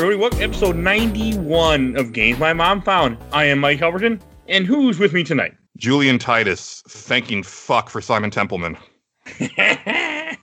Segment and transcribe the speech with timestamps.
[0.00, 0.18] everybody.
[0.18, 3.18] Welcome episode 91 of Games My Mom Found.
[3.32, 5.52] I am Mike Albertin, and who's with me tonight?
[5.76, 8.78] Julian Titus thanking fuck for Simon Templeman.
[9.40, 10.36] yeah,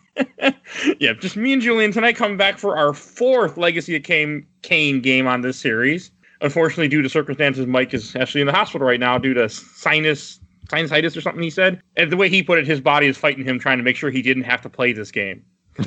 [1.20, 5.26] just me and Julian tonight coming back for our fourth Legacy of Kain, Kain game
[5.26, 6.12] on this series.
[6.42, 10.40] Unfortunately, due to circumstances, Mike is actually in the hospital right now due to sinus
[10.68, 11.82] sinusitis or something he said.
[11.96, 14.12] And the way he put it, his body is fighting him, trying to make sure
[14.12, 15.44] he didn't have to play this game.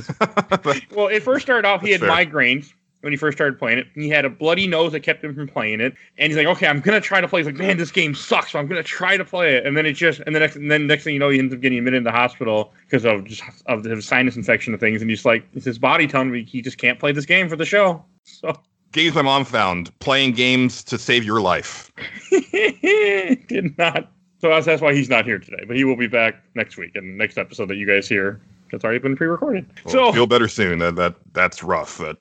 [0.90, 2.10] well, it first started off, he had fair.
[2.10, 3.86] migraines when he first started playing it.
[3.94, 5.94] He had a bloody nose that kept him from playing it.
[6.18, 7.40] And he's like, okay, I'm gonna try to play.
[7.40, 9.66] He's like, man, this game sucks, so I'm gonna try to play it.
[9.66, 11.54] And then it just and the next and then next thing you know, he ends
[11.54, 15.00] up getting admitted in the hospital because of just of the sinus infection and things.
[15.00, 17.56] And he's like, it's his body telling me he just can't play this game for
[17.56, 18.04] the show.
[18.22, 18.54] So
[18.92, 21.92] Games my mom found playing games to save your life.
[22.30, 24.10] did not.
[24.40, 25.64] So that's, that's why he's not here today.
[25.64, 28.40] But he will be back next week and next episode that you guys hear.
[28.70, 29.66] That's already been pre-recorded.
[29.84, 30.78] Well, so feel better soon.
[30.80, 31.98] That that that's rough.
[31.98, 32.16] That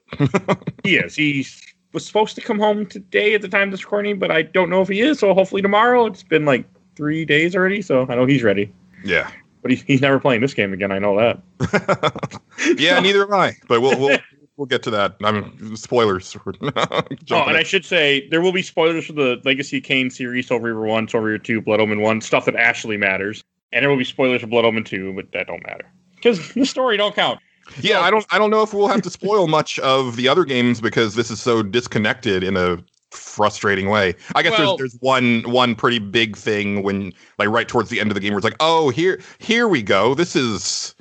[0.83, 1.15] he is.
[1.15, 1.45] He
[1.93, 4.69] was supposed to come home today at the time of this recording, but I don't
[4.69, 5.19] know if he is.
[5.19, 6.05] So hopefully tomorrow.
[6.05, 8.71] It's been like three days already, so I know he's ready.
[9.03, 9.29] yeah.
[9.61, 10.91] But he, he's never playing this game again.
[10.91, 12.41] I know that.
[12.77, 13.55] yeah, neither am I.
[13.67, 14.17] But we'll we'll
[14.57, 15.17] we'll get to that.
[15.21, 16.35] I mean spoilers.
[16.37, 20.61] Oh, and I should say there will be spoilers for the Legacy Kain series, Soul
[20.61, 23.97] Reaver One, Soul Reaver Two, Blood Omen One, stuff that actually matters, and there will
[23.97, 25.91] be spoilers for Blood Omen Two, but that don't matter
[26.21, 27.39] because the story don't count.
[27.81, 30.43] yeah, I don't I don't know if we'll have to spoil much of the other
[30.45, 32.77] games because this is so disconnected in a
[33.11, 34.15] frustrating way.
[34.35, 37.99] I guess Well- there's there's one one pretty big thing when like right towards the
[37.99, 40.13] end of the game where it's like, oh here here we go.
[40.15, 40.95] This is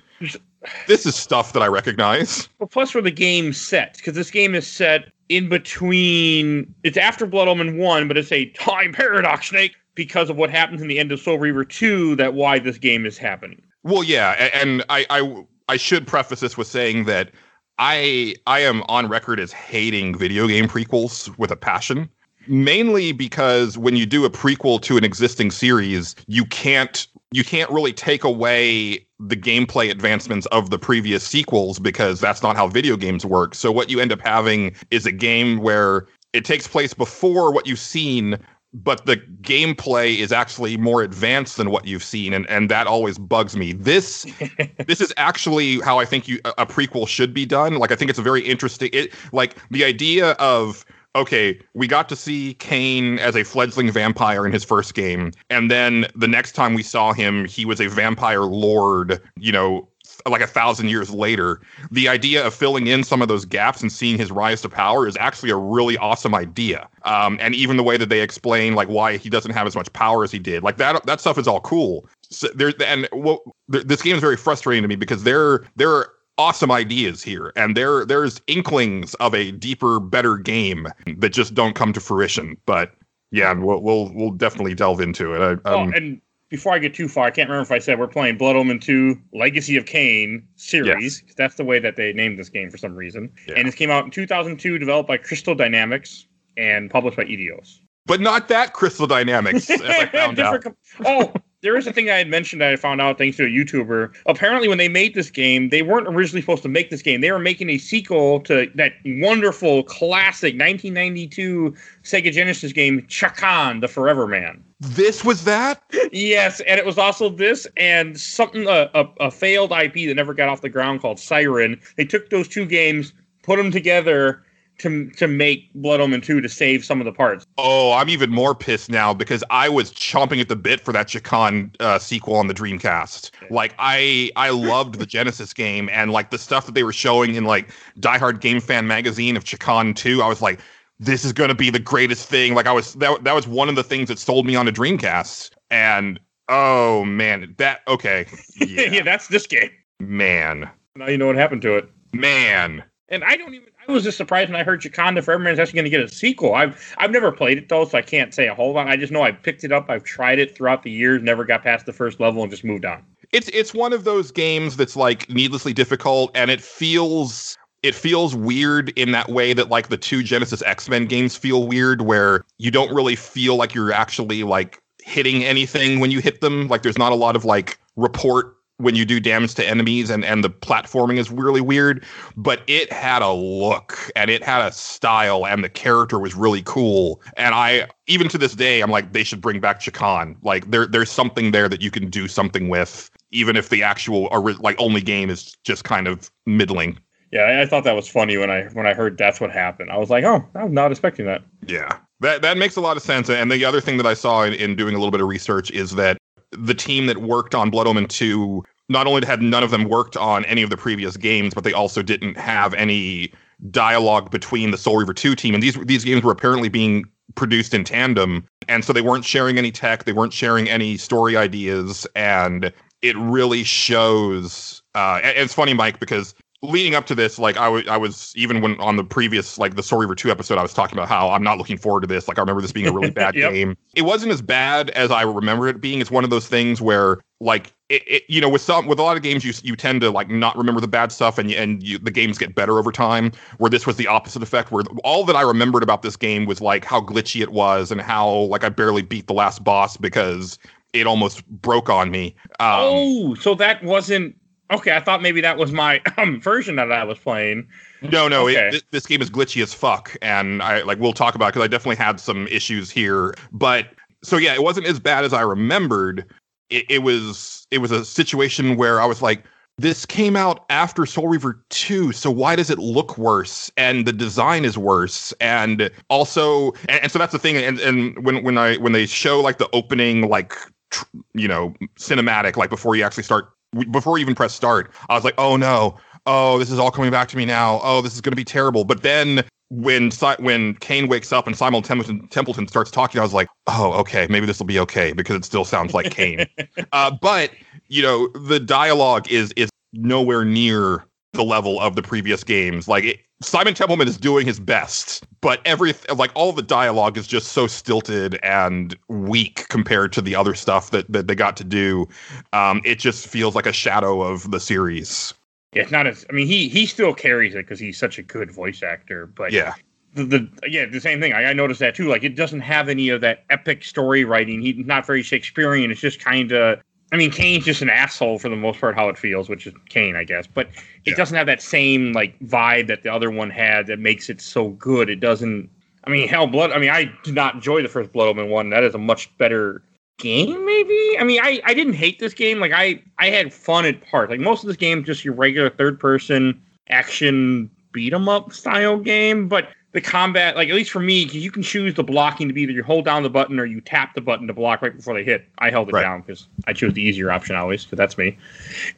[0.87, 2.49] this is stuff that I recognize.
[2.59, 6.75] But plus where the game set, because this game is set in between.
[6.83, 10.83] It's after Blood Omen One, but it's a time paradox snake because of what happens
[10.83, 12.17] in the end of Soul Reaver Two.
[12.17, 13.63] That why this game is happening.
[13.89, 17.31] Well, yeah, and I, I I should preface this with saying that
[17.79, 22.11] I I am on record as hating video game prequels with a passion.
[22.47, 27.71] Mainly because when you do a prequel to an existing series, you can't you can't
[27.71, 32.95] really take away the gameplay advancements of the previous sequels because that's not how video
[32.95, 33.55] games work.
[33.55, 37.67] So what you end up having is a game where it takes place before what
[37.67, 38.39] you've seen,
[38.75, 43.19] but the gameplay is actually more advanced than what you've seen, and and that always
[43.19, 43.73] bugs me.
[43.73, 44.27] This
[44.87, 47.77] this is actually how I think you a a prequel should be done.
[47.77, 48.91] Like I think it's a very interesting.
[48.93, 50.85] It like the idea of
[51.17, 55.71] okay, we got to see Kain as a fledgling vampire in his first game, and
[55.71, 59.21] then the next time we saw him, he was a vampire lord.
[59.37, 59.89] You know.
[60.27, 63.93] Like a thousand years later, the idea of filling in some of those gaps and
[63.93, 66.89] seeing his rise to power is actually a really awesome idea.
[67.05, 69.93] Um, and even the way that they explain like why he doesn't have as much
[69.93, 72.07] power as he did, like that that stuff is all cool.
[72.31, 73.41] So there and what
[73.73, 77.53] th- this game is very frustrating to me because there there are awesome ideas here
[77.57, 80.87] and there there's inklings of a deeper better game
[81.17, 82.93] that just don't come to fruition but
[83.33, 86.21] yeah we'll we'll, we'll definitely delve into it I, Oh, um, and
[86.51, 88.79] before I get too far, I can't remember if I said we're playing Blood Omen
[88.81, 91.21] 2 Legacy of Kain series.
[91.21, 93.31] 'cause That's the way that they named this game for some reason.
[93.47, 93.55] Yeah.
[93.59, 96.27] And it came out in 2002, developed by Crystal Dynamics
[96.57, 97.79] and published by Eidos.
[98.07, 102.09] but not that crystal dynamics as i found out com- oh, there is a thing
[102.09, 104.15] I had mentioned that I found out thanks to a YouTuber.
[104.27, 107.21] Apparently, when they made this game, they weren't originally supposed to make this game.
[107.21, 113.89] They were making a sequel to that wonderful, classic 1992 Sega Genesis game, Chakan, the
[113.89, 114.63] Forever Man.
[114.81, 119.73] This was that Yes, and it was also this and something a, a, a failed
[119.73, 121.81] IP that never got off the ground called Siren.
[121.97, 123.13] They took those two games,
[123.43, 124.45] put them together
[124.79, 127.45] to to make Blood Omen 2 to save some of the parts.
[127.59, 131.09] oh i'm even more pissed now because i was chomping at the bit for that
[131.09, 136.31] Chakan uh, sequel on the dreamcast like i i loved the genesis game and like
[136.31, 139.97] the stuff that they were showing in like die hard game fan magazine of Chakan
[139.97, 140.61] 2 i was like
[141.01, 143.69] this is going to be the greatest thing like i was that, that was one
[143.69, 146.19] of the things that sold me on a dreamcast and
[146.49, 148.83] oh man that okay Yeah.
[148.91, 149.71] yeah, that's this game.
[150.01, 151.89] man Now you know what happened to it.
[152.13, 153.69] man And I don't even.
[153.89, 156.55] I was just surprised when I heard Man is actually going to get a sequel.
[156.55, 158.87] I've I've never played it though, so I can't say a whole lot.
[158.87, 159.87] I just know I picked it up.
[159.89, 162.85] I've tried it throughout the years, never got past the first level, and just moved
[162.85, 163.03] on.
[163.33, 168.35] it's it's one of those games that's like needlessly difficult and it feels it feels
[168.35, 172.71] weird in that way that like the two Genesis X-Men games feel weird where you
[172.71, 176.69] don't really feel like you're actually like hitting anything when you hit them.
[176.69, 180.25] Like there's not a lot of like report when you do damage to enemies and
[180.25, 182.05] and the platforming is really weird
[182.37, 186.63] but it had a look and it had a style and the character was really
[186.65, 187.21] cool.
[187.37, 190.87] And i even to this day i'm like they should bring back Chakan like there
[190.87, 194.77] there's something there that you can do something with even if the actual ori- like
[194.81, 196.99] only game is just kind of middling
[197.31, 199.91] Yeah, I, thought that was funny when I when I heard that's what happened.
[199.91, 201.43] I was like, oh, I'm not expecting that.
[201.67, 203.29] Yeah, that that makes a lot of sense.
[203.29, 205.71] And the other thing that I saw in, in doing a little bit of research
[205.71, 206.17] is that
[206.53, 210.17] the team that worked on Blood Omen 2 not only had none of them worked
[210.17, 213.31] on any of the previous games, but they also didn't have any
[213.71, 215.55] dialogue between the Soul Reaver 2 team.
[215.55, 217.05] And these these games were apparently being
[217.35, 218.47] produced in tandem.
[218.69, 222.73] And so they weren't sharing any tech, they weren't sharing any story ideas, and
[223.03, 227.89] it really shows uh, it's funny, Mike, because leading up to this, like I, w-
[227.89, 230.75] I was even when on the previous like the Soul Reaver two episode, I was
[230.75, 232.27] talking about how I'm not looking forward to this.
[232.27, 233.53] Like I remember this being a really bad yep.
[233.53, 233.77] game.
[233.95, 236.01] It wasn't as bad as I remember it being.
[236.01, 239.03] It's one of those things where like it, it, you know with some with a
[239.03, 241.83] lot of games you you tend to like not remember the bad stuff and and
[241.83, 243.31] you, the games get better over time.
[243.59, 244.73] Where this was the opposite effect.
[244.73, 248.01] Where all that I remembered about this game was like how glitchy it was and
[248.01, 250.59] how like I barely beat the last boss because
[250.93, 252.35] it almost broke on me.
[252.59, 254.35] Um, oh, so that wasn't
[254.71, 257.69] Okay, I thought maybe that was my um, version that I was playing.
[258.03, 258.71] No, no, okay.
[258.77, 261.69] it, this game is glitchy as fuck, and I like we'll talk about because I
[261.69, 263.35] definitely had some issues here.
[263.53, 263.89] But
[264.23, 266.25] so yeah, it wasn't as bad as I remembered.
[266.71, 269.43] It, it was it was a situation where I was like,
[269.79, 273.71] this came out after Soul Reaver 2, so why does it look worse?
[273.77, 275.33] And the design is worse.
[275.41, 277.57] And also and, and so that's the thing.
[277.57, 280.55] And and when when I when they show like the opening like
[280.91, 281.05] tr-
[281.35, 283.51] you know cinematic like before you actually start
[283.87, 287.11] before you even press start, I was like, oh no, oh this is all coming
[287.11, 287.81] back to me now.
[287.83, 288.85] Oh, this is going to be terrible.
[288.85, 293.35] But then when when Kain wakes up and Simon Templeton, Templeton starts talking, I was
[293.35, 296.47] like, oh okay, maybe this will be okay because it still sounds like Kain.
[296.93, 297.51] uh, but
[297.89, 302.89] you know, the dialogue is is nowhere near the level of the previous games.
[302.89, 307.27] Like it, Simon Templeman is doing his best, but every like all the dialogue is
[307.27, 311.65] just so stilted and weak compared to the other stuff that that they got to
[311.65, 312.09] do.
[312.53, 315.35] Um, it just feels like a shadow of the series.
[315.75, 316.25] Yeah, it's not as.
[316.31, 319.27] I mean, he he still carries it because he's such a good voice actor.
[319.27, 319.75] But yeah,
[320.15, 321.33] the, the yeah the same thing.
[321.33, 322.09] I, I, noticed that too.
[322.09, 324.63] Like it doesn't have any of that epic story writing.
[324.63, 325.91] He's not very Shakespearean.
[325.91, 329.09] It's just kind of I mean, Kain's just an asshole for the most part, how
[329.09, 330.47] it feels, which is Kain, I guess.
[330.47, 330.67] But
[331.05, 331.15] it yeah.
[331.15, 334.71] doesn't have that same like vibe that the other one had that makes it so
[334.71, 335.09] good.
[335.09, 335.71] It doesn't.
[336.05, 336.71] I mean, hell, blood.
[336.73, 338.71] I mean, I did not enjoy the first Blood Omen one.
[338.71, 339.83] That is a much better
[340.19, 341.17] game, maybe.
[341.19, 342.61] I mean, I I didn't hate this game.
[342.61, 344.31] Like I I had fun at parts.
[344.31, 346.61] Like most of this game, just your regular third person
[346.91, 349.49] action beat 'em up style game.
[349.49, 349.69] But
[349.99, 352.63] the combat, like at least for me, because you can choose the blocking to be
[352.63, 355.13] either you hold down the button or you tap the button to block right before
[355.13, 355.49] they hit.
[355.59, 356.03] I held it right.
[356.03, 358.39] down because I chose the easier option always, because that's me.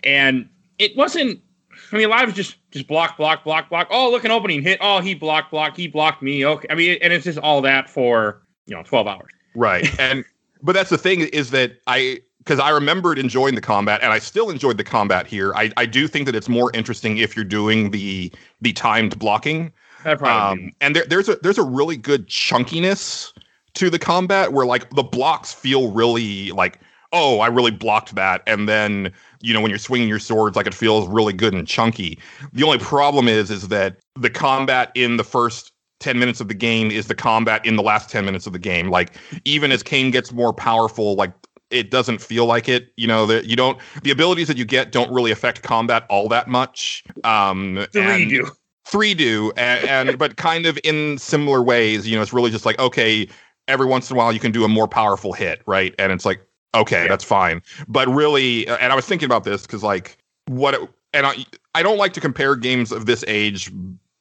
[0.05, 0.47] And
[0.79, 1.41] it wasn't.
[1.93, 3.88] I mean, a lot of just just block, block, block, block.
[3.91, 4.79] Oh, look, an opening hit.
[4.82, 5.75] Oh, he blocked, block.
[5.75, 6.44] He blocked me.
[6.44, 6.69] Okay.
[6.69, 9.31] I mean, and it's just all that for you know twelve hours.
[9.55, 9.88] Right.
[9.99, 10.25] And
[10.62, 14.19] but that's the thing is that I because I remembered enjoying the combat, and I
[14.19, 15.55] still enjoyed the combat here.
[15.55, 18.31] I, I do think that it's more interesting if you're doing the
[18.61, 19.73] the timed blocking
[20.05, 23.32] um, and there, there's a there's a really good chunkiness
[23.75, 26.81] to the combat where like the blocks feel really like
[27.12, 30.67] oh I really blocked that, and then you know when you're swinging your swords like
[30.67, 32.19] it feels really good and chunky.
[32.52, 36.55] The only problem is is that the combat in the first 10 minutes of the
[36.55, 38.89] game is the combat in the last 10 minutes of the game.
[38.91, 41.32] Like even as Kain gets more powerful, like
[41.70, 42.93] it doesn't feel like it.
[42.96, 46.29] You know, that you don't the abilities that you get don't really affect combat all
[46.29, 47.05] that much.
[47.24, 48.51] Um Three and, do
[48.87, 52.67] three do and, and but kind of in similar ways you know it's really just
[52.67, 53.29] like okay
[53.70, 55.94] every once in a while you can do a more powerful hit right?
[55.99, 56.44] And it's like
[56.75, 57.08] okay yeah.
[57.08, 57.63] that's fine.
[57.89, 60.81] But really and i was thinking about this because like what it,
[61.13, 61.44] and I,
[61.75, 63.72] I don't like to compare games of this age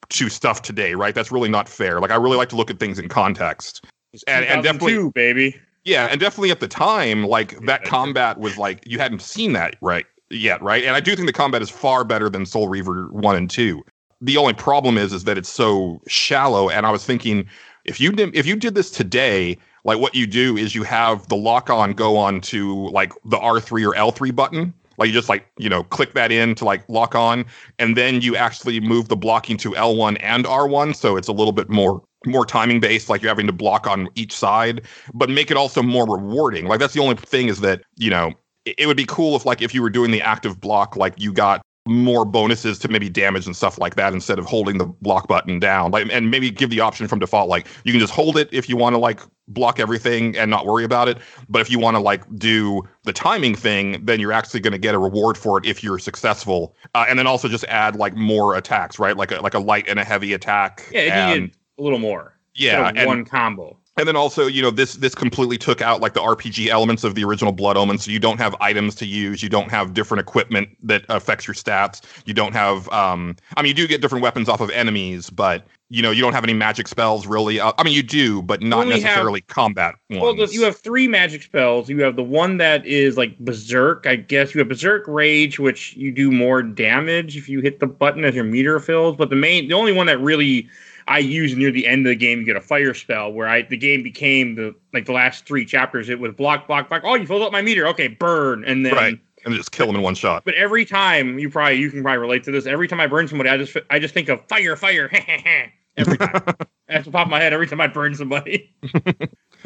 [0.10, 1.14] to stuff today right?
[1.14, 2.00] That's really not fair.
[2.00, 3.86] Like i really like to look at things in context.
[4.28, 5.60] And, and definitely baby.
[5.84, 9.54] Yeah and definitely at the time like yeah, that combat was like you hadn't seen
[9.54, 10.84] that right yet right?
[10.84, 13.84] And i do think the combat is far better than soul reaver 1 and 2
[14.22, 16.70] the only problem is is that it's so shallow.
[16.70, 17.48] And i was thinking
[17.86, 21.28] if you did if you did this today like what you do is you have
[21.30, 24.74] the lock on go on to like the r3 or l3 button.
[24.98, 27.46] Like you just like you know click that in to like lock on.
[27.80, 31.54] And then you actually move the blocking to l1 and r1 so it's a little
[31.54, 34.82] bit more more timing based like you're having to block on each side
[35.14, 36.66] but make it also more rewarding.
[36.66, 38.34] Like that's the only thing is that you know
[38.66, 41.32] it would be cool if like if you were doing the active block like you
[41.32, 45.28] got more bonuses to maybe damage and stuff like that instead of holding the block
[45.28, 45.90] button down.
[45.90, 48.70] Like and maybe give the option from default like you can just hold it if
[48.70, 51.18] you want to like block everything and not worry about it.
[51.50, 54.78] But if you want to like do the timing thing then you're actually going to
[54.78, 56.76] get a reward for it if you're successful.
[56.94, 59.18] Uh, and then also just add like more attacks right?
[59.18, 62.38] Like a like a light and a heavy attack yeah and, a little more.
[62.54, 66.14] Yeah and, one combo and then also, you know, this this completely took out like
[66.14, 67.98] the RPG elements of the original Blood Omen.
[67.98, 71.54] So you don't have items to use, you don't have different equipment that affects your
[71.54, 72.02] stats.
[72.26, 75.68] You don't have, um, I mean, you do get different weapons off of enemies, but
[75.90, 77.60] you know, you don't have any magic spells really.
[77.60, 80.22] Uh, I mean, you do, but not necessarily have, combat ones.
[80.22, 81.90] Well, you have three magic spells.
[81.90, 84.06] You have the one that is like Berserk.
[84.06, 87.88] I guess you have Berserk Rage, which you do more damage if you hit the
[87.88, 89.16] button as your meter fills.
[89.16, 90.70] But the main, the only one that really
[91.10, 93.64] I use near the end of the game, you get a fire spell where I
[93.64, 96.08] the game became the like the last three chapters.
[96.08, 97.02] It was block, block, block.
[97.04, 97.88] Oh, you filled up my meter.
[97.88, 99.20] Okay, burn, and then right.
[99.44, 100.46] and just kill them in one shot.
[100.46, 102.68] But every time you probably you can probably relate to this.
[102.68, 105.10] Every time I burn somebody, I just I just think of fire, fire.
[105.98, 106.44] every time.
[106.88, 108.72] That's the top of my head every time I burn somebody.
[108.96, 109.10] uh,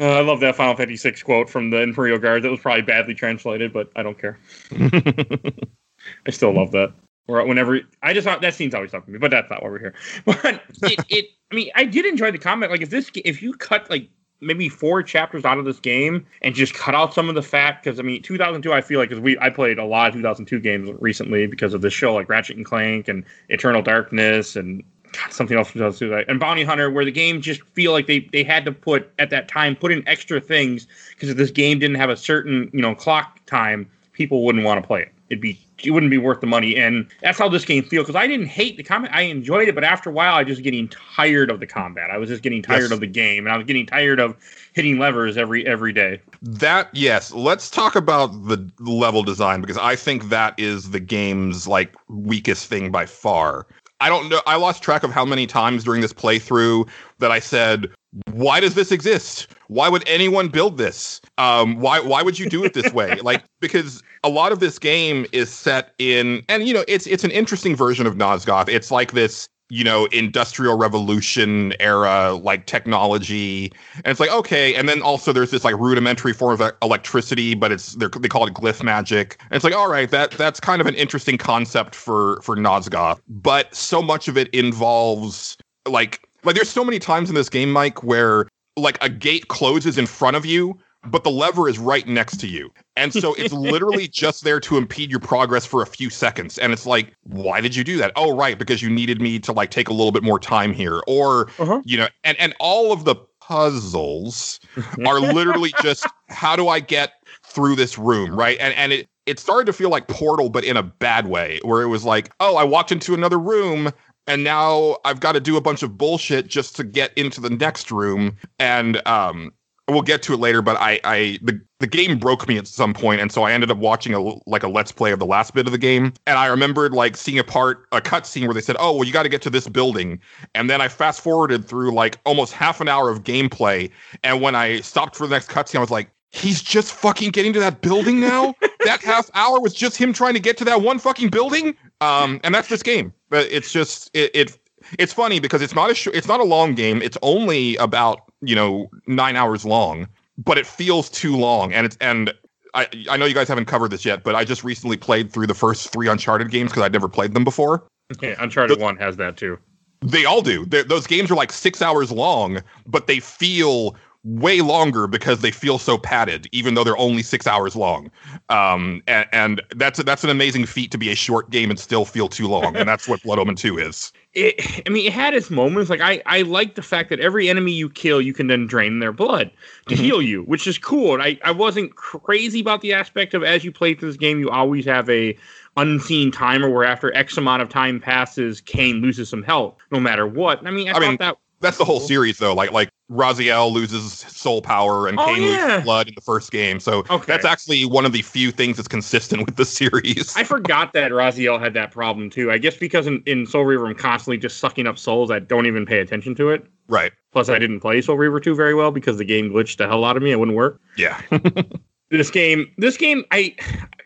[0.00, 2.42] I love that Final Fantasy VI quote from the Imperial Guard.
[2.42, 4.38] That was probably badly translated, but I don't care.
[4.72, 6.92] I still love that.
[7.26, 9.70] Or whenever I just thought that scene's always stuck with me, but that's not why
[9.70, 9.94] we're here.
[10.24, 12.70] But it, it, I mean, I did enjoy the combat.
[12.70, 14.08] Like if this, if you cut like
[14.40, 17.84] maybe four chapters out of this game and just cut out some of the fact,
[17.84, 20.60] because I mean, 2002, I feel like because we I played a lot of 2002
[20.60, 24.82] games recently because of this show, like Ratchet and Clank and Eternal Darkness and
[25.14, 28.20] God, something else from that and Bounty Hunter, where the game just feel like they
[28.32, 31.78] they had to put at that time put in extra things because if this game
[31.78, 35.12] didn't have a certain you know clock time, people wouldn't want to play it.
[35.30, 36.76] It'd be it wouldn't be worth the money.
[36.76, 38.06] And that's how this game feels.
[38.06, 40.48] Because I didn't hate the combat, I enjoyed it, but after a while, I was
[40.48, 42.10] just getting tired of the combat.
[42.10, 42.90] I was just getting tired yes.
[42.92, 44.36] of the game, and I was getting tired of
[44.72, 46.20] hitting levers every every day.
[46.42, 51.66] That yes, let's talk about the level design because I think that is the game's
[51.66, 53.66] like weakest thing by far.
[54.00, 54.42] I don't know.
[54.46, 56.88] I lost track of how many times during this playthrough
[57.20, 57.88] that I said,
[58.30, 59.48] "Why does this exist?
[59.68, 61.20] Why would anyone build this?
[61.38, 63.16] Um, why why would you do it this way?
[63.22, 67.24] like because a lot of this game is set in, and you know, it's it's
[67.24, 68.68] an interesting version of Nosgoth.
[68.68, 73.72] It's like this you know, industrial revolution era like technology.
[73.96, 74.74] And it's like, okay.
[74.74, 78.54] And then also there's this like rudimentary form of electricity, but it's they call it
[78.54, 79.38] glyph magic.
[79.50, 83.20] And it's like, all right, that that's kind of an interesting concept for for Nosgoth.
[83.28, 85.56] But so much of it involves
[85.88, 88.46] like like there's so many times in this game, Mike, where
[88.76, 92.46] like a gate closes in front of you, but the lever is right next to
[92.46, 92.72] you.
[92.96, 96.58] And so it's literally just there to impede your progress for a few seconds.
[96.58, 98.12] And it's like, why did you do that?
[98.16, 101.02] Oh, right, because you needed me to like take a little bit more time here.
[101.06, 101.82] Or, uh-huh.
[101.84, 104.58] you know, and, and all of the puzzles
[105.06, 107.12] are literally just how do I get
[107.44, 108.56] through this room, right?
[108.60, 111.82] And and it it started to feel like Portal, but in a bad way, where
[111.82, 113.90] it was like, oh, I walked into another room
[114.26, 117.50] and now I've got to do a bunch of bullshit just to get into the
[117.50, 118.36] next room.
[118.58, 119.52] And um,
[119.88, 122.94] we'll get to it later, but I, I the, the game broke me at some
[122.94, 125.54] point, and so I ended up watching a like a let's play of the last
[125.54, 128.60] bit of the game, and I remembered like seeing a part a cutscene where they
[128.60, 130.20] said, "Oh, well, you got to get to this building,"
[130.54, 133.90] and then I fast forwarded through like almost half an hour of gameplay,
[134.22, 136.10] and when I stopped for the next cutscene, I was like.
[136.36, 138.56] He's just fucking getting to that building now.
[138.84, 141.76] that half hour was just him trying to get to that one fucking building.
[142.00, 143.12] Um, and that's this game.
[143.34, 144.58] But it's just it, it
[144.96, 147.02] it's funny because it's not a sh- it's not a long game.
[147.02, 150.06] It's only about you know nine hours long,
[150.38, 151.72] but it feels too long.
[151.72, 152.32] And it's and
[152.74, 155.48] I I know you guys haven't covered this yet, but I just recently played through
[155.48, 157.88] the first three Uncharted games because I'd never played them before.
[158.12, 159.58] Okay, Uncharted the, One has that too.
[160.00, 160.64] They all do.
[160.66, 165.50] They're, those games are like six hours long, but they feel way longer because they
[165.50, 168.10] feel so padded, even though they're only six hours long.
[168.48, 172.04] Um, and, and that's that's an amazing feat to be a short game and still
[172.04, 175.32] feel too long, and that's what Blood Omen Two is it, I mean, it had
[175.34, 175.88] its moments.
[175.88, 178.98] Like I, I like the fact that every enemy you kill, you can then drain
[178.98, 179.50] their blood
[179.86, 180.04] to mm-hmm.
[180.04, 181.14] heal you, which is cool.
[181.14, 184.40] And I, I wasn't crazy about the aspect of as you play through this game,
[184.40, 185.38] you always have a
[185.76, 190.26] unseen timer where after X amount of time passes, Kain loses some health, no matter
[190.26, 190.66] what.
[190.66, 192.54] I mean, I, I mean, that that's the whole series though.
[192.54, 195.66] Like like Raziel loses soul power and oh, Kain yeah.
[195.66, 196.80] loses blood in the first game.
[196.80, 197.24] So okay.
[197.26, 200.34] that's actually one of the few things that's consistent with the series.
[200.36, 202.50] I forgot that Raziel had that problem too.
[202.50, 205.66] I guess because in, in Soul Reaver I'm constantly just sucking up souls, I don't
[205.66, 206.66] even pay attention to it.
[206.88, 207.12] Right.
[207.32, 210.04] Plus I didn't play Soul Reaver 2 very well because the game glitched the hell
[210.04, 210.32] out of me.
[210.32, 210.80] It wouldn't work.
[210.96, 211.20] Yeah.
[212.16, 213.54] this game this game i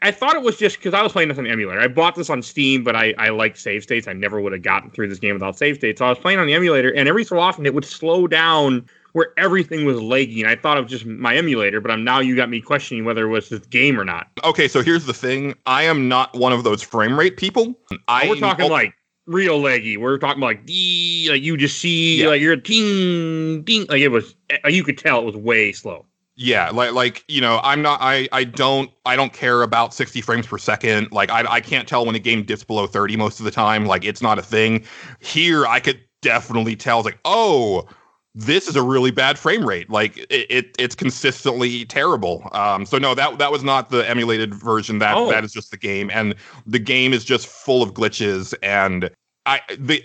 [0.02, 1.80] i thought it was just because i was playing this on the emulator.
[1.80, 4.08] I bought this on steam but i i like save states.
[4.08, 5.98] I never would have gotten through this game without save states.
[5.98, 8.86] So i was playing on the emulator and every so often it would slow down
[9.12, 12.20] where everything was laggy And i thought it was just my emulator but i'm now
[12.20, 14.28] you got me questioning whether it was this game or not.
[14.44, 15.54] Okay so here's the thing.
[15.66, 17.78] I am not one of those frame rate people.
[18.06, 18.94] I, we're talking oh, like
[19.26, 19.96] real leggy.
[19.96, 22.28] We're talking like D, like you just see yeah.
[22.28, 23.86] like you're ding ding.
[23.88, 24.34] Like it was,
[24.66, 26.06] you could tell it was way slow
[26.38, 30.20] yeah like like you know i'm not i i don't i don't care about 60
[30.20, 33.40] frames per second like i i can't tell when a game dips below 30 most
[33.40, 34.84] of the time like it's not a thing
[35.18, 37.88] here i could definitely tell like oh
[38.34, 39.90] this is a really bad frame rate.
[39.90, 42.48] Like it, it it's consistently terrible.
[42.52, 45.00] Um, so no, that that was not the emulated version.
[45.00, 45.28] That Oh.
[45.28, 48.54] that is just the game, and the game is just full of glitches.
[48.62, 49.10] And
[49.44, 50.04] I the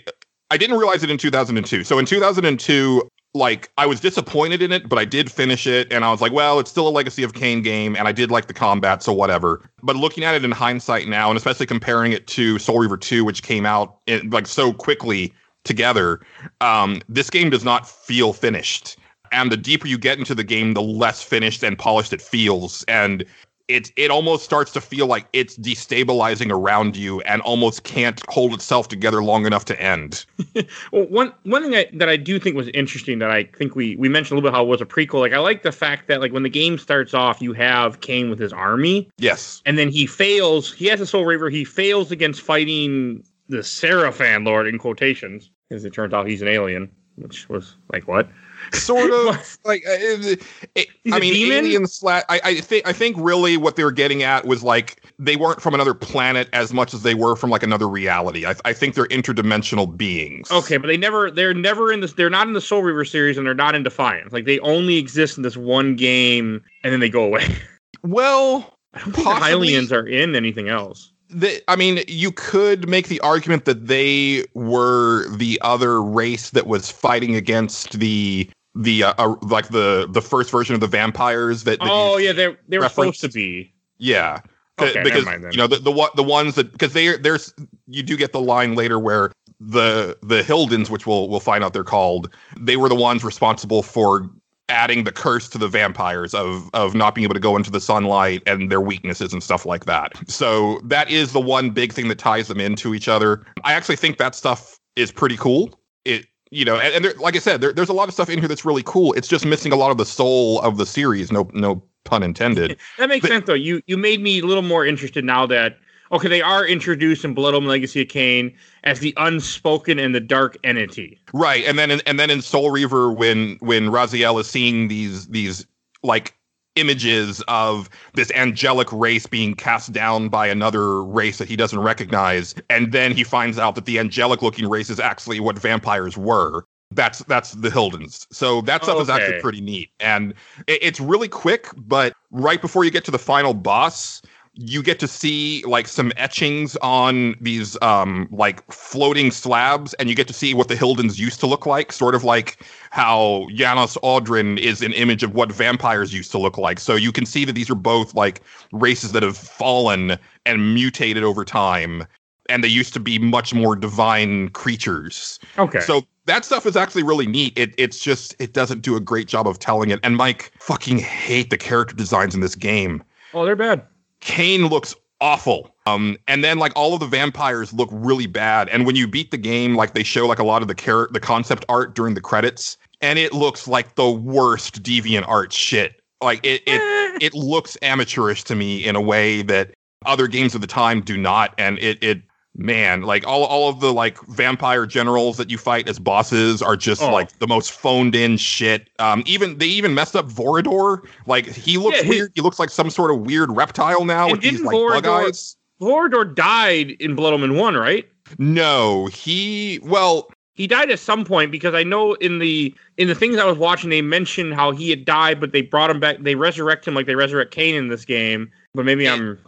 [0.50, 1.84] I didn't realize it in 2002.
[1.84, 6.04] So in 2002, like I was disappointed in it, but I did finish it, and
[6.04, 8.46] I was like, well, it's still a Legacy of Kain game, and I did like
[8.46, 9.68] the combat, so whatever.
[9.82, 13.24] But looking at it in hindsight now, and especially comparing it to Soul Reaver 2,
[13.24, 16.20] which came out in, like so quickly together,
[16.60, 18.96] um, this game does not feel finished.
[19.32, 22.84] And the deeper you get into the game, the less finished and polished it feels.
[22.84, 23.24] And
[23.68, 28.52] it it almost starts to feel like it's destabilizing around you and almost can't hold
[28.52, 30.24] itself together long enough to end.
[30.92, 33.96] Well, one one thing I, that I do think was interesting that I think we
[33.96, 35.20] we mentioned a little bit how it was a prequel.
[35.20, 38.30] Like I like the fact that like when the game starts off, you have Kain
[38.30, 39.62] with his army, Yes.
[39.66, 40.72] and then he fails.
[40.72, 41.50] He has a Soul Reaver.
[41.50, 46.48] He fails against fighting the Sarafan Lord in quotations, because it turns out he's an
[46.48, 48.28] alien, which was like what?
[48.72, 50.42] Sort of like uh, it,
[50.74, 51.58] it- I mean, demon?
[51.64, 52.24] alien slash.
[52.28, 55.60] I, I think I think really what they were getting at was like they weren't
[55.60, 58.46] from another planet as much as they were from like another reality.
[58.46, 60.50] I, I think they're interdimensional beings.
[60.50, 63.36] Okay, but they never they're never in this they're not in the Soul Reaver series
[63.36, 64.32] and they're not in Defiance.
[64.32, 67.46] Like they only exist in this one game and then they go away.
[68.02, 71.10] Well, I don't think the Hyldens are in anything else.
[71.34, 76.68] The, I mean, you could make the argument that they were the other race that
[76.68, 81.64] was fighting against the the uh, uh, like the the first version of the vampires
[81.64, 83.72] that, that Oh yeah, they they were supposed to be.
[83.98, 84.40] yeah
[84.80, 85.52] Okay, never because mind then.
[85.52, 87.54] you know the the the ones that because they there's
[87.86, 91.72] you do get the line later where the the Hyldens which we'll we'll find out
[91.72, 94.28] they're called they were the ones responsible for
[94.68, 97.80] adding the curse to the vampires of of not being able to go into the
[97.80, 100.12] sunlight and their weaknesses and stuff like that.
[100.28, 103.44] So that is the one big thing that ties them into each other.
[103.64, 105.78] I actually think that stuff is pretty cool.
[106.04, 108.30] It you know, and, and there, like I said, there, there's a lot of stuff
[108.30, 109.12] in here that's really cool.
[109.14, 111.30] It's just missing a lot of the soul of the series.
[111.32, 112.78] No no pun intended.
[112.98, 113.54] That makes But- sense though.
[113.54, 115.78] You you made me a little more interested now that
[116.14, 120.20] okay, they are introduced in Blood Omen Legacy of Kain as the unspoken and the
[120.20, 121.20] dark entity.
[121.32, 125.26] Right, and then in, and then in Soul Reaver, when when Raziel is seeing these
[125.28, 125.66] these
[126.02, 126.34] like
[126.76, 132.54] images of this angelic race being cast down by another race that he doesn't recognize,
[132.70, 136.64] and then he finds out that the angelic looking race is actually what vampires were.
[136.90, 138.26] That's that's the Hyldens.
[138.30, 140.32] So that stuff is actually pretty neat, and
[140.68, 141.68] it, it's really quick.
[141.76, 144.22] But right before you get to the final boss,
[144.56, 150.14] you get to see like some etchings on these um like floating slabs and you
[150.14, 152.58] get to see what the Hyldens used to look like sort of like
[152.90, 157.10] how Janos Audron is an image of what vampires used to look like so you
[157.10, 162.06] can see that these are both like races that have fallen and mutated over time
[162.48, 165.80] and they used to be much more divine creatures Okay.
[165.80, 167.52] so that stuff is actually really neat.
[167.58, 170.00] It it's just it doesn't do a great job of telling it.
[170.02, 173.02] And Mike fucking hate the character designs in this game.
[173.34, 173.82] oh, they're bad.
[174.24, 175.74] Kane looks awful.
[175.86, 178.68] Um, and then like all of the vampires look really bad.
[178.70, 181.08] And when you beat the game, like they show like a lot of the char-
[181.12, 186.00] the concept art during the credits, and it looks like the worst deviant art shit.
[186.22, 186.80] Like it it
[187.22, 189.72] it looks amateurish to me in a way that
[190.06, 191.54] other games of the time do not.
[191.58, 192.22] And it it
[192.56, 196.76] man, like all all of the like vampire generals that you fight as bosses are
[196.76, 197.10] just Oh.
[197.12, 198.88] like the most phoned in shit.
[198.98, 201.06] Um, even they even messed up Vorador.
[201.26, 202.32] Like he looks Yeah, weird.
[202.34, 205.04] He looks like some sort of weird reptile now And with these didn't like bug
[205.04, 205.56] Vorador- eyes.
[205.80, 208.08] Vorador died in Blood Omen 1, right?
[208.38, 213.14] No, he well, He died at some point because I know in the in the
[213.16, 216.18] things I was watching they mentioned how he had died, but they brought him back.
[216.20, 218.50] They resurrect him like they resurrect Kain in this game.
[218.72, 219.38] But maybe I'm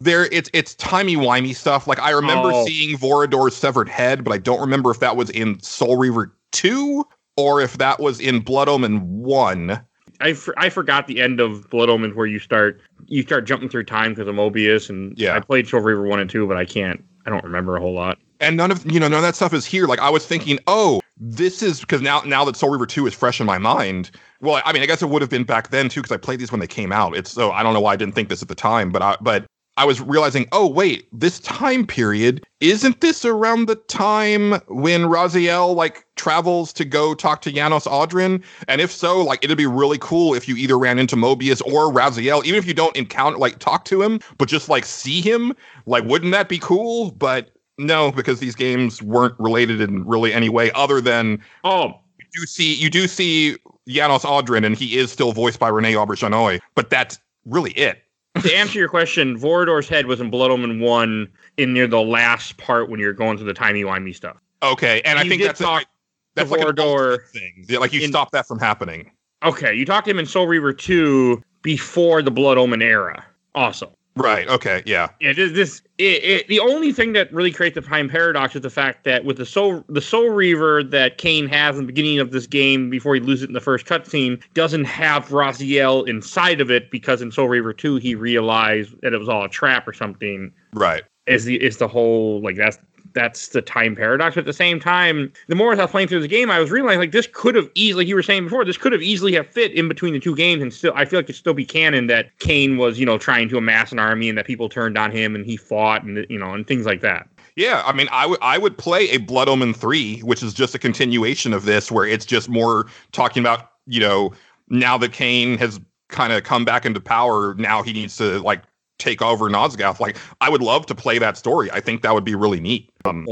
[0.00, 1.86] there it's it's timey wimey stuff.
[1.86, 2.66] Like I remember Oh.
[2.66, 7.06] seeing Vorador's severed head, but I don't remember if that was in Soul Reaver two
[7.36, 9.80] or if that was in Blood Omen one.
[10.20, 13.68] I, for, I forgot the end of Blood Omen where you start you start jumping
[13.68, 15.34] through time because of Moebius and Yeah.
[15.36, 17.92] I played Soul Reaver one and two, but I can't I don't remember a whole
[17.94, 18.18] lot.
[18.40, 20.58] and none of you know none of that stuff is here like i was thinking
[20.66, 24.10] oh this is because now now that soul reaver 2 is fresh in my mind
[24.42, 26.38] well i mean i guess it would have been back then too because i played
[26.38, 28.42] these when they came out it's so i don't know why i didn't think this
[28.42, 29.46] at the time but i but
[29.76, 35.74] i was realizing oh wait this time period isn't this around the time when raziel
[35.74, 39.98] like travels to go talk to janos audron and if so like it'd be really
[39.98, 43.58] cool if you either ran into moebius or raziel even if you don't encounter like
[43.58, 45.54] talk to him but just like see him.
[45.86, 47.12] Like wouldn't that be cool?
[47.12, 52.26] But no, because these games weren't related in really any way other than Oh, you
[52.34, 53.56] do see you do see
[53.88, 58.02] Janos Audron and he is still voiced by Rene Auberjonois, but that's really it.
[58.42, 62.56] To answer your question, Vorador's head was in Blood Omen one in near the last
[62.56, 64.36] part when you're going through the timey wimey stuff.
[64.62, 65.86] Okay, and I think that's talk-
[66.34, 67.12] That's like Vorador.
[67.12, 67.64] ultimate thing.
[67.68, 69.10] Yeah, like you in- stop that from happening.
[69.44, 73.24] Okay, you talked to him in Soul Reaver 2 before the Blood Omen era.
[73.54, 73.90] Awesome.
[74.16, 74.48] Right.
[74.48, 74.82] Okay.
[74.86, 75.08] Yeah.
[75.20, 78.62] Yeah, this, this it, it, the only thing that really creates the time paradox is
[78.62, 82.18] the fact that with the soul the soul reaver that Kain has in the beginning
[82.18, 86.60] of this game before he loses it in the first cutscene doesn't have Raziel inside
[86.62, 89.86] of it because in Soul Reaver 2 he realized that it was all a trap
[89.86, 91.04] or something Right.
[91.26, 92.78] is the is the whole like that's
[93.16, 94.34] that's the time paradox.
[94.34, 96.70] But at the same time, the more I was playing through the game, I was
[96.70, 99.32] realizing like this could have easily, like you were saying before, this could have easily
[99.32, 101.64] have fit in between the two games, and still, I feel like it still be
[101.64, 104.98] canon that Kain was, you know, trying to amass an army and that people turned
[104.98, 107.26] on him and he fought and you know and things like that.
[107.56, 110.74] Yeah, I mean, I would I would play a Blood Omen three, which is just
[110.74, 114.34] a continuation of this, where it's just more talking about you know
[114.68, 118.60] now that Kain has kind of come back into power, now he needs to like
[118.98, 120.00] take over Nosgoth.
[120.00, 121.70] Like, I would love to play that story.
[121.70, 122.90] I think that would be really neat.
[123.04, 123.26] Um,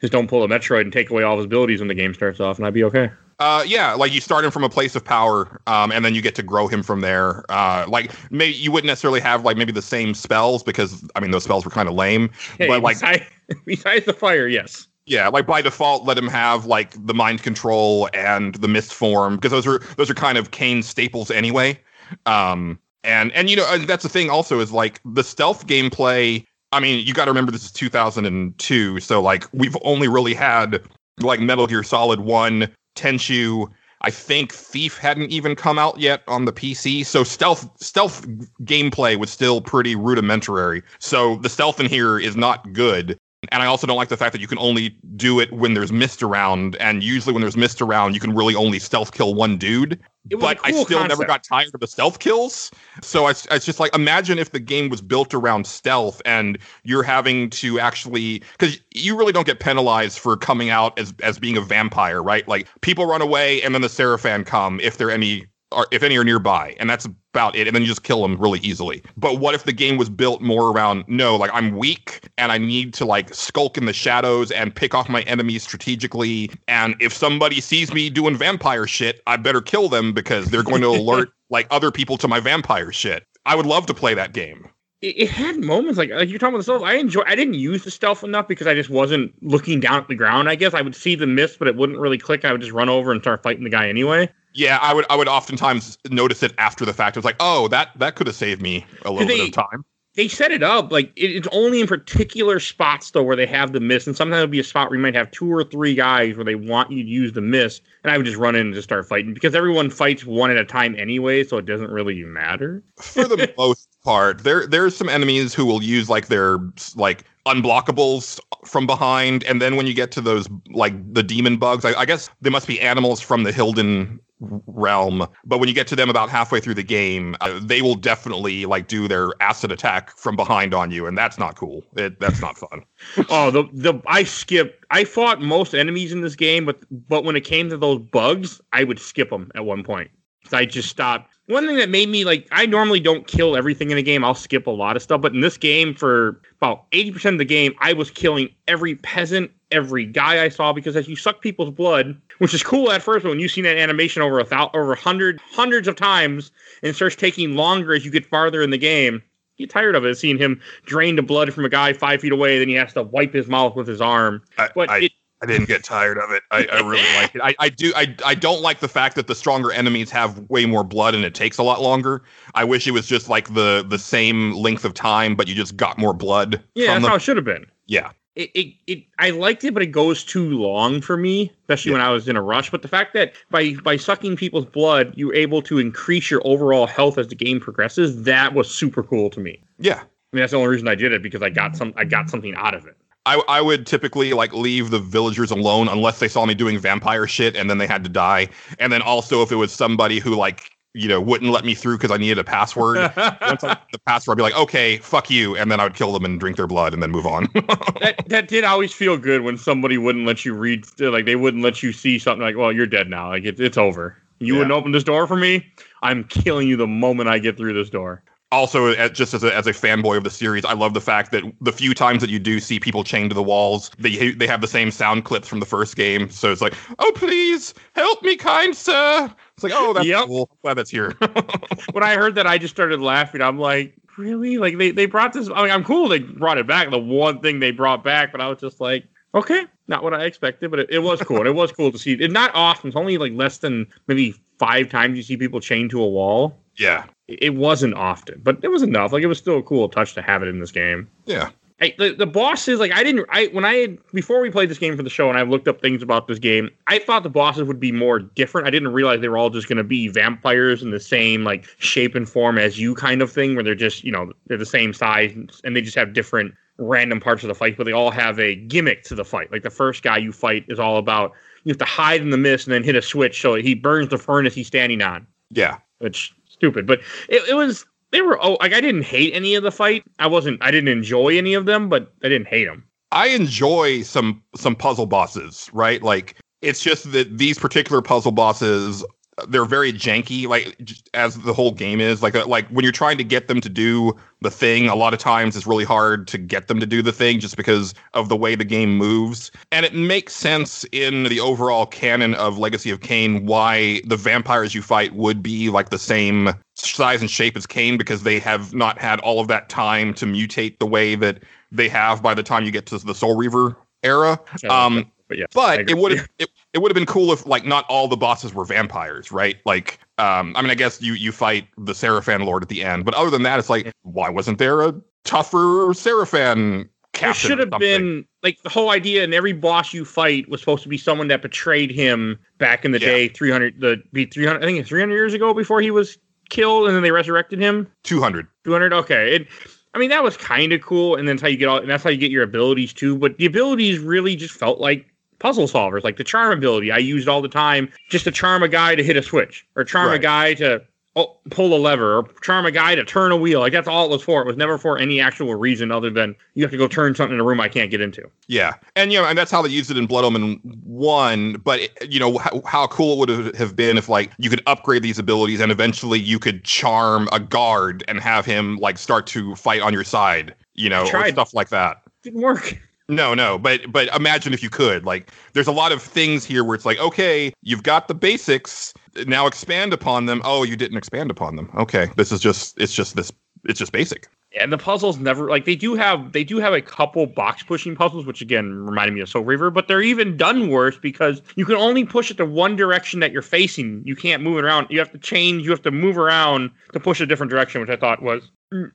[0.00, 2.40] just don't pull a Metroid and take away all his abilities when the game starts
[2.40, 3.10] off, and I'd be okay.
[3.38, 6.22] Uh, yeah, like you start him from a place of power, um, and then you
[6.22, 7.44] get to grow him from there.
[7.50, 11.32] Uh, like maybe you wouldn't necessarily have like maybe the same spells because I mean
[11.32, 12.30] those spells were kind of lame.
[12.58, 13.24] Hey, but like besides,
[13.66, 14.86] besides the fire, yes.
[15.06, 19.36] yeah, like by default, let him have like the mind control and the mist form
[19.36, 21.80] because those are those are kind of Kain staples anyway.
[22.26, 26.44] Um, and and you know uh, that's the thing also is like the stealth gameplay.
[26.72, 30.82] I mean, you got to remember this is 2002, so like we've only really had
[31.20, 33.70] like Metal Gear Solid One, Tenchu.
[34.04, 38.26] I think Thief hadn't even come out yet on the PC, so stealth stealth
[38.62, 40.82] gameplay was still pretty rudimentary.
[40.98, 43.18] So the stealth in here is not good.
[43.50, 45.90] And I also don't like the fact that you can only do it when there's
[45.90, 49.58] mist around, and usually when there's mist around, you can really only stealth kill one
[49.58, 49.98] dude.
[50.30, 52.70] It was a But I cool still never got tired of the stealth kills.
[53.02, 57.02] So it's, it's just like imagine if the game was built around stealth and you're
[57.02, 61.56] having to actually because you really don't get penalized for coming out as as being
[61.56, 62.46] a vampire, right?
[62.46, 66.16] Like people run away and then the Sarafan come if they're any or if any
[66.16, 67.66] are nearby, and that's about it.
[67.66, 69.02] And then you just kill them really easily.
[69.16, 72.58] But what if the game was built more around no, like I'm weak and I
[72.58, 76.50] need to like skulk in the shadows and pick off my enemies strategically.
[76.68, 80.82] And if somebody sees me doing vampire shit, I better kill them because they're going
[80.82, 83.26] to alert like other people to my vampire shit.
[83.46, 84.68] I would love to play that game.
[85.02, 86.82] it, it had moments like like you're talking about the stealth.
[86.82, 87.22] I enjoy.
[87.26, 90.48] I didn't use the stealth enough because I just wasn't looking down at the ground.
[90.48, 92.44] I guess I would see the mist, but it wouldn't really click.
[92.44, 94.30] I would just run over and start fighting the guy anyway.
[94.54, 97.16] Yeah, I would I would oftentimes notice it after the fact.
[97.16, 99.54] It was like, oh, that that could have saved me a little They- bit of
[99.54, 99.84] time.
[100.14, 103.72] They set it up like it, it's only in particular spots though where they have
[103.72, 105.94] the mist, and sometimes it'll be a spot where you might have two or three
[105.94, 108.66] guys where they want you to use the mist, and I would just run in
[108.66, 111.90] and just start fighting because everyone fights one at a time anyway, so it doesn't
[111.90, 112.82] really matter.
[113.00, 116.58] for the most part there there's some enemies who will use like their
[116.94, 121.84] like unblockables from behind and then when you get to those like the demon bugs
[121.84, 125.86] I, I guess they must be animals from the Hylden realm but when you get
[125.88, 129.72] to them about halfway through the game uh, they will definitely like do their acid
[129.72, 132.84] attack from behind on you and that's not cool it, that's not fun
[133.28, 134.84] Oh, the the I skipped.
[134.90, 136.78] I fought most enemies in this game, but
[137.08, 140.10] but when it came to those bugs, I would skip them at one point.
[140.52, 141.31] I just stopped.
[141.52, 144.24] One thing that made me like I normally don't kill everything in a game.
[144.24, 147.38] I'll skip a lot of stuff, but in this game, for about eighty percent of
[147.38, 151.42] the game, I was killing every peasant, every guy I saw because as you suck
[151.42, 154.46] people's blood, which is cool at first, but when you see that animation over a
[154.46, 158.24] thousand, over a hundred, hundreds of times, and it starts taking longer as you get
[158.24, 159.22] farther in the game.
[159.58, 162.32] You get tired of it, seeing him drain the blood from a guy five feet
[162.32, 164.42] away, then he has to wipe his mouth with his arm.
[164.56, 165.12] I, But I, it,
[165.42, 166.42] I didn't get tired of it.
[166.50, 167.40] I, I really like it.
[167.42, 167.92] I, I do.
[167.96, 171.24] I, I don't like the fact that the stronger enemies have way more blood and
[171.24, 172.22] it takes a lot longer.
[172.54, 175.76] I wish it was just like the the same length of time, but you just
[175.76, 176.62] got more blood.
[176.74, 177.10] yeah, that's them.
[177.10, 177.66] how it should have been.
[177.86, 178.12] yeah.
[178.34, 181.98] It, it, it, I liked it, but it goes too long for me, especially Yeah.
[181.98, 182.70] when I was in a rush.
[182.70, 186.86] But the fact that by by sucking people's blood, you're able to increase your overall
[186.86, 189.62] health as the game progresses, that was super cool to me.
[189.78, 189.96] Yeah.
[189.98, 192.30] I mean, that's the only reason I did it because I got some, I got
[192.30, 192.96] something out of it.
[193.24, 197.26] I, I would typically like leave the villagers alone unless they saw me doing vampire
[197.26, 198.48] shit and then they had to die.
[198.78, 201.96] And then also if it was somebody who like you know wouldn't let me through
[201.98, 202.96] because I needed a password.
[203.44, 206.12] Once I the password, I'd be like, okay, fuck you, and then I would kill
[206.12, 207.48] them and drink their blood and then move on.
[208.00, 211.36] that that did always feel good when somebody wouldn't let you read, uh, like they
[211.36, 214.16] wouldn't let you see something like, well, you're dead now, like it, it's over.
[214.40, 214.58] You Yeah.
[214.58, 215.66] wouldn't open this door for me.
[216.02, 218.22] I'm killing you the moment I get through this door.
[218.52, 221.32] Also uh, just as a, as a fanboy of the series i love the fact
[221.32, 224.46] that the few times that you do see people chained to the walls they they
[224.46, 228.22] have the same sound clips from the first game so it's like oh please help
[228.22, 230.26] me kind sir it's like oh that's Yep.
[230.26, 231.16] cool I'm glad that's here
[231.92, 233.40] when I heard that, I just started laughing.
[233.40, 234.58] I'm like, really?
[234.58, 235.48] Like they, they brought this.
[235.54, 236.90] I mean, I'm cool they brought it back.
[236.90, 240.24] The one thing they brought back, but I was just like, okay, not what I
[240.24, 241.46] expected, but it, it was cool.
[241.46, 242.12] it was cool to see.
[242.14, 242.88] It not often.
[242.88, 246.58] It's only like less than maybe five times you see people chained to a wall.
[246.76, 247.04] Yeah.
[247.28, 249.12] It, wasn't often, but it was enough.
[249.12, 251.08] Like it was still a cool touch to have it in this game.
[251.26, 251.50] Yeah.
[251.80, 254.78] I, the, the bosses like I didn't I when I had before we played this
[254.78, 257.28] game for the show and I looked up things about this game I thought the
[257.30, 260.06] bosses would be more different I didn't realize they were all just going to be
[260.06, 263.74] vampires in the same like shape and form as you kind of thing where they're
[263.74, 267.48] just you know they're the same size and they just have different random parts of
[267.48, 270.16] the fight but they all have a gimmick to the fight like the first guy
[270.16, 271.32] you fight is all about
[271.64, 274.08] you have to hide in the mist and then hit a switch so he burns
[274.08, 275.78] the furnace he's standing on Yeah.
[275.98, 279.64] which stupid but it, it was they were oh like I didn't hate any of
[279.64, 280.04] the fight.
[280.18, 282.84] I wasn't I didn't enjoy any of them, but I didn't hate them.
[283.10, 286.02] I enjoy some some puzzle bosses, right?
[286.02, 289.04] Like it's just that these particular puzzle bosses
[289.48, 290.76] they're very janky like
[291.14, 293.68] as the whole game is like uh, like when you're trying to get them to
[293.68, 297.02] do the thing a lot of times it's really hard to get them to do
[297.02, 299.50] the thing just because of the way the game moves.
[299.70, 304.74] And it makes sense in the overall canon of legacy of Kain why the vampires
[304.74, 308.74] you fight would be like the same size and shape as Kain because they have
[308.74, 312.42] not had all of that time to mutate the way that they have by the
[312.42, 314.38] time you get to the Soul Reaver era.
[314.68, 317.64] Um but yeah, but it would have it, it would have been cool if like
[317.64, 319.56] not all the bosses were vampires, right?
[319.64, 323.04] Like um I mean I guess you you fight the Sarafan Lord at the end,
[323.04, 326.88] but other than that it's like why wasn't there a tougher Sarafan
[327.20, 330.82] There should have been like the whole idea, and every boss you fight was supposed
[330.82, 333.08] to be someone that betrayed him back in the Yeah.
[333.08, 335.80] day, three hundred the be three hundred I think it's three hundred years ago before
[335.80, 337.86] he was killed, and then they resurrected him.
[338.04, 338.46] 200.
[338.64, 339.36] Two hundred, okay.
[339.36, 339.48] It,
[339.94, 342.02] I mean that was kind of cool, and that's how you get all, and that's
[342.02, 343.16] how you get your abilities too.
[343.16, 345.06] But the abilities really just felt like
[345.42, 348.68] puzzle solvers, like the charm ability I used all the time, just to charm a
[348.68, 350.80] guy to hit a switch, or charm a guy to
[351.16, 353.58] oh, pull a lever, or charm a guy to turn a wheel.
[353.58, 354.40] Like that's all it was for.
[354.40, 357.34] It was never for any actual reason other than you have to go turn something
[357.34, 358.30] in a room I can't get into.
[358.46, 358.74] Yeah.
[358.94, 362.10] And you know, and that's how they used it in Blood Omen 1, but it-
[362.12, 365.18] you know how, how cool it would have been if like you could upgrade these
[365.18, 369.82] abilities and eventually you could charm a guard and have him like start to fight
[369.82, 371.96] on your side, you know, or stuff like that.
[372.22, 372.78] didn't work.
[373.12, 375.04] No, no, but but imagine if you could.
[375.04, 378.94] Like there's a lot of things here where it's like, okay, you've got the basics,
[379.26, 380.40] now expand upon them.
[380.44, 381.70] Oh, you didn't expand upon them.
[381.76, 382.08] Okay.
[382.16, 383.30] This is just it's just this
[383.64, 384.28] it's just basic.
[384.58, 387.94] And the puzzles never like they do have they do have a couple box pushing
[387.94, 391.66] puzzles, which again reminded me of Soul Reaver, but they're even done worse because you
[391.66, 394.02] can only push it the one direction that you're facing.
[394.06, 394.86] You can't move it around.
[394.88, 395.64] You have to change.
[395.64, 398.50] You have to move around to push a different direction, which I thought was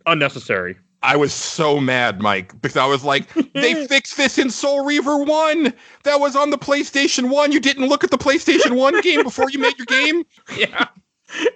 [0.05, 0.75] unnecessary.
[1.03, 5.17] I was so mad, Mike, because I was like, they fixed this in Soul Reaver
[5.17, 5.73] 1.
[6.03, 7.51] That was on the PlayStation 1.
[7.51, 10.23] You didn't look at the PlayStation 1 game before you made your game?
[10.57, 10.87] yeah.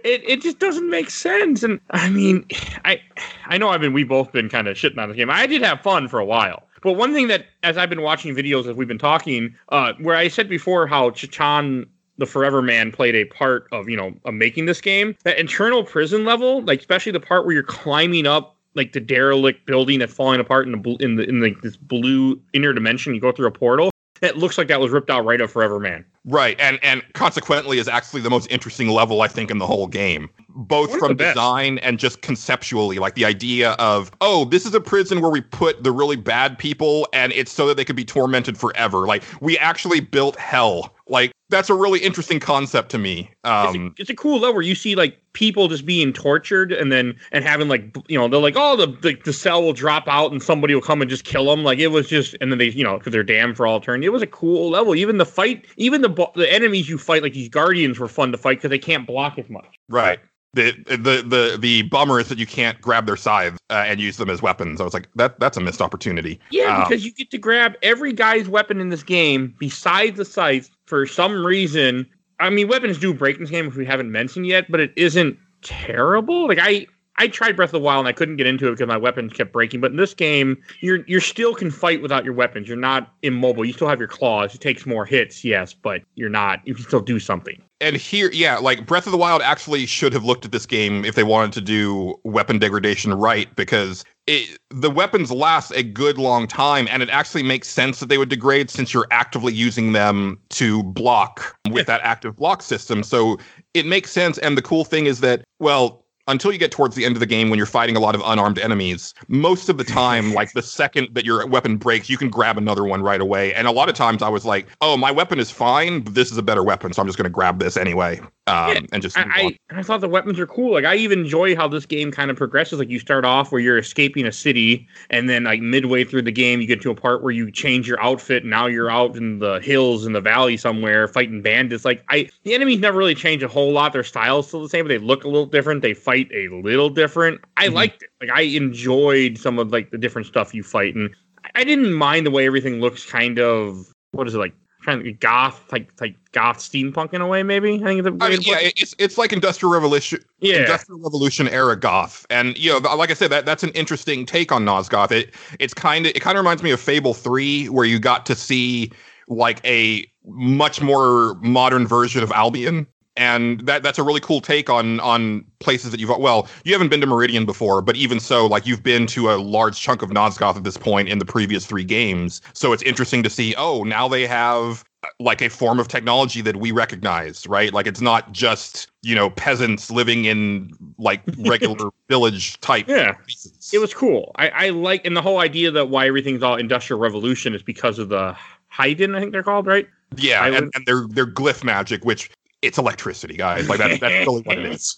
[0.03, 1.63] It, it just doesn't make sense.
[1.63, 2.45] And I mean,
[2.85, 3.01] I
[3.45, 5.29] I know I've been we both been kind of shitting on this game.
[5.29, 6.67] I did have fun for a while.
[6.83, 10.15] But one thing that as I've been watching videos as we've been talking, uh, where
[10.15, 14.33] I said before how Chakan the Forever Man played a part of, you know, of
[14.33, 18.57] making this game, that Eternal Prison level, like especially the part where you're climbing up
[18.75, 21.77] like the derelict building that's falling apart in the bl- in the in like this
[21.77, 23.91] blue inner dimension, you go through a portal.
[24.21, 26.05] It looks like that was ripped out right of Forever Man.
[26.25, 29.87] Right, and and consequently is actually the most interesting level I think in the whole
[29.87, 32.99] game, both from design and just conceptually.
[32.99, 36.59] Like the idea of, oh, this is a prison where we put the really bad
[36.59, 39.07] people, and it's so that they could be tormented forever.
[39.07, 40.95] Like we actually built hell.
[41.07, 43.29] Like that's a really interesting concept to me.
[43.45, 46.71] it's, Um, a, it's a cool level where you see like people just being tortured
[46.71, 49.73] and then and having like you know they're like oh the, the the cell will
[49.73, 52.51] drop out and somebody will come and just kill them like it was just and
[52.51, 54.95] then they you know because they're damned for all eternity it was a cool level
[54.95, 58.37] even the fight even the the enemies you fight like these guardians were fun to
[58.37, 60.19] fight because they can't block as much Right.
[60.53, 64.17] The, the the the bummer is that you can't grab their scythes uh, and use
[64.17, 64.81] them as weapons.
[64.81, 66.41] I was like, that that's a missed opportunity.
[66.49, 70.25] yeah Um, because you get to grab every guy's weapon in this game besides the
[70.25, 72.05] scythe for some reason
[72.41, 74.91] i mean weapons do break in this game which we haven't mentioned yet but it
[74.97, 76.85] isn't terrible like i
[77.17, 79.33] I tried Breath of the Wild and I couldn't get into it because my weapons
[79.33, 79.79] kept breaking.
[79.81, 82.67] But in this game, you're you're still can fight without your weapons.
[82.67, 83.63] You're not immobile.
[83.63, 84.55] You still have your claws.
[84.55, 86.61] It takes more hits, yes, but you're not.
[86.65, 87.61] You can still do something.
[87.79, 91.03] and here, yeah, like Breath of the Wild actually should have looked at this game
[91.05, 96.17] if they wanted to do weapon degradation right, because it, the weapons last a good
[96.17, 99.93] long time, and it actually makes sense that they would degrade since you're actively using
[99.93, 103.03] them to block with that active block system.
[103.03, 103.39] So
[103.73, 104.37] it makes sense.
[104.37, 107.25] And the cool thing is that, well, until you get towards the end of the
[107.25, 110.61] game when you're fighting a lot of unarmed enemies, most of the time, like the
[110.61, 113.53] second that your weapon breaks, you can grab another one right away.
[113.53, 116.31] And a lot of times I was like, oh, my weapon is fine, but this
[116.31, 118.21] is a better weapon, so I'm just going to grab this anyway.
[118.47, 120.73] Um, Yeah, and just I, I, I thought the weapons are cool.
[120.73, 122.79] Like I even enjoy how this game kind of progresses.
[122.79, 126.31] Like you start off where you're escaping a city, and then like midway through the
[126.31, 128.41] game, you get to a part where you change your outfit.
[128.43, 131.85] And now you're out in the hills in the valley somewhere fighting bandits.
[131.85, 133.93] Like I, the enemies never really change a whole lot.
[133.93, 135.83] Their style's still the same, but they look a little different.
[135.83, 137.41] They fight a little different.
[137.57, 137.73] I Mhm.
[137.73, 138.09] liked it.
[138.21, 141.11] Like I enjoyed some of like the different stuff you fight, and
[141.53, 143.05] I didn't mind the way everything looks.
[143.05, 144.53] Kind of what is it like?
[144.81, 147.75] Trying to goth, like like goth steampunk in a way, maybe.
[147.75, 148.73] I think the I mean, yeah, it.
[148.81, 150.61] it's it's like industrial revolution, yeah.
[150.61, 154.51] industrial revolution era goth, and you know, like I said, that that's an interesting take
[154.51, 155.11] on Nosgoth.
[155.11, 158.25] It it's kind of it kind of reminds me of Fable Three, where you got
[158.25, 158.91] to see
[159.27, 162.87] like a much more modern version of Albion.
[163.17, 166.87] And that that's a really cool take on on places that you've well you haven't
[166.87, 170.09] been to Meridian before but even so like you've been to a large chunk of
[170.11, 173.83] Nosgoth at this point in the previous three games so it's interesting to see oh
[173.83, 177.99] now they have uh, like a form of technology that we recognize right like it's
[178.01, 183.11] not just you know peasants living in like regular village type Yeah.
[183.13, 183.71] places.
[183.73, 184.31] It was cool.
[184.37, 187.99] I, I like, and the whole idea that why everything's all industrial revolution is because
[187.99, 188.35] of the
[188.69, 189.87] Hylden, I think they're called, right?
[190.17, 192.29] yeah and, and they're they're glyph magic which
[192.61, 194.97] it's electricity guys like that, that's really what it is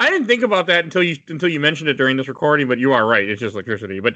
[0.00, 2.78] I didn't think about that until you until you mentioned it during this recording, but
[2.78, 3.28] you are right.
[3.28, 4.00] It's just electricity.
[4.00, 4.14] But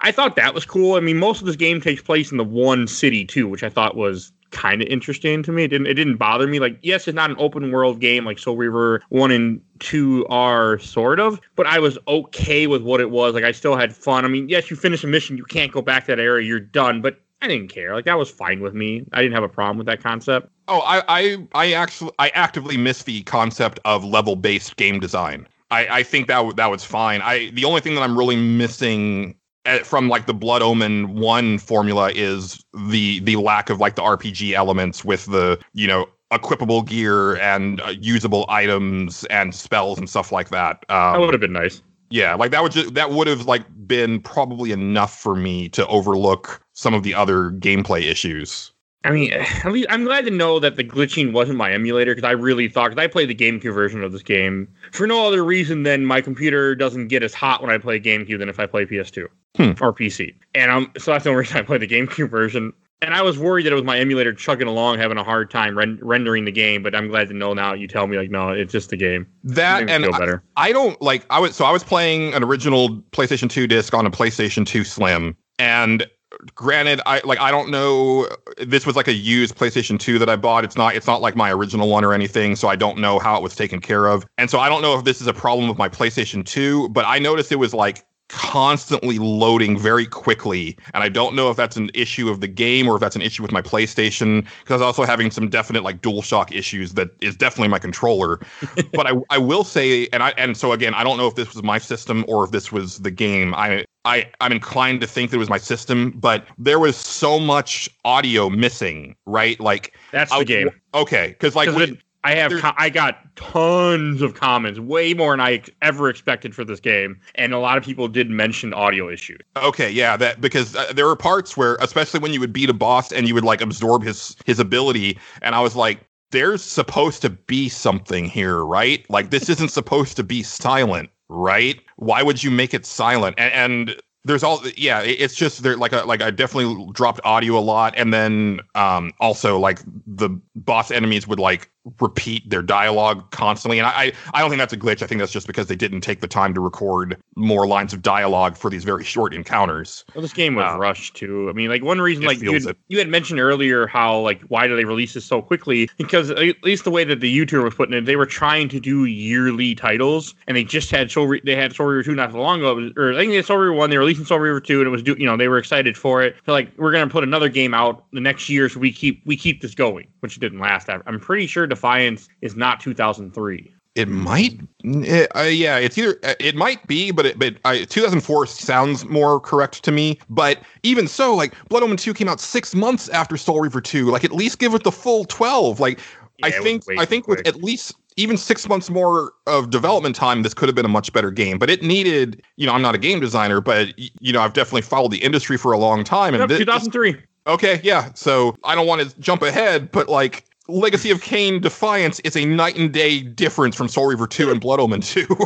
[0.00, 0.94] I thought that was cool.
[0.96, 3.70] I mean, most of this game takes place in the one city too, which I
[3.70, 5.64] thought was kind of interesting to me.
[5.64, 6.58] It didn't it didn't bother me.
[6.58, 10.78] Like, yes, it's not an open world game like Soul Reaver one and two are
[10.78, 13.34] sort of, but I was okay with what it was.
[13.34, 14.24] Like, I still had fun.
[14.24, 16.60] I mean, yes, you finish a mission, you can't go back to that area, you're
[16.60, 17.00] done.
[17.00, 17.94] But I didn't care.
[17.94, 19.04] Like, that was fine with me.
[19.12, 20.48] I didn't have a problem with that concept.
[20.66, 25.46] Oh, I, I, I actually, I actively miss the concept of level-based game design.
[25.70, 27.20] I, I think that w- that was fine.
[27.22, 31.58] I, the only thing that I'm really missing eh, from like the Blood Omen one
[31.58, 36.86] formula is the the lack of like the RPG elements with the you know equipable
[36.86, 40.84] gear and uh, usable items and spells and stuff like that.
[40.88, 41.82] Um, That would have been nice.
[42.10, 45.86] Yeah, like that would just that would have like been probably enough for me to
[45.86, 48.72] overlook some of the other gameplay issues.
[49.04, 49.32] I mean,
[49.64, 52.68] at least I'm glad to know that the glitching wasn't my emulator because I really
[52.68, 56.04] thought because I played the GameCube version of this game for no other reason than
[56.04, 59.26] my computer doesn't get as hot when I play GameCube than if I play PS2
[59.56, 59.72] Hmm.
[59.80, 62.72] or PC, and um, so that's the only reason I play the GameCube version.
[63.00, 65.78] And I was worried that it was my emulator chugging along, having a hard time
[65.78, 66.82] ren- rendering the game.
[66.82, 67.72] But I'm glad to know now.
[67.72, 69.26] You tell me like, no, it's just the game.
[69.44, 70.42] That and feel I- better.
[70.56, 74.04] I don't like I was so I was playing an original PlayStation 2 disc on
[74.06, 76.06] a PlayStation 2 Slim and
[76.54, 80.36] granted I like I don't know this was like a used PlayStation 2 that I
[80.36, 83.18] bought it's not it's not like my original one or anything so I don't know
[83.18, 85.32] how it was taken care of and so I don't know if this is a
[85.32, 90.76] problem with my PlayStation 2 but I noticed it was like constantly loading very quickly
[90.94, 93.22] and I don't know if that's an issue of the game or if that's an
[93.22, 97.08] issue with my PlayStation because I was also having some definite like DualShock issues that
[97.20, 98.40] is definitely my controller
[98.92, 101.54] but I, I will say, and I and so again, I don't know if this
[101.54, 103.54] was my system or if this was the game.
[103.54, 107.38] I I I'm inclined to think that it was my system, but there was so
[107.38, 109.58] much audio missing, right?
[109.60, 110.70] Like That's I the game.
[110.94, 115.32] Okay, because like 'Cause when- I have there's- I got tons of comments, way more
[115.32, 119.08] than I ever expected for this game, and a lot of people did mention audio
[119.08, 119.40] issues.
[119.56, 122.74] Okay, yeah, that because uh, there were parts where, especially when you would beat a
[122.74, 126.00] boss and you would like absorb his his ability, and I was like,
[126.32, 129.08] "There's supposed to be something here, right?
[129.08, 131.80] Like this isn't supposed to be silent, right?
[131.96, 135.76] Why would you make it silent?" And, and there's all, yeah, it- it's just there.
[135.76, 140.28] Like, a, like I definitely dropped audio a lot, and then um also like the
[140.56, 141.70] boss enemies would like
[142.00, 143.78] repeat their dialogue constantly.
[143.78, 145.02] And I, I don't think that's a glitch.
[145.02, 148.02] I think that's just because they didn't take the time to record more lines of
[148.02, 150.04] dialogue for these very short encounters.
[150.14, 150.78] Well, this game was Wow.
[150.78, 151.48] rushed too.
[151.48, 154.66] I mean, like one reason, like you had, you had mentioned earlier, how like why
[154.66, 155.88] do they release this so quickly?
[155.96, 158.80] Because at least the way that the YouTuber was putting it, they were trying to
[158.80, 162.32] do yearly titles, and they just had Soul Re- they had Soul Reaver two not
[162.32, 163.90] so long ago, or I think they had Soul Reaver one.
[163.90, 165.96] They were releasing Soul Reaver two, and it was do you know they were excited
[165.96, 166.36] for it.
[166.44, 169.36] So like we're gonna put another game out the next year, so we keep we
[169.36, 170.88] keep this going, which didn't last.
[170.90, 173.72] I'm I'm pretty sure Defiance is not 2003.
[173.94, 175.78] It might, eh, uh, yeah.
[175.78, 179.92] It's either uh, it might be, but it, but I, 2004 sounds more correct to
[179.92, 180.18] me.
[180.28, 184.10] But even so, like Blood Omen 2 came out six months after Soul Reaver 2.
[184.10, 185.78] Like at least give it the full 12.
[185.78, 186.00] Like
[186.42, 189.70] I Yeah, it was think I think with at least even six months more of
[189.70, 191.58] development time, this could have been a much better game.
[191.58, 194.82] But it needed, you know, I'm not a game designer, but you know, I've definitely
[194.82, 197.16] followed the industry for a long time, and Yep, this- 2003.
[197.46, 198.10] Okay, yeah.
[198.14, 202.44] So I don't want to jump ahead, but like Legacy of Kain Defiance is a
[202.44, 205.26] night and day difference from Soul Reaver 2 and Blood Omen 2.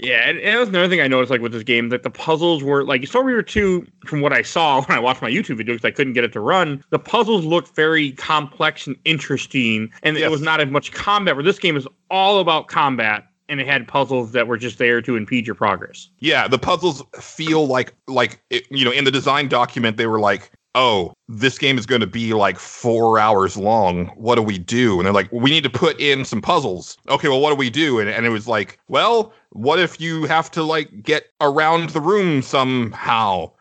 [0.00, 2.10] Yeah, and, and that was another thing I noticed, like with this game, that the
[2.10, 5.56] puzzles were like Soul Reaver 2, from what I saw when I watched my YouTube
[5.56, 9.90] video because I couldn't get it to run, the puzzles looked very complex and interesting,
[10.02, 10.26] and Yes.
[10.26, 11.36] it was not as much combat.
[11.36, 15.00] Where this game is all about combat, and it had puzzles that were just there
[15.00, 16.10] to impede your progress.
[16.18, 20.20] yeah, the puzzles feel like like it, you know, in the design document they were
[20.20, 24.06] like, "Oh, this game is going to be like 4 hours long.
[24.16, 27.28] What do we do?" And they're like, "We need to put in some puzzles." Okay,
[27.28, 27.98] well, what do we do?
[28.00, 32.00] And and it was like, "Well, what if you have to like get around the
[32.00, 33.52] room somehow?"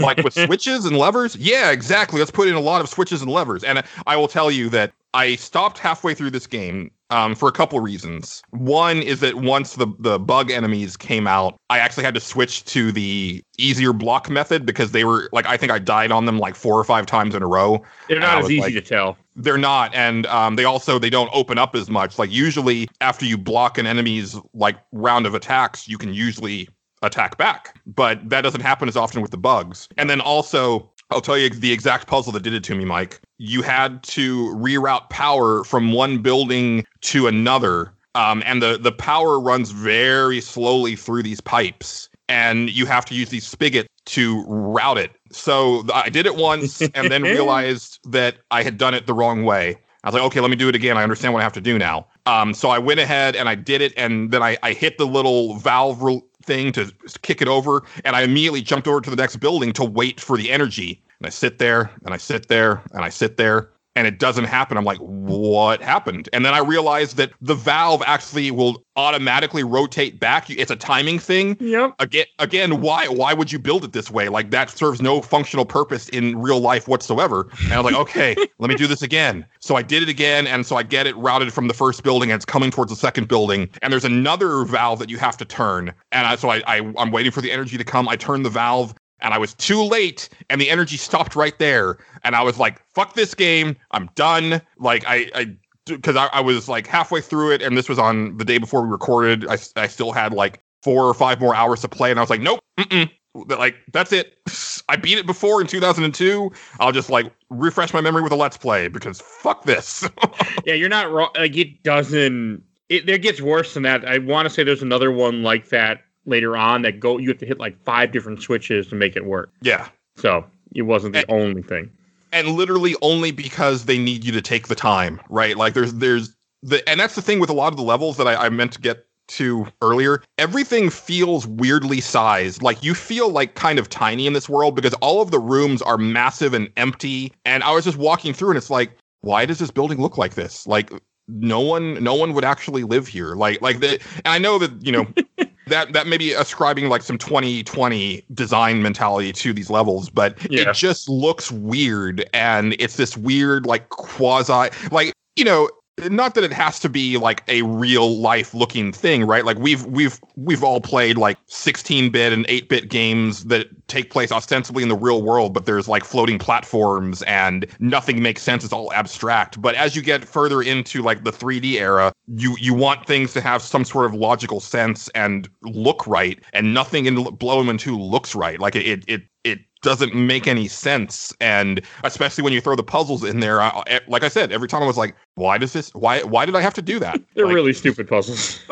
[0.00, 1.36] like with switches and levers?
[1.36, 2.18] Yeah, exactly.
[2.18, 3.64] Let's put in a lot of switches and levers.
[3.64, 7.52] And I will tell you that I stopped halfway through this game um, for a
[7.52, 8.42] couple reasons.
[8.50, 12.64] One is that once the, the bug enemies came out, I actually had to switch
[12.66, 16.38] to the easier block method because they were like, I think I died on them
[16.38, 17.82] like four or five times in a row.
[18.08, 19.16] They're not as easy like- to tell.
[19.36, 22.18] They're not, and um, they also they don't open up as much.
[22.18, 26.68] Like usually, after you block an enemy's like round of attacks, you can usually
[27.02, 29.88] attack back, but that doesn't happen as often with the bugs.
[29.96, 33.20] And then also, I'll tell you the exact puzzle that did it to me, Mike.
[33.38, 39.40] You had to reroute power from one building to another, um, and the the power
[39.40, 44.98] runs very slowly through these pipes, and you have to use these spigots to route
[44.98, 45.12] it.
[45.32, 49.44] So I did it once, and then realized that I had done it the wrong
[49.44, 49.78] way.
[50.02, 50.96] I was like, okay, let me do it again.
[50.96, 52.06] I understand what I have to do now.
[52.24, 55.06] Um, so I went ahead and I did it, and then I, I hit the
[55.06, 56.92] little valve ru- thing to
[57.22, 60.36] kick it over, and I immediately jumped over to the next building to wait for
[60.36, 61.00] the energy.
[61.20, 63.70] And I sit there, and I sit there, and I sit there,
[64.00, 64.78] and it doesn't happen.
[64.78, 66.30] I'm like, what happened?
[66.32, 70.48] And then I realized that the valve actually will automatically rotate back.
[70.48, 71.94] It's a timing thing Yep.
[72.00, 75.66] again again why why would you build it this way like that serves no functional
[75.66, 79.44] purpose in real life whatsoever and i was like okay let me do this again
[79.60, 82.30] so i did it again and so i get it routed from the first building
[82.30, 85.44] and it's coming towards the second building and there's another valve that you have to
[85.44, 88.42] turn and I, so I, I i'm waiting for the energy to come i turn
[88.42, 91.98] the valve and I was too late, and the energy stopped right there.
[92.24, 93.76] And I was like, "Fuck this game!
[93.90, 95.56] I'm done." Like I, I
[95.86, 98.82] because I, I was like halfway through it, and this was on the day before
[98.82, 99.46] we recorded.
[99.48, 102.30] I, I still had like four or five more hours to play, and I was
[102.30, 103.10] like, nope, mm-mm.
[103.34, 104.38] like that's it.
[104.88, 106.50] I beat it before in 2002.
[106.80, 110.08] I'll just like refresh my memory with a let's play because fuck this.
[110.66, 111.30] Yeah, you're not wrong.
[111.36, 112.62] Like it doesn't.
[112.88, 114.04] It there gets worse than that.
[114.04, 117.18] I want to say there's another one like that later on that go.
[117.18, 119.50] You have to hit like five different switches to make it work.
[119.62, 120.44] yeah, So
[120.74, 121.24] it wasn't the Eh.
[121.28, 121.90] only thing.
[122.32, 125.56] and literally only because they need you to take the time, right?
[125.56, 128.28] Like there's there's the and that's the thing with a lot of the levels that
[128.28, 130.22] I, I meant to get to earlier.
[130.38, 132.62] Everything feels weirdly sized.
[132.62, 135.82] Like you feel like kind of tiny in this world because all of the rooms
[135.82, 137.32] are massive and empty.
[137.44, 138.90] And I was just walking through and it's like,
[139.22, 140.66] why does this building look like this?
[140.66, 140.92] Like
[141.28, 143.34] no one no one would actually live here.
[143.34, 143.94] Like like the
[144.24, 145.06] and I know that, you know,
[145.70, 150.70] that that may be ascribing like some 2020 design mentality to these levels, but Yeah.
[150.70, 155.68] it just looks weird and it's this weird like quasi like you know
[156.08, 159.44] not that it has to be like a real life looking thing right?
[159.44, 164.82] Like we've we've we've all played like 16-bit and 8-bit games that take place ostensibly
[164.82, 168.64] in the real world but there's like floating platforms and nothing makes sense.
[168.64, 169.60] It's all abstract.
[169.60, 173.40] But as you get further into like the 3D era you you want things to
[173.40, 177.98] have some sort of logical sense and look right and nothing in Blood Omen 2
[177.98, 178.58] looks right.
[178.58, 183.24] Like it it, it doesn't make any sense and especially when you throw the puzzles
[183.24, 186.22] in there I, like i said every time i was like why does this why
[186.22, 188.60] why did i have to do that They're Like, really stupid puzzles.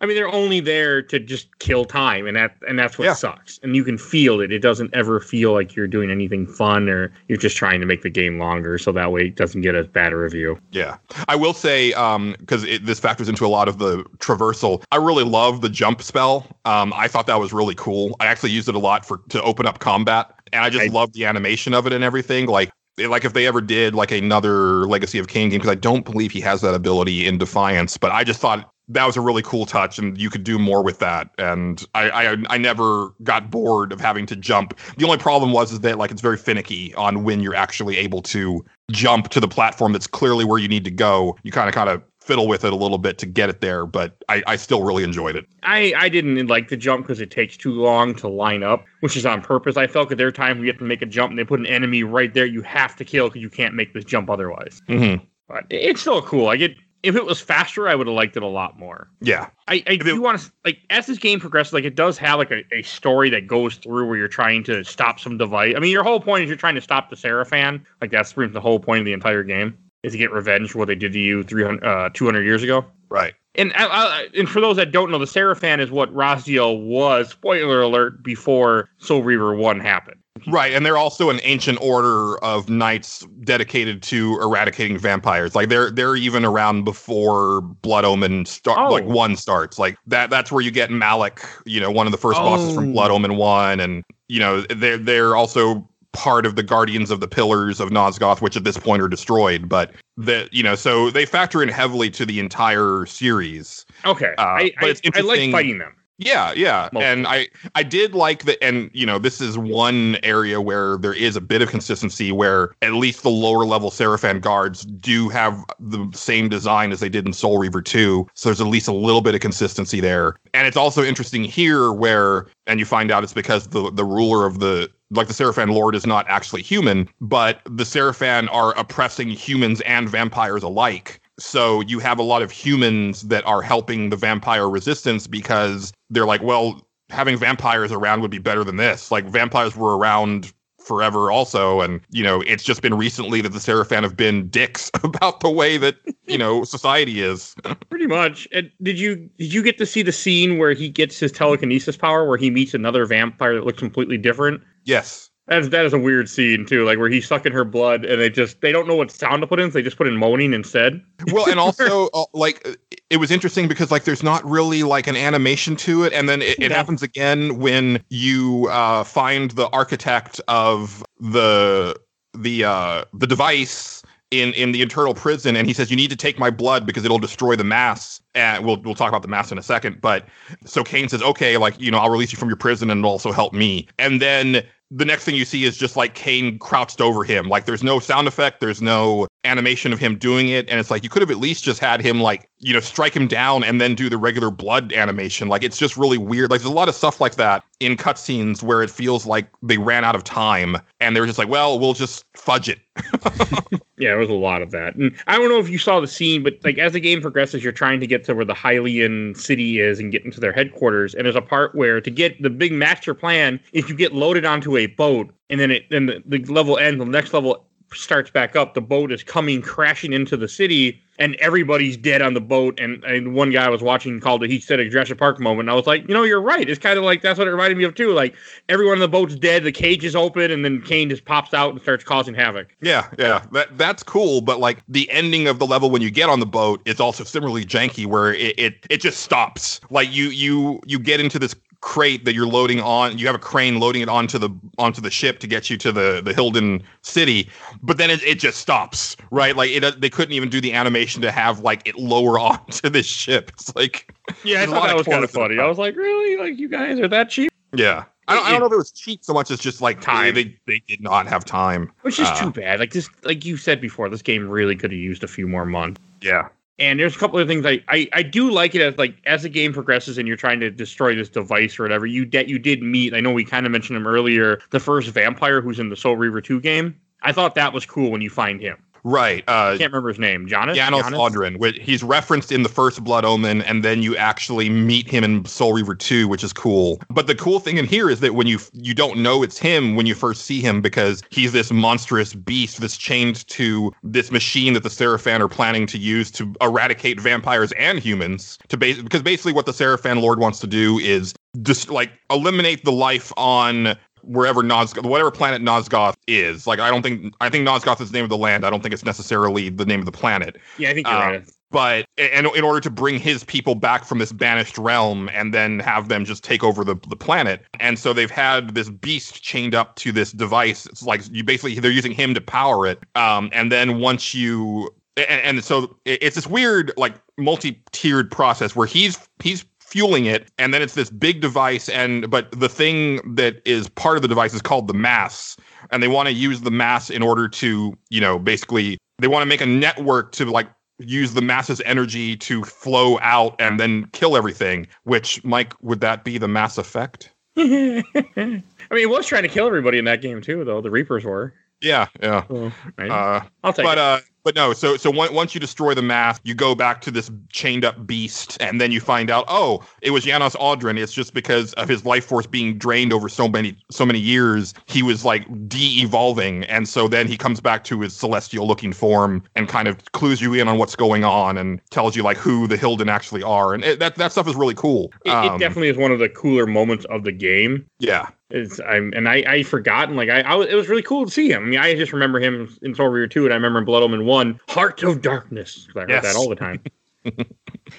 [0.00, 3.14] I mean, they're only there to just kill time, and that and that's what Yeah.
[3.14, 3.58] sucks.
[3.64, 4.52] And you can feel it.
[4.52, 8.02] It doesn't ever feel like you're doing anything fun, or you're just trying to make
[8.02, 10.56] the game longer, so that way it doesn't get a bad review.
[10.70, 14.84] Yeah, I will say um because this factors into a lot of the traversal.
[14.92, 16.46] I really love the jump spell.
[16.64, 18.14] Um, I thought that was really cool.
[18.20, 20.07] I actually used it a lot for to open up combat,
[20.52, 22.46] and I just I- love the animation of it and everything.
[22.46, 22.70] Like.
[23.00, 26.32] Like if they ever did like another Legacy of Kain game, because I don't believe
[26.32, 29.66] he has that ability in Defiance, but I just thought that was a really cool
[29.66, 31.30] touch, and you could do more with that.
[31.38, 34.76] And I, I, I never got bored of having to jump.
[34.96, 38.22] The only problem was is that like it's very finicky on when you're actually able
[38.22, 41.36] to jump to the platform that's clearly where you need to go.
[41.42, 43.86] You kind of kind of fiddle with it a little bit to get it there,
[43.86, 45.46] but I, I still really enjoyed it.
[45.62, 49.16] I, I didn't like the jump because it takes too long to line up, which
[49.16, 49.78] is on purpose.
[49.78, 51.58] I felt that there are times we have to make a jump and they put
[51.58, 54.82] an enemy right there you have to kill because you can't make this jump otherwise.
[54.90, 55.24] Mm-hmm.
[55.48, 56.44] But it's still cool.
[56.44, 59.08] Like it, if it was faster, I would have liked it a lot more.
[59.22, 62.38] Yeah, I, I do want to like as this game progresses, like it does have
[62.38, 65.74] like a, a story that goes through where you're trying to stop some device.
[65.74, 67.82] I mean, your whole point is you're trying to stop the Sarafan.
[68.02, 69.78] Like that's pretty much the whole point of the entire game.
[70.04, 72.84] Is to get revenge for what they did to you 300, uh, 200 years ago.
[73.08, 73.34] Right.
[73.56, 77.30] And I, I, and for those that don't know, the Sarafan is what Raziel was.
[77.30, 78.22] Spoiler alert!
[78.22, 80.20] Before Soul Reaver One happened.
[80.46, 85.56] Right, and they're also an ancient order of knights dedicated to eradicating vampires.
[85.56, 88.92] Like they're they're even around before Blood Omen start Oh.
[88.92, 89.80] like one starts.
[89.80, 92.74] Like that that's where you get Malek, you know, one of the first bosses Oh.
[92.76, 97.20] from Blood Omen 1 and you know, they're they're also part of the Guardians of
[97.20, 101.10] the Pillars of Nosgoth, which at this point are destroyed, but that you know, so
[101.10, 103.84] they factor in heavily to the entire series.
[104.04, 105.94] Okay, Uh, I, but I, I like fighting them.
[106.18, 106.88] Yeah, yeah.
[106.96, 107.46] And I
[107.76, 111.40] I did like that and you know, this is one area where there is a
[111.40, 116.48] bit of consistency where at least the lower level Sarafan guards do have the same
[116.48, 118.26] design as they did in Soul Reaver 2.
[118.34, 120.34] So there's at least a little bit of consistency there.
[120.54, 124.44] And it's also interesting here where and you find out it's because the the ruler
[124.44, 129.28] of the like the Sarafan Lord is not actually human, but the Sarafan are oppressing
[129.30, 131.20] humans and vampires alike.
[131.38, 136.26] So you have a lot of humans that are helping the vampire resistance because they're
[136.26, 139.10] like, well, having vampires around would be better than this.
[139.10, 143.58] Like vampires were around forever also and you know it's just been recently that the
[143.58, 145.96] Sarafan have been dicks about the way that
[146.26, 147.54] you know society is
[147.98, 148.46] Pretty much.
[148.52, 151.96] And did you did you get to see the scene where he gets his telekinesis
[151.96, 154.62] power, where he meets another vampire that looks completely different?
[154.88, 158.20] Yes That's that is a weird scene too, like where he's sucking her blood, and
[158.20, 160.16] they just they don't know what sound to put in, so they just put in
[160.16, 161.02] moaning instead.
[161.32, 162.66] well and also uh, like
[163.10, 166.42] it was interesting because like there's not really like an animation to it and then
[166.42, 166.74] it, it No.
[166.76, 171.98] happens again when you uh find the architect of the
[172.34, 176.16] the uh the device in in the Eternal Prison and he says you need to
[176.16, 179.50] take my blood because it'll destroy the mass and we'll we'll talk about the mass
[179.50, 180.26] in a second but
[180.66, 183.10] so Kain says okay like you know I'll release you from your prison and it'll
[183.12, 187.00] also help me and then the next thing you see is just like Kain crouched
[187.00, 187.48] over him.
[187.48, 190.68] Like there's no sound effect, there's no animation of him doing it.
[190.68, 193.14] And it's like you could have at least just had him like, you know, strike
[193.14, 195.48] him down and then do the regular blood animation.
[195.48, 196.50] Like it's just really weird.
[196.50, 199.78] Like there's a lot of stuff like that in cutscenes where it feels like they
[199.78, 202.78] ran out of time and they're just like, well, we'll just fudge it.
[203.98, 204.94] Yeah, there was a lot of that.
[204.94, 207.64] And I don't know if you saw the scene, but like as the game progresses,
[207.64, 211.14] you're trying to get to where the Hylden city is and get into their headquarters.
[211.14, 214.44] And there's a part where to get the big master plan, if you get loaded
[214.44, 218.30] onto a boat and then it then the, the level ends, the next level starts
[218.30, 222.40] back up, the boat is coming crashing into the city and everybody's dead on the
[222.40, 222.78] boat.
[222.78, 225.62] And, and one guy I was watching called it, he said a Jurassic Park moment.
[225.62, 226.68] And I was like, you know, you're right.
[226.68, 228.12] It's kind of like that's what it reminded me of too.
[228.12, 228.34] Like
[228.68, 231.72] everyone on the boat's dead, the cage is open, and then Kain just pops out
[231.72, 232.68] and starts causing havoc.
[232.80, 233.44] Yeah, yeah.
[233.52, 236.46] That that's cool, but like the ending of the level when you get on the
[236.46, 239.80] boat is also similarly janky where it it, it just stops.
[239.90, 243.38] Like you you you get into this crate that you're loading on you have a
[243.38, 246.82] crane loading it onto the onto the ship to get you to the the Hylden
[247.02, 247.48] city
[247.82, 251.22] but then it, it just stops right like it they couldn't even do the animation
[251.22, 254.12] to have like it lower onto this ship it's like
[254.44, 255.58] Yeah, I thought that was kind of the funny.
[255.58, 256.36] I was like, really?
[256.36, 257.50] Like you guys are that cheap?
[257.74, 260.00] yeah I don't, I don't know if it was cheap so much as just like
[260.00, 260.34] Time.
[260.34, 262.80] they they did not have time Which is Uh, too bad.
[262.80, 265.64] Like this, like you said before, this game really could have used a few more
[265.64, 266.00] months.
[266.20, 266.48] yeah
[266.78, 269.42] And there's a couple of things I, I, I do like it as like as
[269.42, 272.06] the game progresses and you're trying to destroy this device or whatever.
[272.06, 273.14] You that you did meet.
[273.14, 274.60] I know we kind of mentioned him earlier.
[274.70, 276.98] The first vampire who's in the Soul Reaver two game.
[277.22, 278.76] I thought that was cool when you find him.
[279.08, 280.46] Right uh I can't remember his name.
[280.46, 280.76] Jonas.
[280.76, 281.02] Janos?
[281.04, 285.44] Audron, he's referenced in the first Blood Omen, and then you actually meet him in
[285.46, 287.00] Soul Reaver 2, which is cool.
[287.08, 289.96] But the cool thing in here is that when you you don't know it's him
[289.96, 294.74] when you first see him because he's this monstrous beast that's chained to this machine
[294.74, 298.58] that the Sarafan are planning to use to eradicate vampires and humans.
[298.68, 302.84] To base because basically what the Sarafan Lord wants to do is just like eliminate
[302.84, 306.66] the life on wherever Nosgoth, whatever planet Nosgoth is.
[306.66, 308.64] Like, I don't think, I think Nosgoth is the name of the land.
[308.64, 311.20] I don't think it's necessarily the name of the planet Yeah, I think you're Uh,
[311.20, 311.48] right.
[311.70, 315.78] but and in order to bring his people back from this banished realm and then
[315.80, 319.74] have them just take over the, the planet and so they've had this beast chained
[319.74, 323.50] up to this device it's like you basically they're using him to power it um
[323.52, 329.18] and then once you and, and so it's this weird like multi-tiered process where he's
[329.42, 333.88] he's fueling it and then it's this big device and but the thing that is
[333.88, 335.56] part of the device is called the mass
[335.90, 339.42] and they want to use the mass in order to you know basically they want
[339.42, 340.68] to make a network to like
[340.98, 346.22] use the mass's energy to flow out and then kill everything which mike would that
[346.22, 348.04] be the mass effect I
[348.36, 350.80] mean, it was trying to kill everybody in that game too, though.
[350.80, 351.52] The Reapers were.
[351.80, 352.44] Yeah, yeah.
[352.48, 353.10] Oh, right.
[353.10, 354.02] Uh, I'll take but it.
[354.02, 354.72] uh, but no.
[354.72, 358.56] So so once you destroy the mask, you go back to this chained up beast,
[358.60, 360.98] and then you find out, oh, it was Janos Audron.
[360.98, 364.74] It's just because of his life force being drained over so many so many years,
[364.86, 369.42] he was like de-evolving, and so then he comes back to his celestial looking form
[369.54, 372.66] and kind of clues you in on what's going on and tells you like who
[372.66, 375.12] the Hylden actually are, and it, that that stuff is really cool.
[375.24, 377.86] It, Um, it definitely is one of the cooler moments of the game.
[377.98, 378.28] yeah.
[378.50, 381.30] It's I'm and I I forgotten like I, I was, it was really cool to
[381.30, 381.62] see him.
[381.64, 384.02] I mean I just remember him in Soul Reaver two and I remember in Blood
[384.02, 385.86] Omen one Heart of Darkness.
[385.94, 386.22] I heard Yes.
[386.24, 386.80] that all the time.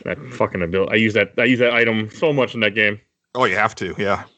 [0.06, 0.92] that fucking ability.
[0.92, 3.00] I use that I use that item so much in that game.
[3.36, 3.96] Oh, you have to.
[3.98, 4.24] Yeah.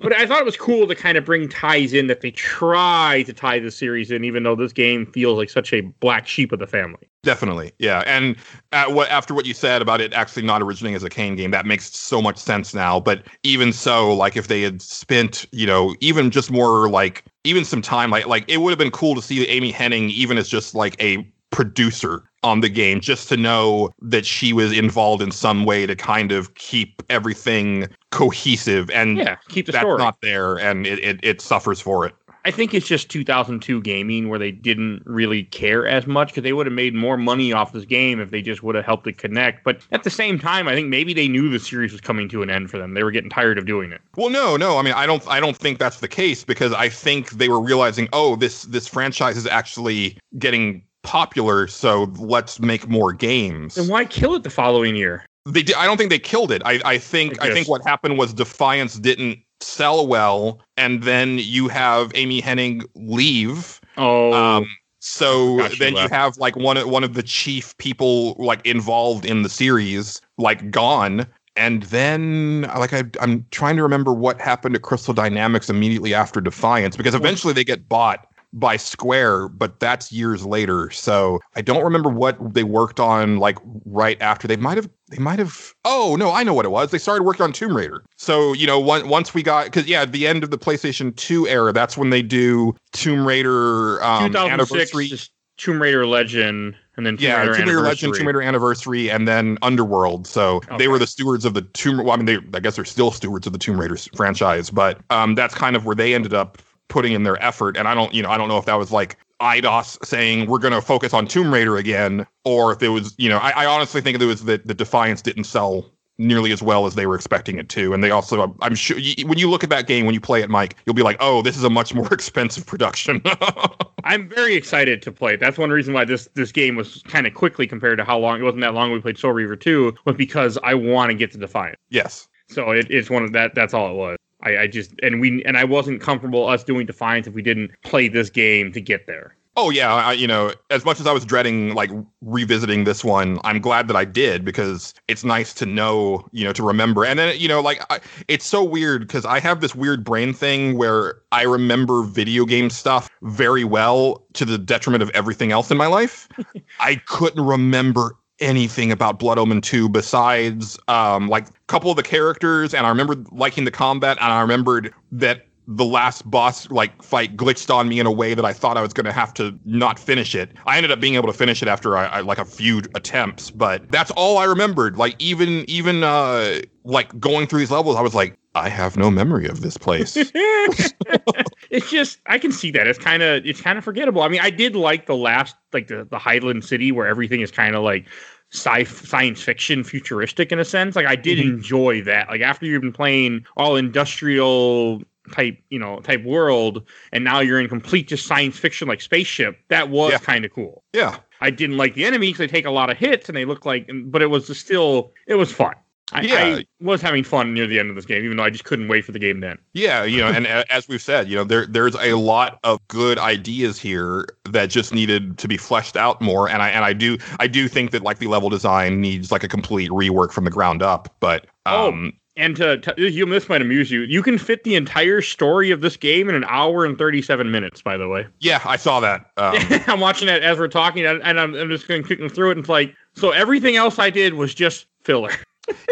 [0.00, 3.24] But I thought it was cool to kind of bring ties in that they try
[3.24, 6.52] to tie the series in, even though this game feels like such a black sheep
[6.52, 7.08] of the family.
[7.22, 8.02] Definitely, yeah.
[8.06, 8.36] And
[8.72, 11.50] at what after what you said about it actually not originating as a Kain game,
[11.50, 13.00] that makes so much sense now.
[13.00, 17.64] But even so, like if they had spent, you know, even just more like even
[17.64, 20.48] some time, like like it would have been cool to see Amy Hennig even as
[20.48, 25.30] just like a producer on the game, just to know that she was involved in
[25.32, 28.90] some way to kind of keep everything cohesive.
[28.90, 29.98] And Yeah, keep the that's story.
[29.98, 32.14] not there, and it, it it suffers for it.
[32.44, 36.54] I think it's just 2002 gaming where they didn't really care as much because they
[36.54, 39.18] would have made more money off this game if they just would have helped it
[39.18, 39.64] connect.
[39.64, 42.42] But at the same time, I think maybe they knew the series was coming to
[42.42, 42.94] an end for them.
[42.94, 44.00] They were getting tired of doing it.
[44.16, 44.78] Well, no, no.
[44.78, 45.26] I mean, I don't.
[45.28, 48.86] I don't think that's the case because I think they were realizing, oh, this this
[48.88, 53.76] franchise is actually getting popular, so let's make more games.
[53.78, 55.24] And why kill it the following year?
[55.46, 56.60] They, di- I don't think they killed it.
[56.64, 61.38] I, I think, I I think what happened was Defiance didn't sell well, and then
[61.40, 63.80] you have Amy Hennig leave.
[63.96, 64.66] Oh, Um,
[65.00, 66.12] so then you left.
[66.12, 70.70] have like one of one of the chief people like involved in the series like
[70.70, 71.26] gone.
[71.56, 76.40] And then, like, I, I'm trying to remember what happened to Crystal Dynamics immediately after
[76.40, 80.90] Defiance, because eventually they get bought by Square, but that's years later.
[80.90, 84.48] So I don't remember what they worked on like right after.
[84.48, 85.74] They might have, they might have.
[85.84, 86.90] Oh no, I know what it was.
[86.90, 88.02] They started working on Tomb Raider.
[88.16, 91.14] So you know, one, once we got, because yeah, at the end of the PlayStation
[91.16, 95.18] Two era, that's when they do Tomb Raider um, 2006 anniversary.
[95.58, 98.14] Tomb Raider Legend, and then Tomb Yeah, Raider Tomb Raider Legend.
[98.14, 100.26] Tomb Raider Anniversary, and then Underworld.
[100.26, 101.98] So they were the stewards of the Tomb.
[101.98, 105.00] Well, I mean, they I guess they're still stewards of the Tomb Raiders franchise, but
[105.10, 106.58] um, that's kind of where they ended up
[106.88, 107.76] putting in their effort.
[107.76, 110.58] And I don't, you know, I don't know if that was like Eidos saying we're
[110.58, 113.66] going to focus on Tomb Raider again, or if it was, you know, I, I
[113.66, 117.14] honestly think it was that the Defiance didn't sell nearly as well as they were
[117.14, 117.94] expecting it to.
[117.94, 120.50] And they also, I'm sure, when you look at that game, when you play it,
[120.50, 123.22] Mike, you'll be like, oh, this is a much more expensive production.
[124.04, 125.40] I'm very excited to play it.
[125.40, 128.40] That's one reason why this this game was kind of quickly compared to how long
[128.40, 131.30] it wasn't that long we played Soul Reaver 2 was because I want to get
[131.32, 131.78] to Defiant.
[131.90, 132.28] yes.
[132.50, 133.54] So it, it's one of that.
[133.54, 134.16] That's all it was.
[134.42, 137.72] I, I just and we and I wasn't comfortable us doing Defiance if we didn't
[137.82, 139.34] play this game to get there.
[139.60, 143.40] Oh yeah, I, you know, as much as I was dreading like revisiting this one,
[143.42, 147.04] I'm glad that I did because it's nice to know, you know, to remember.
[147.04, 150.32] And then you know, like I, it's so weird because I have this weird brain
[150.32, 155.72] thing where I remember video game stuff very well to the detriment of everything else
[155.72, 156.28] in my life.
[156.78, 162.74] I couldn't remember anything about Blood Omen 2 besides um like couple of the characters
[162.74, 167.36] and I remember liking the combat and I remembered that the last boss like fight
[167.36, 169.56] glitched on me in a way that I thought I was going to have to
[169.66, 170.50] not finish it.
[170.64, 173.50] I ended up being able to finish it after I, I like a few attempts,
[173.50, 174.96] but that's all I remembered.
[174.96, 179.10] Like even even uh like going through these levels, I was like, I have no
[179.10, 180.16] memory of this place.
[181.70, 184.22] it's just I can see that it's kind of it's kind of forgettable.
[184.22, 187.50] I mean, I did like the last like the the Highland City where everything is
[187.50, 188.06] kind of like
[188.52, 190.96] sci science fiction futuristic in a sense.
[190.96, 191.42] Like I did Mhm.
[191.54, 192.28] enjoy that.
[192.28, 196.82] Like after you've been playing all industrial type you know type world
[197.12, 200.18] and now you're in complete just science fiction like spaceship that was Yeah.
[200.18, 201.16] kind of cool yeah.
[201.42, 203.90] i didn't like the enemies they take a lot of hits and they look like
[204.06, 205.74] but it was still it was fun
[206.12, 206.56] I, Yeah.
[206.56, 208.88] I was having fun near the end of this game even though i just couldn't
[208.88, 211.66] wait for the game then Yeah, you know, and as we've said, you know, there
[211.66, 216.48] there's a lot of good ideas here that just needed to be fleshed out more.
[216.48, 219.44] And I and I do I do think that like the level design needs like
[219.44, 221.14] a complete rework from the ground up.
[221.20, 221.88] But Oh.
[221.88, 224.00] um And to, to you, this might amuse you.
[224.02, 227.82] You can fit the entire story of this game in an hour and thirty-seven minutes.
[227.82, 229.26] By the way, yeah, I saw that.
[229.36, 229.56] Um,
[229.88, 232.60] I'm watching it as we're talking, and and I'm, I'm just going through it, and
[232.60, 235.32] it's like, so everything else I did was just filler.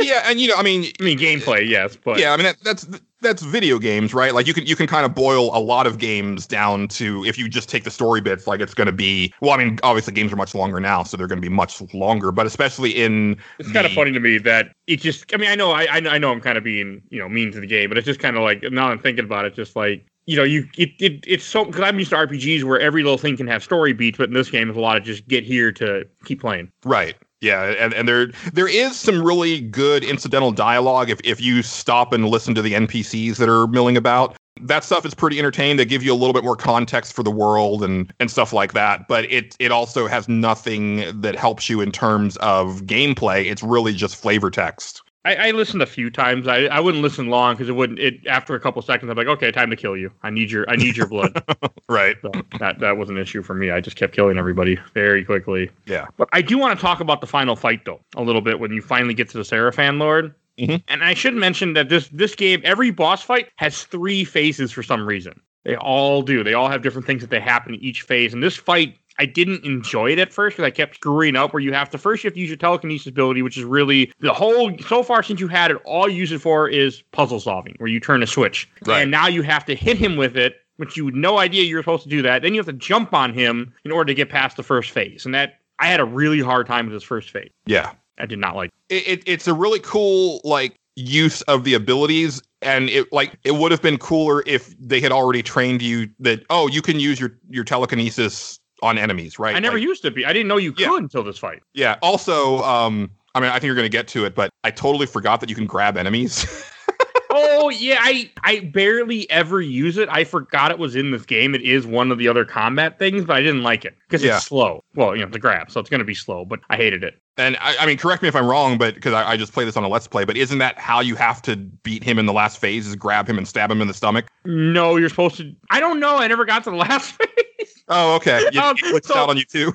[0.00, 2.56] Yeah, and you know, I mean, I mean, gameplay, yes, but yeah, I mean that,
[2.62, 2.88] that's
[3.20, 4.34] that's video games, right?
[4.34, 7.38] Like you can you can kind of boil a lot of games down to if
[7.38, 9.32] you just take the story bits, like it's going to be.
[9.40, 11.82] Well, I mean, obviously games are much longer now, so they're going to be much
[11.94, 12.32] longer.
[12.32, 15.32] But especially in it's kind of funny to me that it just.
[15.34, 17.28] I mean, I know, I I know, I know I'm kind of being you know
[17.28, 19.54] mean to the game, but it's just kind of like now I'm thinking about it,
[19.54, 22.80] just like you know, you it, it it's so because I'm used to RPGs where
[22.80, 25.04] every little thing can have story beats, but in this game, it's a lot of
[25.04, 26.70] just get here to keep playing.
[26.84, 27.14] Right.
[27.40, 32.12] Yeah, and, and there there is some really good incidental dialogue if, if you stop
[32.12, 34.36] and listen to the NPCs that are milling about.
[34.62, 35.76] That stuff is pretty entertaining.
[35.76, 38.72] They give you a little bit more context for the world and and stuff like
[38.72, 39.06] that.
[39.06, 43.44] But it it also has nothing that helps you in terms of gameplay.
[43.44, 45.02] It's really just flavor text.
[45.26, 46.46] I, I listened a few times.
[46.46, 47.98] I, I wouldn't listen long because it wouldn't.
[47.98, 50.12] It after a couple seconds, I'm like, okay, time to kill you.
[50.22, 51.42] I need your I need your blood.
[51.88, 52.16] right.
[52.22, 53.70] So that that was an issue for me.
[53.70, 55.70] I just kept killing everybody very quickly.
[55.86, 56.06] Yeah.
[56.16, 58.70] But I do want to talk about the final fight though a little bit when
[58.72, 60.32] you finally get to the Sarafan Lord.
[60.58, 60.82] Mhm.
[60.88, 64.84] And I should mention that this this game, every boss fight has three phases for
[64.84, 65.40] some reason.
[65.64, 66.44] They all do.
[66.44, 68.32] They all have different things that they happen in each phase.
[68.32, 71.52] And this fight, I didn't enjoy it at first because I kept screwing up.
[71.52, 74.12] Where you have to first you have to use your telekinesis ability, which is really
[74.20, 74.76] the whole.
[74.78, 77.88] So far since you had it, all you use it for is puzzle solving, where
[77.88, 79.02] you turn a switch, Right.
[79.02, 80.56] and now you have to hit him with it.
[80.76, 82.42] Which you had no idea you were supposed to do that.
[82.42, 85.24] Then you have to jump on him in order to get past the first phase,
[85.24, 87.50] and that I had a really hard time with this first phase.
[87.64, 87.92] Yeah.
[88.18, 88.70] I did not like.
[88.90, 93.54] it, it it's a really cool like use of the abilities and it like it
[93.54, 97.20] would have been cooler if they had already trained you that oh you can use
[97.20, 100.24] your your telekinesis on enemies right I never Like, used to be.
[100.24, 100.88] I didn't know you Yeah.
[100.88, 101.62] could until this fight.
[101.74, 104.70] yeah also um i mean i think you're going to get to it but i
[104.70, 106.46] totally forgot that you can grab enemies
[107.30, 110.08] oh yeah, I I barely ever use it.
[110.10, 111.54] I forgot it was in this game.
[111.54, 114.36] It is one of the other combat things, but I didn't like it because Yeah.
[114.36, 114.82] it's slow.
[114.94, 116.46] Well, you know, the grab, so it's going to be slow.
[116.46, 117.20] But I hated it.
[117.38, 119.64] And I, I mean correct me if i'm wrong but because I, I just play
[119.64, 122.26] this on a let's play but isn't that how you have to beat him in
[122.26, 125.36] the last phase is grab him and stab him in the stomach No, you're supposed
[125.38, 125.54] to.
[125.70, 126.16] I don't know.
[126.16, 127.82] I never got to the last phase.
[127.88, 129.72] oh okay you, Um, it so- out on you too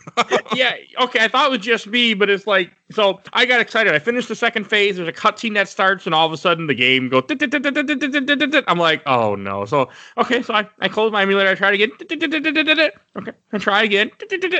[0.55, 1.24] yeah, okay.
[1.24, 3.22] I thought it was just me, but it's like so.
[3.34, 3.93] I got excited.
[3.95, 4.97] I finished the second phase.
[4.97, 7.24] There's a cutscene that starts, and all of a sudden the game goes.
[8.68, 9.66] I'm like, oh no.
[9.66, 11.49] So okay, so I, I close my emulator.
[11.49, 11.91] I try again.
[13.18, 14.12] Okay, I try again.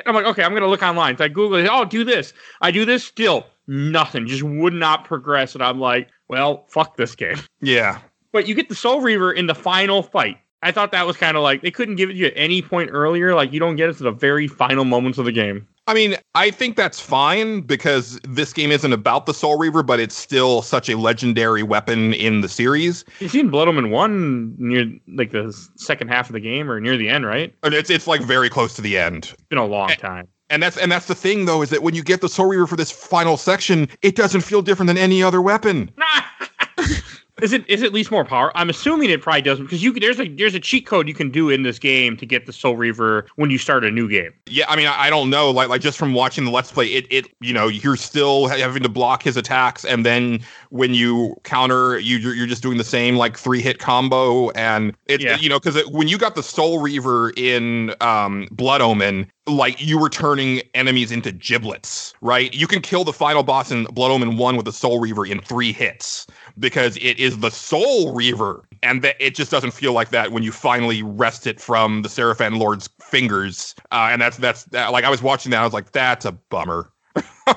[0.06, 1.18] I'm like, okay, I'm gonna look online.
[1.18, 1.68] So I Google it.
[1.70, 2.34] Oh, do this.
[2.62, 2.91] I do this.
[3.00, 4.28] Still nothing.
[4.28, 5.54] Just would not progress.
[5.54, 7.38] And I'm like, well, fuck this game.
[7.62, 8.00] yeah
[8.32, 10.38] But you get the Soul Reaver in the final fight.
[10.64, 12.62] I thought that was kind of like they couldn't give it to you at any
[12.62, 13.34] point earlier.
[13.34, 15.68] Like you don't get it to the very final moments of the game.
[15.88, 20.00] I mean, I think that's fine because this game isn't about the Soul Reaver, but
[20.00, 23.04] it's still such a legendary weapon in the series.
[23.20, 26.96] You've seen Blood Omen one near like the second half of the game or near
[26.96, 27.54] the end, right?
[27.64, 29.32] And it's it's like very close to the end.
[29.34, 30.28] It's been a long time.
[30.52, 32.68] And that's and that's the thing though, is that when you get the Soul Reaver
[32.68, 35.90] for this final section, it doesn't feel different than any other weapon.
[37.42, 38.52] is it is it at least more power?
[38.56, 41.30] I'm assuming it probably doesn't because you there's a there's a cheat code you can
[41.30, 44.32] do in this game to get the Soul Reaver when you start a new game.
[44.48, 45.52] Yeah, I mean, I, I don't know.
[45.52, 48.84] Like, like just from watching the Let's Play, it, it, you know, you're still having
[48.84, 50.40] to block his attacks, and then
[50.70, 54.96] when you counter, you, you're, you're just doing the same like three hit combo, and
[55.08, 55.38] it, Yeah.
[55.38, 59.98] you know, because when you got the Soul Reaver in um, Blood Omen, like you
[59.98, 62.54] were turning enemies into giblets, right?
[62.54, 65.42] You can kill the final boss in Blood Omen One with the Soul Reaver in
[65.42, 66.28] three hits
[66.60, 70.44] because it is the Soul Reaver, and that it just doesn't feel like that when
[70.44, 73.76] you finally wrest it from the Sarafan Lord's fingers.
[73.92, 76.32] Uh, and that's that's that, like I was watching that, I was like, that's a
[76.32, 76.92] bummer.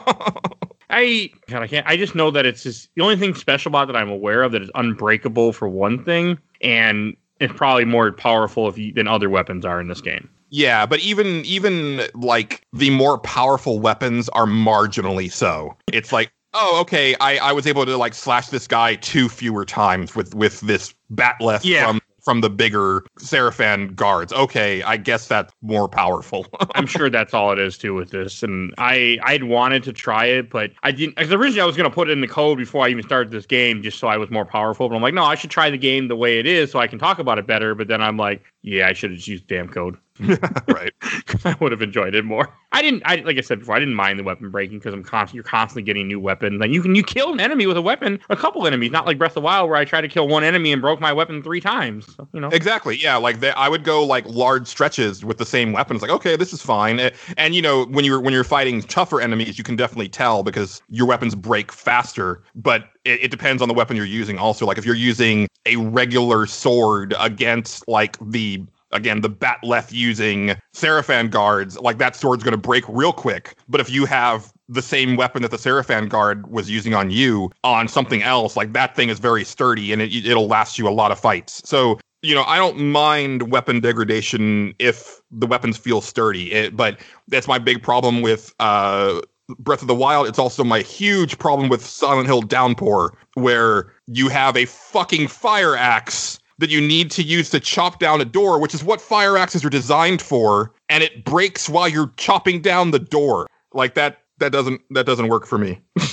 [0.91, 1.87] I God, I can't.
[1.87, 4.53] I just know that it's just the only thing special about that I'm aware of
[4.53, 9.29] that is unbreakable for one thing, and it's probably more powerful if you, than other
[9.29, 10.29] weapons are in this game.
[10.51, 15.77] Yeah, but even even like the more powerful weapons are marginally so.
[15.93, 19.65] It's like, oh, okay, I, I was able to like slash this guy two fewer
[19.65, 21.87] times with with this batleth Yeah.
[21.87, 24.33] from from the bigger Sarafan guards.
[24.33, 26.47] Okay, I guess that's more powerful.
[26.75, 28.43] I'm sure that's all it is too with this.
[28.43, 31.17] And I I'd wanted to try it, but I didn't.
[31.17, 33.31] Because originally I was going to put it in the code before I even started
[33.31, 34.89] this game, just so I was more powerful.
[34.89, 36.87] But I'm like, no, I should try the game the way it is, so I
[36.87, 37.75] can talk about it better.
[37.75, 39.99] But then I'm like, yeah, I should have just used damn code.
[40.69, 40.93] right.
[41.45, 42.55] I would have enjoyed it more.
[42.71, 43.03] I didn't.
[43.05, 45.35] I like I said before, I didn't mind the weapon breaking because I'm constant.
[45.35, 48.21] You're constantly getting new weapons, and you can you kill an enemy with a weapon,
[48.31, 50.45] a couple enemies, not like Breath of the Wild where I tried to kill one
[50.45, 52.17] enemy and broke my weapon three times.
[52.33, 52.97] You know, Exactly.
[52.97, 53.17] Yeah.
[53.17, 56.01] Like they, I would go like large stretches with the same weapons.
[56.01, 57.11] Like, okay, this is fine.
[57.37, 60.81] And you know, when you're when you're fighting tougher enemies, you can definitely tell because
[60.91, 62.43] your weapons break faster.
[62.55, 64.39] But it, it depends on the weapon you're using.
[64.39, 70.55] Also, like if you're using a regular sword against like the again the batleth using
[70.75, 73.57] Sarafan guards, like that sword's going to break real quick.
[73.69, 77.51] But if you have the same weapon that the Sarafan guard was using on you
[77.63, 80.91] on something else, like that thing is very sturdy and it, it'll last you a
[80.91, 81.61] lot of fights.
[81.69, 86.99] So you know, I don't mind weapon degradation if the weapons feel sturdy, it, but
[87.29, 89.21] that's my big problem with uh,
[89.59, 90.27] Breath of the Wild.
[90.27, 95.77] It's also my huge problem with Silent Hill Downpour, where you have a fucking fire
[95.77, 99.37] axe that you need to use to chop down a door, which is what fire
[99.37, 103.47] axes are designed for, and it breaks while you're chopping down the door.
[103.73, 105.81] Like that that doesn't that doesn't work for me.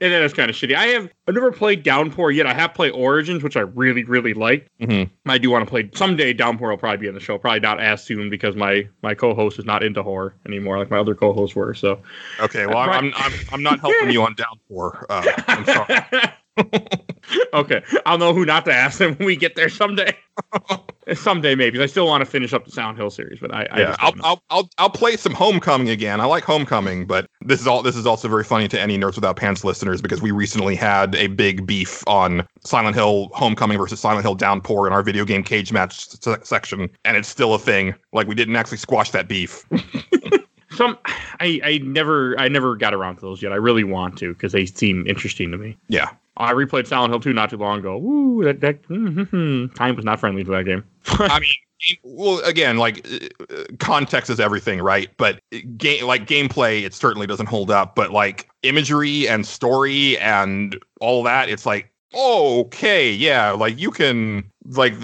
[0.00, 0.74] And that is kind of shitty.
[0.74, 2.46] I have I've never played Downpour yet.
[2.46, 4.68] I have played Origins, which I really really like.
[4.78, 5.08] Mhm.
[5.26, 6.34] I do want to play someday.
[6.34, 7.38] Downpour will probably be on the show.
[7.38, 10.98] Probably not as soon because my my co-host is not into horror anymore, like my
[10.98, 11.72] other co-hosts were.
[11.72, 12.00] So
[12.40, 15.06] Okay, well I'm I'm, I'm, I'm not helping you on downpour.
[15.08, 16.00] Uh, I'm sorry.
[17.54, 20.16] okay, I'll know who not to ask them when we get there someday.
[21.14, 21.82] someday maybe.
[21.82, 24.14] I still want to finish up the Silent Hill series, but I, I yeah, I'll.
[24.22, 26.20] I'll I'll I'll play some Homecoming again.
[26.20, 29.16] I like Homecoming, but this is all this is also very funny to any Nerds
[29.16, 34.00] Without Pants listeners because we recently had a big beef on Silent Hill Homecoming versus
[34.00, 37.58] Silent Hill Downpour in our video game cage match se- section, and it's still a
[37.58, 37.94] thing.
[38.12, 39.64] Like we didn't actually squash that beef.
[40.74, 40.98] some.
[41.40, 43.52] I I never I never got around to those yet.
[43.52, 45.76] I really want to because they seem interesting to me.
[45.88, 47.96] Yeah, I replayed Silent Hill 2 not too long ago.
[47.98, 50.84] Ooh, that, time was not friendly to that game.
[51.06, 51.50] I mean.
[52.02, 53.06] Well, again, like
[53.50, 55.10] uh, context is everything, right?
[55.18, 55.40] But
[55.76, 57.94] game, like gameplay, it certainly doesn't hold up.
[57.94, 64.44] But like imagery and story and all that, it's like okay, yeah, like you can
[64.70, 64.94] like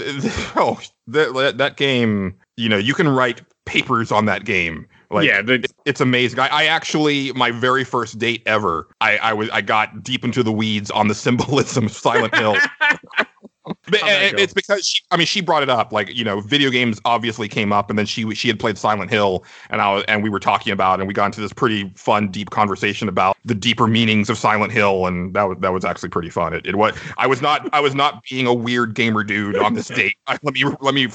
[0.57, 4.87] oh that- that game, you know, you can write papers on that game.
[5.11, 6.39] Like yeah, the, it's amazing.
[6.39, 10.43] I, I actually my very first date ever, I I was I got deep into
[10.43, 12.57] the weeds on the symbolism of Silent Hill.
[13.89, 14.43] But How'd that and go?
[14.43, 17.49] it's because she, I mean she brought it up like you know video games obviously
[17.49, 20.31] came up and then she she had played Silent Hill and I was, and we
[20.31, 23.55] were talking about it and we got into this pretty fun deep conversation about the
[23.55, 26.55] deeper meanings of Silent Hill and that was that was actually pretty fun.
[26.55, 29.75] It, it was I was not I was not being a weird gamer dude on
[29.75, 30.17] this date.
[30.27, 31.09] I, let me let me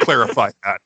[0.00, 0.80] clarify that.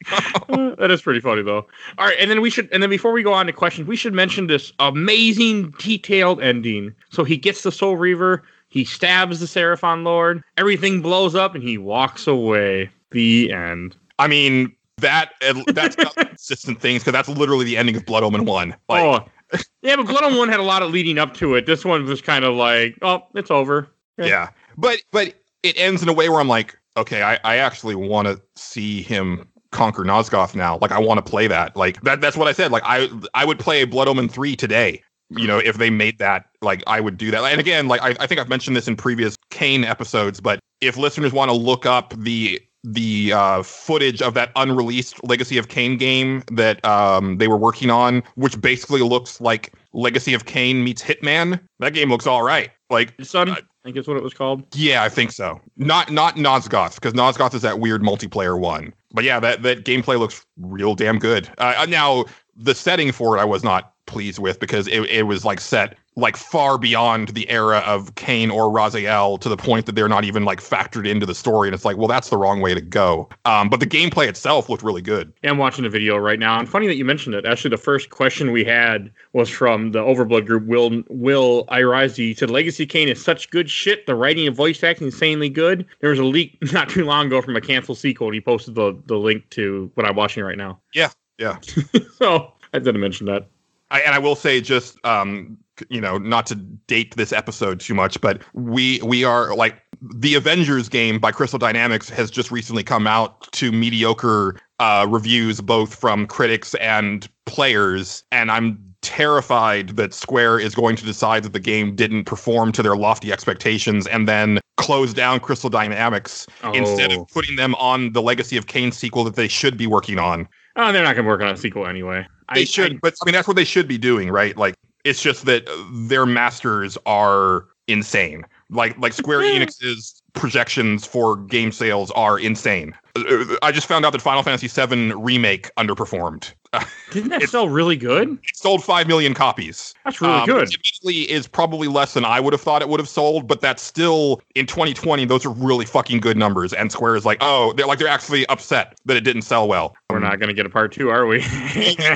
[0.49, 1.67] Uh, that is pretty funny though.
[1.99, 3.97] All right, and then we should, and then before we go on to questions, we
[3.97, 6.95] should mention this amazing detailed ending.
[7.11, 11.63] So he gets the Soul Reaver, he stabs the Sarafan Lord, everything blows up, and
[11.63, 12.91] he walks away.
[13.11, 13.97] The end.
[14.19, 15.33] I mean that
[15.69, 18.77] that's consistent things because that's literally the ending of Blood Omen One.
[18.89, 21.65] Like, oh, yeah, but Blood Omen One had a lot of leading up to it.
[21.65, 23.89] This one was kind of like, oh, it's over.
[24.19, 27.95] yeah but but it ends in a way where i'm like okay i, I actually
[27.95, 32.21] want to see him conquer Nosgoth now like i want to play that like that
[32.21, 35.59] that's what i said like i i would play blood omen 3 today you know
[35.59, 38.41] if they made that like i would do that and again like i, I think
[38.41, 42.61] i've mentioned this in previous Kain episodes but if listeners want to look up the
[42.85, 47.91] the uh, footage of that unreleased Legacy of Kain game that um, they were working
[47.91, 51.61] on, which basically looks like Legacy of Kain meets Hitman.
[51.81, 52.71] That game looks all right.
[52.91, 54.65] Like Son, I think is what it was called.
[54.75, 55.61] yeah, I think so.
[55.77, 58.93] Not not Nosgoth because Nosgoth is that weird multiplayer one.
[59.13, 61.49] But yeah, that that gameplay looks real damn good.
[61.57, 65.45] Uh, now the setting for it I was not pleased with because it it was
[65.45, 69.95] like set like far beyond the era of Kain or Raziel to the point that
[69.95, 72.61] they're not even like factored into the story and it's like well that's the wrong
[72.61, 73.29] way to go.
[73.45, 75.33] Um, but the gameplay itself looked really good.
[75.43, 76.59] Yeah, I'm watching the video right now.
[76.59, 77.45] And funny that you mentioned it.
[77.45, 82.37] Actually, the first question we had was from the Overblood group, Will Will Irazi.
[82.37, 84.07] Said, Legacy Kain is such good shit.
[84.07, 85.87] The writing and voice acting is insanely good.
[86.01, 88.75] There was a leak not too long ago from a canceled sequel, and he posted
[88.75, 90.81] the, the link to what I'm watching right now.
[90.95, 91.59] Yeah, yeah.
[92.17, 93.49] so I didn't mention that.
[93.91, 95.57] I, and I will say, just um,
[95.89, 100.35] you know, not to date this episode too much, but we we are like the
[100.35, 105.95] Avengers game by Crystal Dynamics has just recently come out to mediocre uh, reviews, both
[105.95, 111.61] from critics and players, and I'm terrified that Square is going to decide that the
[111.61, 117.23] game didn't perform to their lofty expectations and then close down Crystal Dynamics instead Oh.
[117.23, 120.49] of putting them on the Legacy of Kain sequel that they should be working on.
[120.77, 122.27] Oh, they're not going to work on a sequel anyway.
[122.55, 124.57] They I should, but I mean that's what they should be doing, right?
[124.57, 124.75] Like
[125.05, 128.45] it's just that uh, their masters are insane.
[128.71, 132.95] Like like Square Enix's projections for game sales are insane.
[133.17, 136.53] Uh, I just found out that Final Fantasy VII remake underperformed.
[137.11, 138.31] Didn't that it's- sell really good?
[138.43, 139.95] It sold five million copies.
[140.05, 140.63] That's really Um, good.
[140.65, 143.83] Admittedly is probably less than I would have thought it would have sold, but that's
[143.83, 145.25] still in 2020.
[145.25, 146.73] Those are really fucking good numbers.
[146.73, 149.95] And Square is like, oh, they're like they're actually upset that it didn't sell well.
[150.11, 151.39] We're not going to get a part two, are we?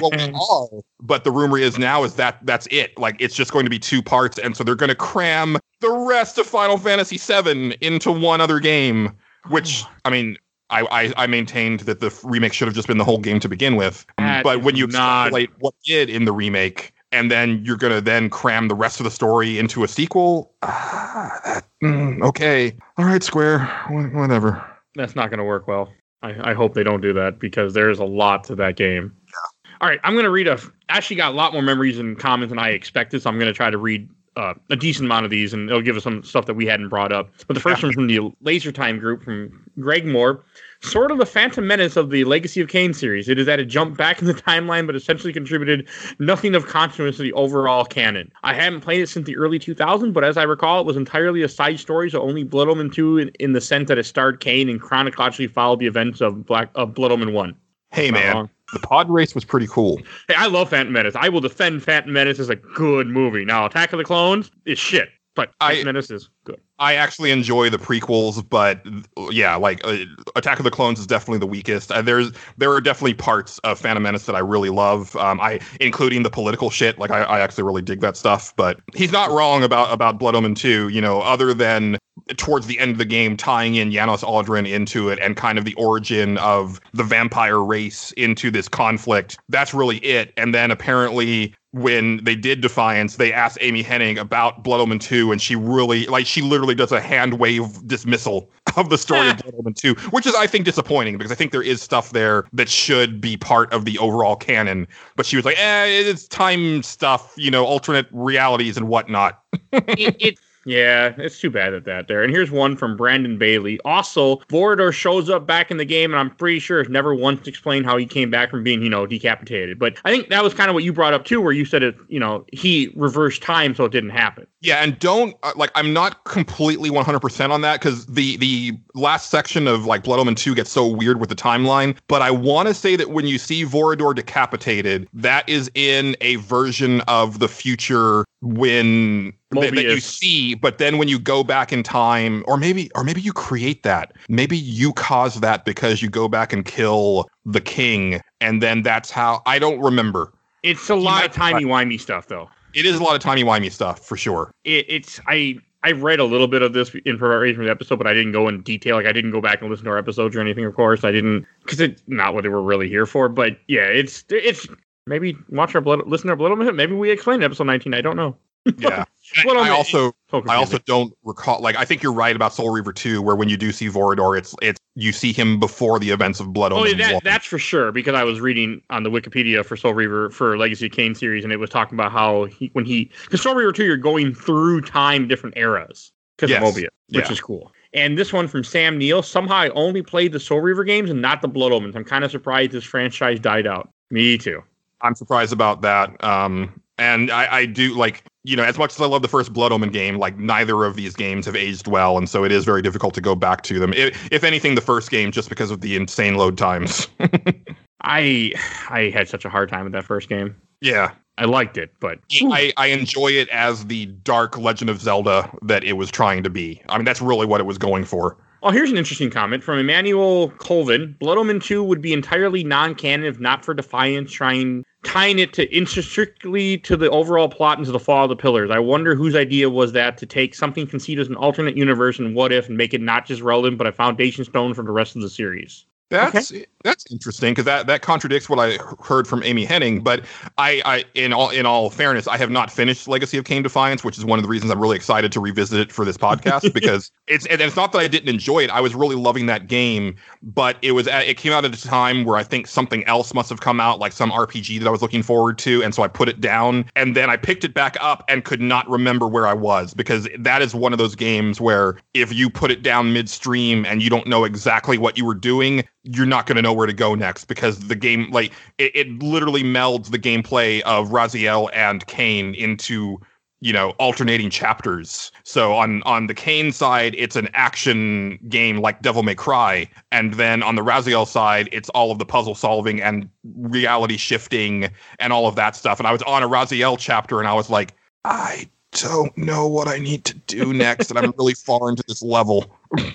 [0.00, 0.82] well, we are.
[1.00, 2.96] But the rumor is now is that that's it.
[2.98, 5.90] Like it's just going to be two parts, and so they're going to cram the
[5.90, 9.12] rest of Final Fantasy VII into one other game.
[9.48, 10.36] Which I mean,
[10.72, 13.48] I I, I maintained that the remake should have just been the whole game to
[13.48, 14.04] begin with.
[14.18, 17.92] That but when you not- extrapolate what did in the remake, and then you're going
[17.92, 20.52] to then cram the rest of the story into a sequel.
[20.62, 23.58] Ah, that, mm, okay, all right, Square,
[23.88, 24.64] wh- whatever.
[24.94, 25.92] That's not going to work well.
[26.22, 29.12] I, I hope they don't do that because there's a lot to that game.
[29.26, 29.76] Yeah.
[29.80, 30.58] All right, I'm going to read a.
[30.88, 33.56] Actually, got a lot more memories and comments than I expected, so I'm going to
[33.56, 36.46] try to read uh, a decent amount of these, and it'll give us some stuff
[36.46, 37.28] that we hadn't brought up.
[37.46, 37.88] But the first Yeah.
[37.88, 40.42] one from the Laser Time group from Greg Moore,
[40.80, 43.28] sort of the Phantom Menace of the Legacy of Kain series.
[43.28, 45.86] It is that it jumped back in the timeline, but essentially contributed
[46.18, 48.32] nothing of consequence to the overall canon.
[48.42, 51.42] I haven't played it since the early 2000s, but as I recall, it was entirely
[51.42, 54.40] a side story, so only Blood Omen 2 in, in the sense that it starred
[54.40, 57.54] Kain and chronologically followed the events of Black of Blood Omen 1.
[57.90, 58.34] Hey, man.
[58.34, 58.50] wrong.
[58.72, 60.00] The pod race was pretty cool.
[60.28, 61.14] Hey, I love Phantom Menace.
[61.16, 63.44] I will defend Phantom Menace as a good movie.
[63.44, 66.60] Now, Attack of the Clones is shit, but I- Phantom Menace is good.
[66.78, 68.84] I actually enjoy the prequels, but
[69.30, 69.98] yeah, like uh,
[70.34, 71.92] Attack of the Clones is definitely the weakest.
[71.92, 75.14] Uh, there's there are definitely parts of Phantom Menace that I really love.
[75.16, 76.98] Um, I including the political shit.
[76.98, 78.54] Like I, I actually really dig that stuff.
[78.56, 80.88] But he's not wrong about about Blood Omen 2.
[80.88, 81.98] You know, other than
[82.36, 85.64] towards the end of the game tying in Janos Audron into it and kind of
[85.64, 89.38] the origin of the vampire race into this conflict.
[89.48, 90.32] That's really it.
[90.36, 95.32] And then apparently when they did Defiance, they asked Amy Hennig about Blood Omen 2,
[95.32, 99.36] and she really, like, she literally does a hand wave dismissal of the story of
[99.42, 102.46] Blood Omen 2, which is, I think, disappointing because I think there is stuff there
[102.54, 104.88] that should be part of the overall canon.
[105.14, 109.42] But she was like, eh, it's time stuff, you know, alternate realities and whatnot.
[109.72, 112.22] it, it yeah, it's too bad at that there.
[112.22, 113.80] And here's one from Brandon Bailey.
[113.84, 117.46] Also, Vorador shows up back in the game, and I'm pretty sure has never once
[117.46, 119.78] explained how he came back from being, you know, decapitated.
[119.78, 121.82] But I think that was kind of what you brought up too, where you said
[121.82, 124.46] it, you know, he reversed time so it didn't happen.
[124.60, 129.30] Yeah, and don't uh, like I'm not completely 100% on that cuz the the last
[129.30, 132.68] section of like Blood Omen 2 gets so weird with the timeline, but I want
[132.68, 137.48] to say that when you see Vorador decapitated, that is in a version of the
[137.48, 142.56] future when that, that you see, but then when you go back in time or
[142.56, 144.14] maybe or maybe you create that.
[144.28, 149.10] Maybe you cause that because you go back and kill the king and then that's
[149.10, 150.32] how I don't remember.
[150.62, 152.48] It's a lot might- of timey wimey stuff, though.
[152.74, 154.50] It is a lot of timey-wimey stuff for sure.
[154.64, 155.58] It, it's I.
[155.84, 158.30] I read a little bit of this in preparation for the episode, but I didn't
[158.30, 158.94] go in detail.
[158.94, 160.64] Like I didn't go back and listen to our episodes or anything.
[160.64, 163.28] Of course, I didn't because it's not what they were really here for.
[163.28, 164.68] But yeah, it's it's
[165.08, 166.72] maybe watch our blood, listen to our blood.
[166.76, 167.94] Maybe we explain episode nineteen.
[167.94, 168.36] I don't know.
[168.78, 169.04] Yeah.
[169.44, 171.60] Blood I Omen- also So I also don't recall.
[171.60, 174.36] Like, I think you're right about Soul Reaver 2, where when you do see Vorador,
[174.36, 176.98] it's it's you see him before the events of Blood Oh, Omen.
[176.98, 180.28] yeah, that, that's for sure because I was reading on the Wikipedia for Soul Reaver
[180.30, 183.40] for Legacy of Kain series, and it was talking about how he when he because
[183.42, 186.62] Soul Reaver two, you're going through time, different eras because Yes.
[186.62, 187.32] of Moebius, which Yeah.
[187.32, 187.72] is cool.
[187.94, 189.22] And this one from Sam Neill.
[189.22, 191.96] Somehow I only played the Soul Reaver games and not the Blood Omens.
[191.96, 193.88] I'm kind of surprised this franchise died out.
[194.10, 194.62] Me too.
[195.00, 196.22] I'm surprised about that.
[196.22, 199.52] Um, and I, I do like you know as much as I love the first
[199.52, 202.64] Blood Omen game, like neither of these games have aged well, and so it is
[202.64, 203.92] very difficult to go back to them.
[203.92, 207.08] If, if anything, the first game just because of the insane load times.
[208.02, 208.52] I
[208.90, 210.56] I had such a hard time with that first game.
[210.80, 211.12] yeah.
[211.38, 215.82] I liked it, but I, I enjoy it as the dark Legend of Zelda that
[215.82, 216.82] it was trying to be.
[216.90, 218.36] I mean, that's really what it was going for.
[218.64, 221.16] Oh, here's an interesting comment from Emmanuel Colvin.
[221.18, 225.68] Blood Omen 2 would be entirely non-canon if not for Defiance trying tying it to
[225.74, 228.70] intricately to the overall plot and to the fall of the pillars.
[228.70, 232.36] I wonder whose idea was that to take something conceived as an alternate universe and
[232.36, 235.16] what if and make it not just relevant but a foundation stone for the rest
[235.16, 235.84] of the series.
[236.10, 236.52] That's
[236.82, 240.04] that's interesting because that, that contradicts what I heard from Amy Hennig.
[240.04, 240.24] But
[240.58, 244.04] I, I in all in all fairness, I have not finished Legacy of Kain Defiance,
[244.04, 246.72] which is one of the reasons I'm really excited to revisit it for this podcast
[246.74, 248.70] because it's and it's not that I didn't enjoy it.
[248.70, 251.82] I was really loving that game, but it was at, it came out at a
[251.82, 254.90] time where I think something else must have come out, like some RPG that I
[254.90, 257.74] was looking forward to, and so I put it down, and then I picked it
[257.74, 261.14] back up and could not remember where I was because that is one of those
[261.14, 265.24] games where if you put it down midstream and you don't know exactly what you
[265.24, 268.52] were doing, you're not going to know where to go next because the game like
[268.78, 273.20] it, it literally melds the gameplay of Raziel and Kain into
[273.60, 275.30] you know alternating chapters.
[275.44, 280.34] So on on the Kain side it's an action game like Devil May Cry and
[280.34, 285.32] then on the Raziel side it's all of the puzzle solving and reality shifting and
[285.32, 285.98] all of that stuff.
[285.98, 287.94] And I was on a Raziel chapter and I was like
[288.24, 292.22] I don't know what I need to do next and I'm really far into this
[292.22, 292.76] level.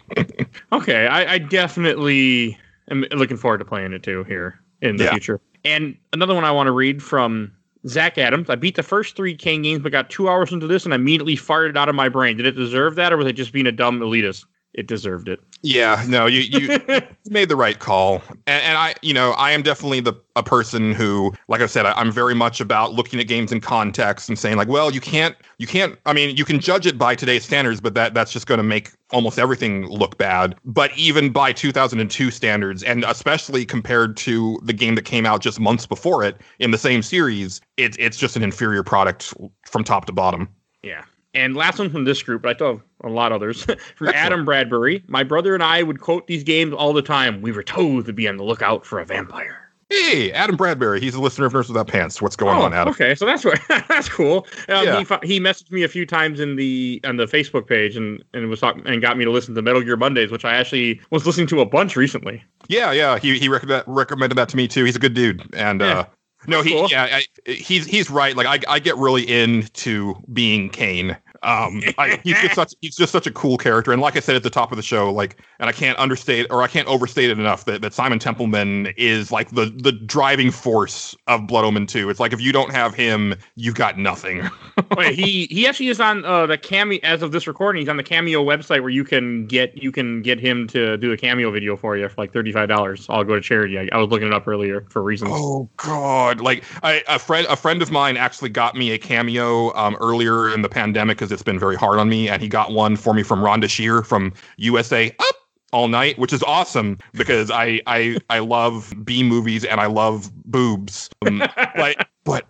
[0.72, 2.58] Okay, I, I definitely
[2.92, 5.12] am looking forward to playing it too here in the Yeah.
[5.12, 5.42] future.
[5.66, 7.52] And another one I want to read from
[7.88, 8.50] Zach Adams.
[8.50, 11.36] I beat the first three Kain games, but got two hours into this and immediately
[11.36, 12.38] fired it out of my brain.
[12.38, 14.46] Did it deserve that, or was it just being a dumb elitist?
[14.78, 15.40] It deserved it.
[15.64, 17.02] Yeah, no, you you
[17.32, 20.94] made the right call, and, and I, you know, I am definitely the a person
[20.94, 24.38] who, like I said, I, I'm very much about looking at games in context and
[24.38, 25.98] saying like, well, you can't, you can't.
[26.06, 28.64] I mean, you can judge it by today's standards, but that that's just going to
[28.64, 30.56] make almost everything look bad.
[30.64, 35.60] But even by 2002 standards, and especially compared to the game that came out just
[35.60, 39.34] months before it in the same series, it's it's just an inferior product
[39.66, 40.48] from top to bottom.
[40.84, 41.04] Yeah.
[41.38, 43.64] And last one from this group, but I still have a lot others.
[43.96, 45.04] from Adam Bradbury.
[45.08, 47.42] My brother and I would quote these games all the time.
[47.42, 49.64] We were told to be on the lookout for a vampire.
[49.90, 51.00] Hey, Adam Bradbury.
[51.00, 52.22] He's a listener of Nerds Without Pants.
[52.22, 52.90] What's going on, Adam?
[52.90, 53.58] Oh, Okay, so that's what
[53.88, 54.46] that's cool.
[54.68, 55.04] Um, Yeah.
[55.22, 58.50] he, he messaged me a few times in the on the Facebook page and and
[58.50, 61.26] was talking and got me to listen to Metal Gear Mondays, which I actually was
[61.26, 62.44] listening to a bunch recently.
[62.68, 63.18] Yeah, yeah.
[63.18, 64.84] He he recommended recommended that to me too.
[64.84, 65.88] He's a good dude, and Yeah.
[66.00, 66.06] uh,
[66.48, 66.88] no, he Cool.
[66.92, 68.36] yeah, I, he's he's right.
[68.36, 71.16] Like I I get really into being Kain.
[71.44, 74.36] Um, I, he's just such he's just such a cool character, and like I said
[74.36, 77.30] at the top of the show, like, and I can't understate or I can't overstate
[77.30, 81.88] it enough that, that Simon Templeman is like the the driving force of Blood Omen
[81.88, 82.10] 2.
[82.10, 84.50] It's like if you don't have him, you've got nothing.
[84.98, 87.82] Wait, he he actually is on uh, the cameo as of this recording.
[87.82, 91.12] He's on the cameo website where you can get you can get him to do
[91.12, 93.06] a cameo video for you for like thirty five dollars.
[93.10, 93.78] I'll go to charity.
[93.78, 95.32] I, I was looking it up earlier for reasons.
[95.34, 96.42] Oh God!
[96.42, 100.54] Like I, a friend, a friend of mine actually got me a cameo um, earlier
[100.54, 103.14] in the pandemic because it's been very hard on me, and he got one for
[103.14, 105.36] me from Rhonda Shear from USA Up
[105.74, 110.32] All Night, which is awesome because I I I love B movies and I love
[110.46, 111.10] boobs.
[111.26, 111.40] Um,
[111.76, 112.48] but but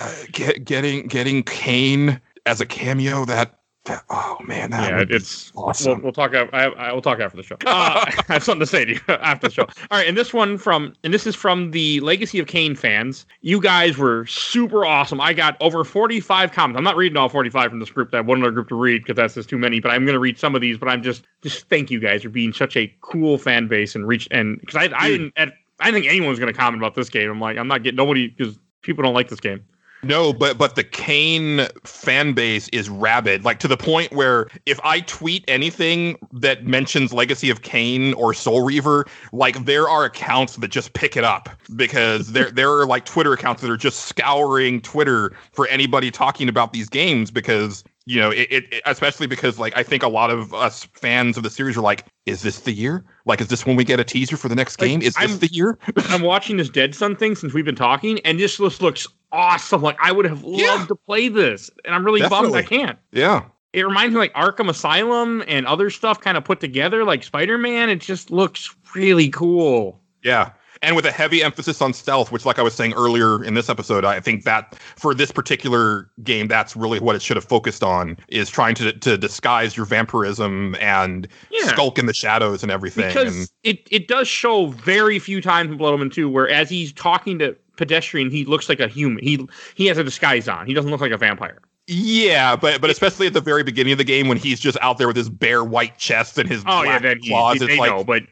[0.00, 3.56] uh, get, getting getting Kain as a cameo that.
[3.90, 5.94] That oh man, that yeah, it's awesome.
[5.94, 6.32] We'll, we'll talk.
[6.32, 7.56] I, I will talk after the show.
[7.66, 9.64] Uh, I have something to say to you after the show.
[9.64, 13.26] All right, and this one from and this is from the Legacy of Kain fans.
[13.40, 15.20] You guys were super awesome.
[15.20, 16.78] I got over forty five comments.
[16.78, 18.12] I'm not reading all forty five from this group.
[18.12, 19.80] That one other group to read because that's just too many.
[19.80, 20.78] But I'm going to read some of these.
[20.78, 24.06] But I'm just just thank you guys for being such a cool fan base and
[24.06, 26.80] reach and because I I didn't at, I didn't think anyone was going to comment
[26.80, 27.28] about this game.
[27.28, 29.64] I'm like I'm not getting nobody because people don't like this game.
[30.02, 34.80] No, but but the Kain fan base is rabid, like to the point where if
[34.82, 40.56] I tweet anything that mentions Legacy of Kain or Soul Reaver, like there are accounts
[40.56, 44.06] that just pick it up because there there are like Twitter accounts that are just
[44.06, 49.58] scouring Twitter for anybody talking about these games because you know it, it especially because
[49.58, 52.60] like I think a lot of us fans of the series are like, is this
[52.60, 53.04] the year?
[53.26, 55.02] Like, is this when we get a teaser for the next Like, game?
[55.02, 55.78] Is this I'm- the year?
[56.08, 59.82] I'm watching this Dead Sun thing since we've been talking, and this just looks awesome.
[59.82, 60.84] Like I would have loved Yeah.
[60.86, 62.98] to play this, and I'm really bummed I can't.
[63.12, 63.44] yeah.
[63.72, 67.56] It reminds me like Arkham Asylum and other stuff kind of put together, like Spider
[67.56, 67.88] Man.
[67.88, 70.00] It just looks really cool.
[70.24, 70.50] Yeah.
[70.82, 73.68] And with a heavy emphasis on stealth, which, like I was saying earlier in this
[73.68, 77.84] episode, I think that for this particular game, that's really what it should have focused
[77.84, 81.66] on is trying to to disguise your vampirism and Yeah.
[81.66, 83.08] skulk in the shadows and everything.
[83.08, 86.70] Because and it, it does show very few times in Blood Omen 2 where as
[86.70, 89.22] he's talking to pedestrian, he looks like a human.
[89.22, 90.66] He he has a disguise on.
[90.66, 91.58] He doesn't look like a vampire.
[91.88, 94.96] yeah, but but especially at the very beginning of the game when he's just out
[94.96, 97.66] there with his bare white chest and his Oh yeah, black then he, claws, they
[97.66, 98.22] it's like know, but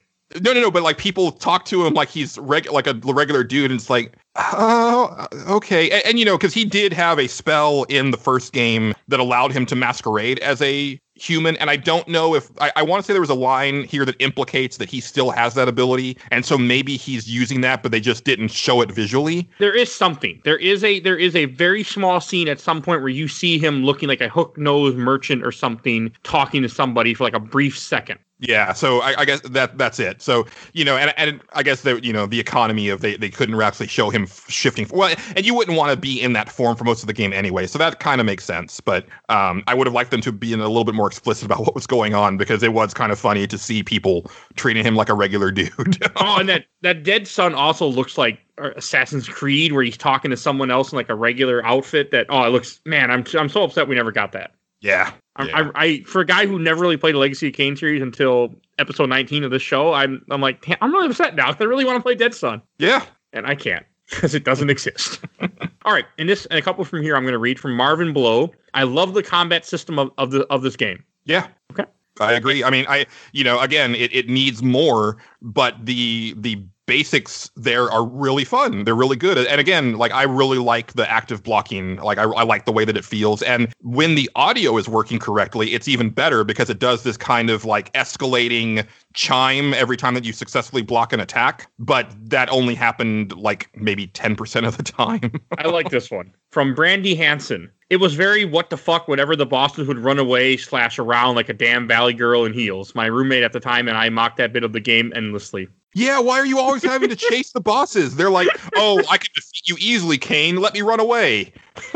[0.41, 0.71] No, no, no.
[0.71, 3.89] But like people talk to him like he's reg- like a regular dude, and it's
[3.89, 5.91] like, oh, okay.
[5.91, 9.21] And, and you know, because he did have a spell in the first game that
[9.21, 11.57] allowed him to masquerade as a human.
[11.57, 14.05] And I don't know if I, I want to say there was a line here
[14.05, 17.91] that implicates that he still has that ability, and so maybe he's using that, but
[17.91, 19.49] they just didn't show it visually.
[19.59, 20.41] there is something.
[20.45, 23.59] There is a there is a very small scene at some point where you see
[23.59, 27.41] him looking like a hook nosed merchant or something, talking to somebody for like a
[27.41, 28.19] brief second.
[28.41, 30.23] Yeah, so I, I guess that that's it.
[30.23, 33.31] So you know, and and I guess that you know the economy of they they
[33.31, 34.87] couldn't actually show him shifting.
[34.93, 37.33] Well, and you wouldn't want to be in that form for most of the game
[37.33, 38.81] anyway, so that kind of makes sense.
[38.81, 41.47] But um, I would have liked them to be in a little bit more explicit
[41.47, 44.85] about what was going on because it was kind of funny to see people treating
[44.85, 45.73] him like a regular dude.
[46.17, 50.37] Oh, and that that dead sun also looks like Assassin's Creed, where he's talking to
[50.37, 52.13] someone else in like a regular outfit.
[52.13, 54.53] That oh, it looks man, I'm I'm so upset we never got that.
[54.81, 55.71] yeah, Yeah.
[55.75, 58.55] I, I for a guy who never really played a Legacy of Kain series until
[58.79, 61.85] episode 19 of the show, I'm I'm like I'm really upset now because I really
[61.85, 63.05] want to play Dead Sun yeah.
[63.33, 65.21] and I can't because it doesn't exist.
[65.85, 68.13] All right, and this and a couple from here I'm going to read from Marvin
[68.13, 68.53] Blow.
[68.75, 71.05] I love the combat system of, of the of this game.
[71.25, 71.47] Yeah.
[71.73, 71.85] Okay.
[72.21, 72.65] I agree.
[72.65, 77.91] I mean, I you know, again, it, it needs more, but the the basics there
[77.91, 78.85] are really fun.
[78.85, 79.37] They're really good.
[79.39, 81.97] And again, like I really like the active blocking.
[81.97, 83.43] Like I, I like the way that it feels.
[83.43, 87.51] And when the audio is working correctly, it's even better because it does this kind
[87.51, 91.71] of like escalating chime every time that you successfully block an attack.
[91.79, 95.31] But that only happened like maybe 10% of the time.
[95.59, 97.71] I like this one from Brandy Hansen.
[97.91, 101.49] It was very what the fuck whenever the bosses would run away slash around like
[101.49, 102.95] a damn valley girl in heels.
[102.95, 105.69] My roommate at the time and I mocked that bit of the game endlessly.
[105.95, 108.17] Yeah, why are you always having to chase the bosses?
[108.17, 110.57] They're like, oh, I can defeat you easily, Kain.
[110.57, 111.53] Let me run away.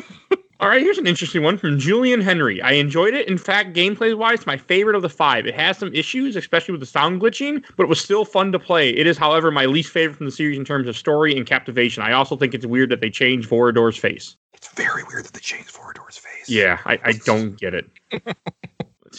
[0.63, 2.63] All right, here's an interesting one from Julian Henry.
[2.63, 3.27] I enjoyed it.
[3.27, 5.45] In fact, gameplay wise, it's my favorite of the five.
[5.45, 8.61] It has some issues, especially with the sound glitching, but it was still fun to
[8.61, 8.91] play.
[8.91, 12.05] It is, however, my least favorite from the series in terms of story and captivation.
[12.05, 14.37] I also think it's weird that they changed Vorador's face.
[14.55, 16.49] It's very weird that they changed Vorador's face.
[16.49, 17.91] Yeah, I, I don't get it.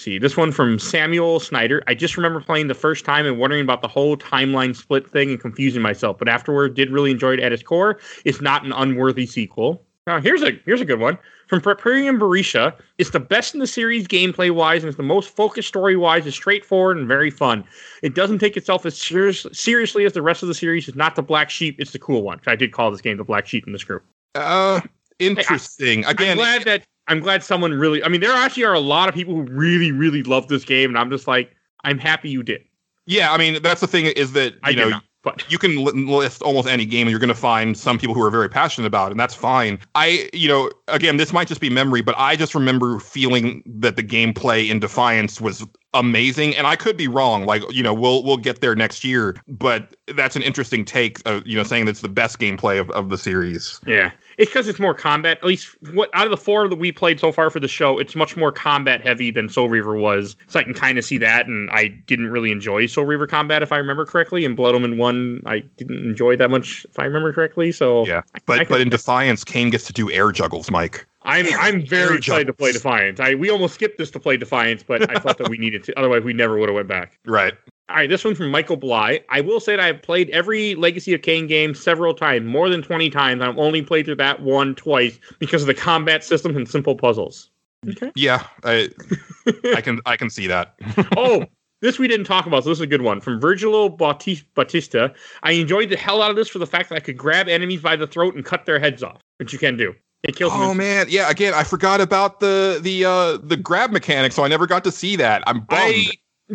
[0.04, 0.20] See.
[0.20, 1.82] This one from Samuel Snyder.
[1.88, 5.30] I just remember playing the first time and wondering about the whole timeline split thing
[5.30, 8.00] and confusing myself, but afterward did really enjoy it at its core.
[8.26, 9.82] It's not an unworthy sequel.
[10.06, 11.18] Now here's a here's a good one
[11.48, 12.74] from Preparium Barisha.
[12.98, 16.28] It's the best in the series gameplay wise, and it's the most focused story wise.
[16.28, 17.64] It's straightforward and very fun.
[18.02, 20.90] It doesn't take itself as serious, seriously as the rest of the series.
[20.90, 21.78] It's not the black sheep.
[21.80, 22.42] It's the cool one.
[22.46, 24.04] I did call this game the black sheep in this group.
[24.36, 24.82] Uh,
[25.20, 26.04] interesting.
[26.04, 28.04] Again, I'm glad that I'm glad someone really.
[28.04, 30.90] I mean, there actually are a lot of people who really, really love this game,
[30.90, 32.64] and I'm just like, I'm happy you did.
[33.06, 33.34] yeah.
[33.34, 36.42] I mean, that's the thing is that you I know not, but you can list
[36.42, 39.08] almost any game and you're going to find some people who are very passionate about
[39.08, 42.36] it and that's fine i you know again this might just be memory but i
[42.36, 45.66] just remember feeling that the gameplay in defiance was
[45.96, 49.36] amazing and i could be wrong like you know we'll we'll get there next year
[49.48, 53.10] but that's an interesting take uh, you know saying that's the best gameplay of, of
[53.10, 55.38] the series yeah, it's because it's more combat.
[55.40, 57.98] At least what out of the four that we played so far for the show,
[58.00, 60.36] it's much more combat heavy than Soul Reaver was.
[60.48, 63.62] So I can kind of see that, and I didn't really enjoy Soul Reaver combat
[63.64, 64.46] if I remember correctly.
[64.46, 67.72] And Blood Omen One, I didn't enjoy that much if I remember correctly.
[67.72, 71.06] So yeah I but can- but in defiance kain gets to do air juggles mike
[71.26, 72.72] I'm I'm very air excited to play.
[72.74, 73.20] Defiance.
[73.20, 75.98] I we almost skipped this to play Defiance, but I thought that we needed to.
[75.98, 77.18] Otherwise, we never would have went back.
[77.26, 77.54] right
[77.90, 79.20] All right, this one from Michael Bly.
[79.30, 82.82] I will say that I've played every Legacy of Kain game several times, more than
[82.82, 83.42] 20 times.
[83.42, 87.50] I've only played through that one twice because of the combat system and simple puzzles.
[87.90, 88.14] Okay.
[88.16, 88.88] yeah i
[89.76, 90.76] i can i can see that
[91.18, 91.46] oh,
[91.84, 93.20] this we didn't talk about, so this is a good one.
[93.20, 95.14] From Virgilio Bautis- Bautista.
[95.44, 97.82] I enjoyed the hell out of this for the fact that I could grab enemies
[97.82, 99.94] by the throat and cut their heads off, which you can do.
[100.24, 101.30] It kills Oh man, yeah.
[101.30, 104.94] Again, I forgot about the the uh the grab mechanic, so I never got to
[104.94, 105.44] see that.
[105.46, 105.82] I'm bummed.
[105.82, 106.12] I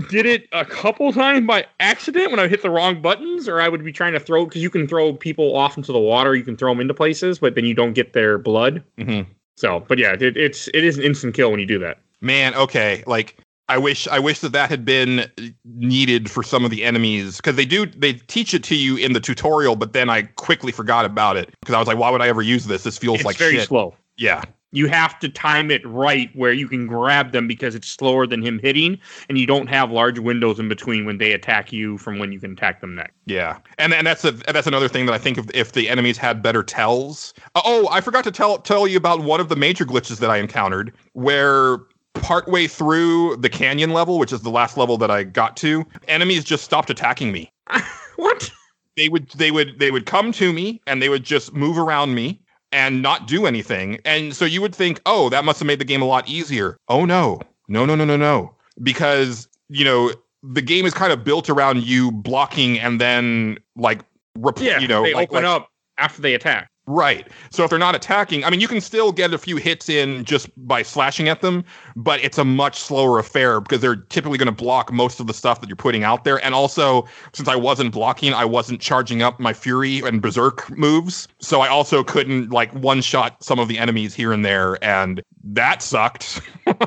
[0.09, 3.69] did it a couple times by accident when I hit the wrong buttons, or I
[3.69, 6.45] would be trying to throw because you can throw people off into the water, you
[6.45, 8.83] can throw them into places, but then you don't get their blood.
[8.99, 9.27] Mhm.
[9.57, 11.99] So, but yeah, it, it's it is an instant kill when you do that.
[12.20, 13.03] Man, okay.
[13.07, 13.37] Like
[13.69, 15.31] I wish I wish that that had been
[15.65, 19.12] needed for some of the enemies because they do they teach it to you in
[19.12, 22.23] the tutorial, but then I quickly forgot about it because I was like, why would
[22.23, 22.82] I ever use this?
[22.85, 23.69] This feels It's like very shit.
[23.69, 23.95] slow.
[24.16, 24.43] Yeah.
[24.70, 28.43] You have to time it right where you can grab them because it's slower than
[28.43, 28.99] him hitting,
[29.31, 32.39] and you don't have large windows in between when they attack you from when you
[32.39, 33.15] can attack them next.
[33.24, 36.19] Yeah, and and that's a that's another thing that I think if, if the enemies
[36.19, 37.32] had better tells.
[37.55, 40.28] Uh, oh, I forgot to tell tell you about one of the major glitches that
[40.28, 41.78] I encountered, where
[42.23, 46.45] partway through the canyon level, which is the last level that I got to, enemies
[46.45, 47.51] just stopped attacking me.
[48.16, 48.51] What?
[48.97, 52.16] They would they would they would come to me and they would just move around
[52.16, 52.40] me
[52.73, 54.01] and not do anything.
[54.05, 56.77] And so you would think, oh, that must have made the game a lot easier.
[56.89, 60.11] Oh no, no, no, no, no, no, because you know
[60.43, 64.01] the game is kind of built around you blocking and then like
[64.36, 66.69] rep- Yeah, you know they like, open like- up after they attack.
[66.89, 67.28] Right.
[67.51, 70.24] So if they're not attacking, I mean, you can still get a few hits in
[70.24, 71.62] just by slashing at them,
[71.97, 75.35] but it's a much slower affair because they're typically going to block most of the
[75.35, 76.43] stuff that you're putting out there.
[76.43, 81.28] And also, since I wasn't blocking, I wasn't charging up my Fury and Berserk moves.
[81.40, 84.82] So I also couldn't like one shot some of the enemies here and there.
[84.82, 86.40] And that sucked.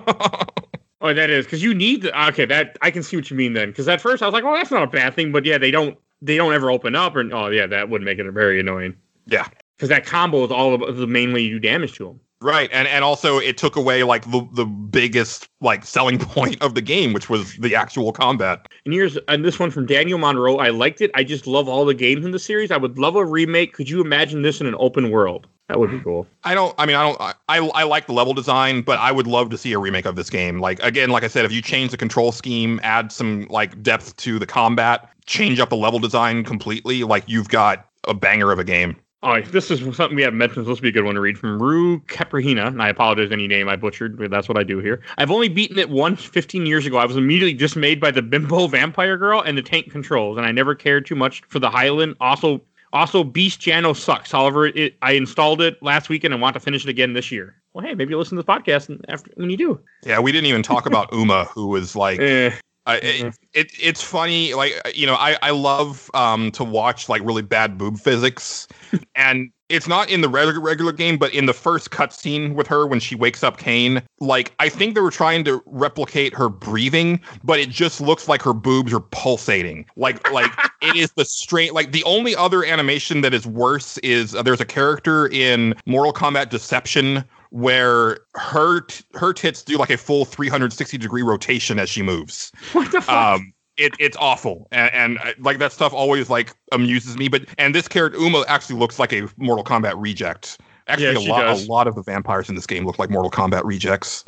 [1.04, 2.46] Oh, that is because you need the okay.
[2.46, 3.70] That I can see what you mean then.
[3.70, 5.72] Because at first I was like, oh, that's not a bad thing, but yeah, they
[5.72, 8.96] don't they don't ever open up, And oh yeah, that would make it very annoying.
[9.26, 9.48] Yeah.
[9.82, 12.20] Because that combo is all of the main way you do damage to them.
[12.40, 12.70] right.
[12.72, 16.84] And and also it took away like the, the biggest like selling point of the
[16.84, 18.68] game, which was the actual combat.
[18.86, 20.58] And here's and this one from Daniel Monroe.
[20.58, 21.10] I liked it.
[21.16, 22.70] I just love all the games in the series.
[22.70, 23.74] I would love a remake.
[23.74, 25.48] Could you imagine this in an open world?
[25.68, 26.04] That would be mm-hmm.
[26.04, 26.28] cool.
[26.44, 26.76] I don't.
[26.78, 27.20] I mean, I don't.
[27.20, 30.06] I, I I like the level design, but I would love to see a remake
[30.06, 30.60] of this game.
[30.60, 34.16] Like again, like I said, if you change the control scheme, add some like depth
[34.18, 38.60] to the combat, change up the level design completely, like you've got a banger of
[38.60, 38.96] a game.
[39.24, 40.66] Oh, this is something we haven't mentioned.
[40.66, 42.68] So this will be a good one to read from Rue Caprahina.
[42.68, 45.02] And I apologize any name I butchered, but that's what I do here.
[45.20, 46.98] I've only beaten it once 15 years ago.
[46.98, 50.52] I was immediately dismayed by the bimbo vampire girl and the tank controls, and I
[50.52, 52.16] never cared too much for the Hylden.
[52.20, 52.62] Also,
[52.94, 54.32] also Beast Janos sucks.
[54.32, 57.56] However, it, I installed it last weekend and want to finish it again this year.
[57.74, 59.80] Well, hey, maybe listen to the podcast and after when you do.
[60.04, 62.52] Yeah, we didn't even talk about Umah, who was like Eh,
[62.88, 67.22] Uh, it, it it's funny, like you know, I I love um to watch like
[67.24, 68.68] really bad boob physics,
[69.16, 72.88] and it's not in the regular regular game, but in the first cutscene with her
[72.88, 77.22] when she wakes up Kain, like I think they were trying to replicate her breathing,
[77.44, 80.52] but it just looks like her boobs are pulsating, like like
[80.82, 81.76] it is the straight.
[81.76, 86.14] Like the only other animation that is worse is uh, there's a character in Mortal
[86.14, 91.90] Kombat Deception where her t- her tits do like a full 360 degree rotation as
[91.90, 92.52] she moves.
[92.74, 93.40] what the fuck?
[93.40, 97.28] Um, it, it's awful, and, and uh, like that stuff always like amuses me.
[97.30, 101.32] But and this character Umah actually looks like a Mortal Kombat reject, Actually, Yeah, a
[101.32, 101.66] lot does.
[101.68, 104.26] a lot of the vampires in this game look like Mortal Kombat rejects.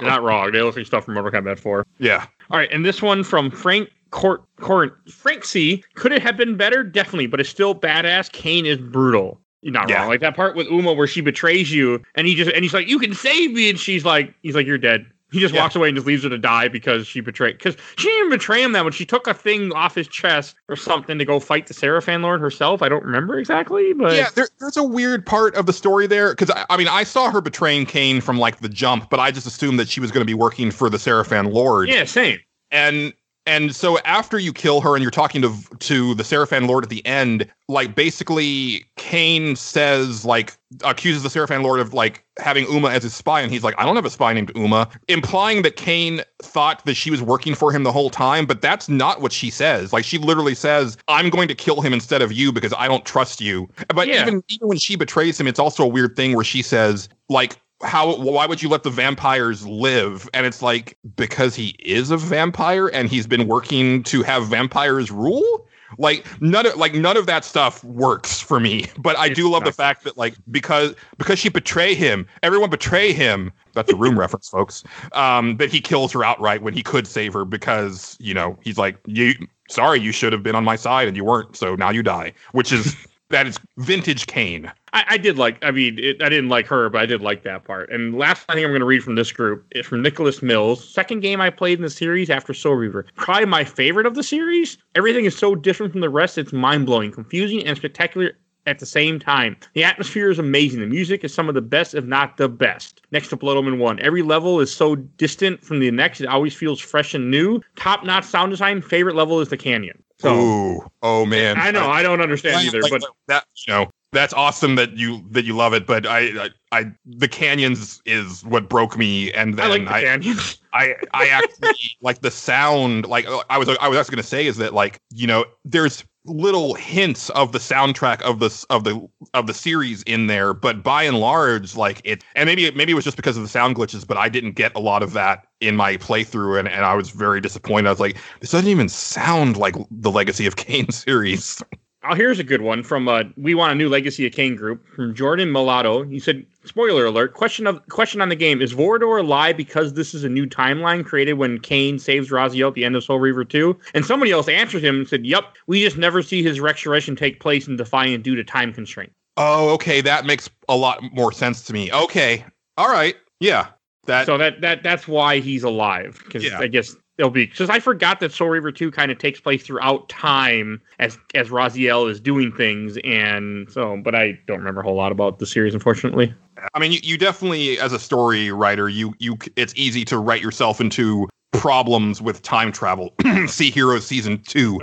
[0.00, 0.52] You're not wrong.
[0.52, 1.84] They look like stuff from Mortal Kombat 4.
[1.98, 2.26] yeah.
[2.50, 5.84] All right, and this one from Frank Court, Court Frank C.
[5.94, 6.82] Could it have been better?
[6.82, 8.30] Definitely, but it's still badass.
[8.32, 9.40] Kain is brutal.
[9.62, 10.00] You're not Yeah.
[10.00, 10.08] wrong.
[10.08, 12.88] Like that part with Umah where she betrays you, and he just and he's like,
[12.88, 15.60] "You can save me," and she's like, "He's like, you're dead." He just Yeah.
[15.60, 17.56] walks away and just leaves her to die because she betrayed.
[17.58, 20.56] Because she didn't even betray him that when she took a thing off his chest
[20.68, 22.82] or something to go fight the Sarafan Lord herself.
[22.82, 26.30] I don't remember exactly, but yeah, there, there's a weird part of the story there
[26.30, 29.30] because I, I mean I saw her betraying Kain from like the jump, but I
[29.30, 31.88] just assumed that she was going to be working for the Sarafan Lord.
[31.88, 32.40] yeah, same.
[32.72, 33.12] and
[33.50, 36.90] and so after you kill her and you're talking to to the Sarafan Lord at
[36.90, 42.92] the end, like basically Kain says like accuses the Sarafan Lord of like having Umah
[42.92, 45.74] as his spy, and he's like, I don't have a spy named Umah, implying that
[45.74, 49.32] Kain thought that she was working for him the whole time, but that's not what
[49.32, 49.92] she says.
[49.92, 53.04] Like she literally says, I'm going to kill him instead of you because I don't
[53.04, 53.68] trust you.
[53.92, 54.22] But Yeah.
[54.22, 57.58] even even when she betrays him, it's also a weird thing where she says, like,
[57.82, 60.28] how why would you let the vampires live?
[60.34, 65.10] And it's like because he is a vampire and he's been working to have vampires
[65.10, 65.66] rule?
[65.98, 69.64] Like none of like none of that stuff works for me but i do love
[69.64, 73.52] the fact that like because because she betray him everyone betray him.
[73.74, 74.84] That's a room reference folks.
[75.12, 78.78] Um that he kills her outright when he could save her because you know he's
[78.78, 79.34] like you
[79.68, 82.32] sorry you should have been on my side and you weren't so now you die
[82.52, 82.94] which is
[83.30, 85.58] that is vintage kain I, I did like.
[85.62, 87.90] I mean, it, I didn't like her, but I did like that part.
[87.90, 90.86] And last thing I'm going to read from this group is from Nicholas Mills.
[90.86, 93.06] Second game I played in the series after Soul Reaver.
[93.16, 94.78] Probably my favorite of the series.
[94.94, 96.38] Everything is so different from the rest.
[96.38, 98.32] It's mind blowing, confusing, and spectacular
[98.66, 99.56] at the same time.
[99.74, 100.80] The atmosphere is amazing.
[100.80, 103.00] The music is some of the best, if not the best.
[103.10, 104.00] Next to Blood Omen 1.
[104.00, 107.60] Every level is so distant from the next, it always feels fresh and new.
[107.76, 108.82] Top notch sound design.
[108.82, 110.02] Favorite level is the canyon.
[110.20, 111.58] So Ooh, oh man.
[111.58, 114.96] I know, I don't understand Like- either, like, but that you know that's awesome that
[114.96, 119.32] you that you love it but I, I i the canyons is what broke me
[119.32, 120.58] and then I like the i canyons.
[120.72, 124.46] i i actually like the sound like i was i was actually going to say
[124.48, 129.08] is that like you know there's little hints of the soundtrack of this of the
[129.32, 132.94] of the series in there but by and large like it and maybe maybe it
[132.94, 135.46] was just because of the sound glitches but i didn't get a lot of that
[135.60, 138.88] in my playthrough and, and i was very disappointed i was like this doesn't even
[138.88, 141.62] sound like the legacy of kain series
[142.02, 144.88] Oh, here's a good one from uh, we want a new Legacy of Kain group
[144.88, 146.02] from Jordan Mulatto.
[146.02, 147.34] He said, "Spoiler alert!
[147.34, 151.04] Question of question on the game: Is Vorador alive because this is a new timeline
[151.04, 154.48] created when Kain saves Raziel at the end of Soul Reaver 2?" And somebody else
[154.48, 158.22] answered him and said, "Yep, we just never see his restoration take place in Defiant
[158.24, 161.90] due to time constraint." Oh, okay, that makes a lot more sense to me.
[161.92, 162.44] Okay,
[162.76, 163.68] all right, yeah,
[164.06, 166.58] that so that that that's why he's alive because Yeah.
[166.58, 169.62] I guess it'll be because I forgot that Soul Reaver 2 kind of takes place
[169.62, 174.84] throughout time as as Raziel is doing things, and so but I don't remember a
[174.84, 176.34] whole lot about the series, unfortunately.
[176.74, 180.42] I mean, you, you definitely, as a story writer, you you it's easy to write
[180.42, 183.12] yourself into problems with time travel.
[183.46, 184.80] See Heroes season two,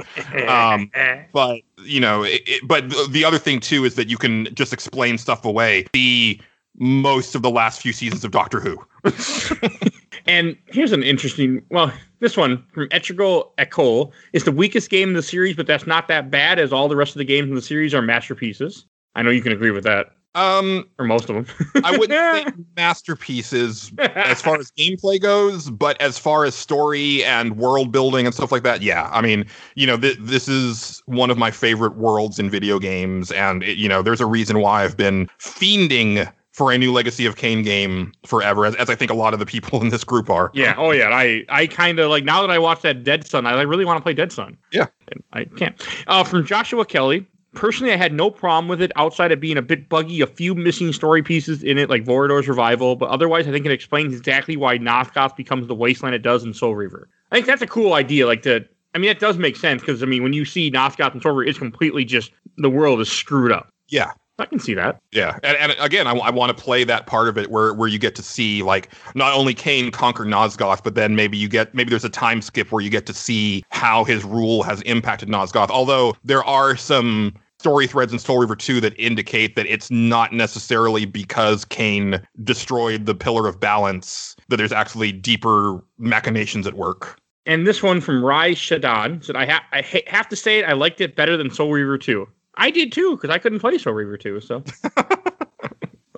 [0.47, 0.91] Um,
[1.34, 4.73] but you know, it, it, but the other thing too is that you can just
[4.73, 5.88] explain stuff away.
[5.93, 6.39] The
[6.80, 8.77] most of the last few seasons of Doctor Who.
[10.28, 11.62] And here's an interesting.
[11.72, 15.88] Well, this one from Etrigal Ecole is the weakest game in the series, but that's
[15.88, 18.86] not that bad, as all the rest of the games in the series are masterpieces.
[19.16, 21.82] I know you can agree with that, Um, or most of them.
[21.84, 22.12] I wouldn't
[22.58, 28.26] say masterpieces as far as gameplay goes, but as far as story and world building
[28.26, 29.10] and stuff like that, yeah.
[29.12, 29.45] I mean,
[29.76, 33.78] you know, th- this is one of my favorite worlds in video games, and it,
[33.78, 37.61] you know, there's a reason why I've been fiending for a new Legacy of Kain
[37.61, 40.49] game forever, as, as I think a lot of the people in this group are.
[40.55, 40.73] yeah.
[40.75, 41.09] Oh yeah.
[41.09, 43.97] I I kind of like now that I watched that Dead Sun, I really want
[43.97, 44.57] to play Dead Sun.
[44.71, 44.88] Yeah.
[45.34, 45.79] I can't.
[46.07, 47.25] Uh, from Joshua Kelly.
[47.53, 50.53] Personally, I had no problem with it outside of being a bit buggy, a few
[50.53, 54.57] missing story pieces in it, like Vorador's revival, but otherwise, I think it explains exactly
[54.57, 57.09] why Nosgoth becomes the wasteland it does in Soul Reaver.
[57.31, 58.27] I think that's a cool idea.
[58.27, 58.63] Like, to,
[58.93, 61.31] I mean, that does make sense because, I mean, when you see Nosgoth and Soul
[61.31, 63.69] Reaver, it's completely just the world is screwed up.
[63.88, 64.11] Yeah.
[64.39, 65.01] I can see that.
[65.11, 67.88] Yeah, and, and again, I, I want to play that part of it where where
[67.88, 71.73] you get to see like not only Kain conquer Nosgoth, but then maybe you get
[71.73, 75.27] maybe there's a time skip where you get to see how his rule has impacted
[75.30, 75.69] Nosgoth.
[75.69, 80.34] Although there are some story threads in Soul Reaver 2 that indicate that it's not
[80.34, 87.19] necessarily because Kain destroyed the Pillar of Balance that there's actually deeper machinations at work.
[87.47, 90.65] And this one from Rai Shadan said, I, ha- I ha- have to say it,
[90.65, 92.27] I liked it better than Soul Reaver 2.
[92.57, 94.63] I did too, because I couldn't play Soul Reaver 2, so.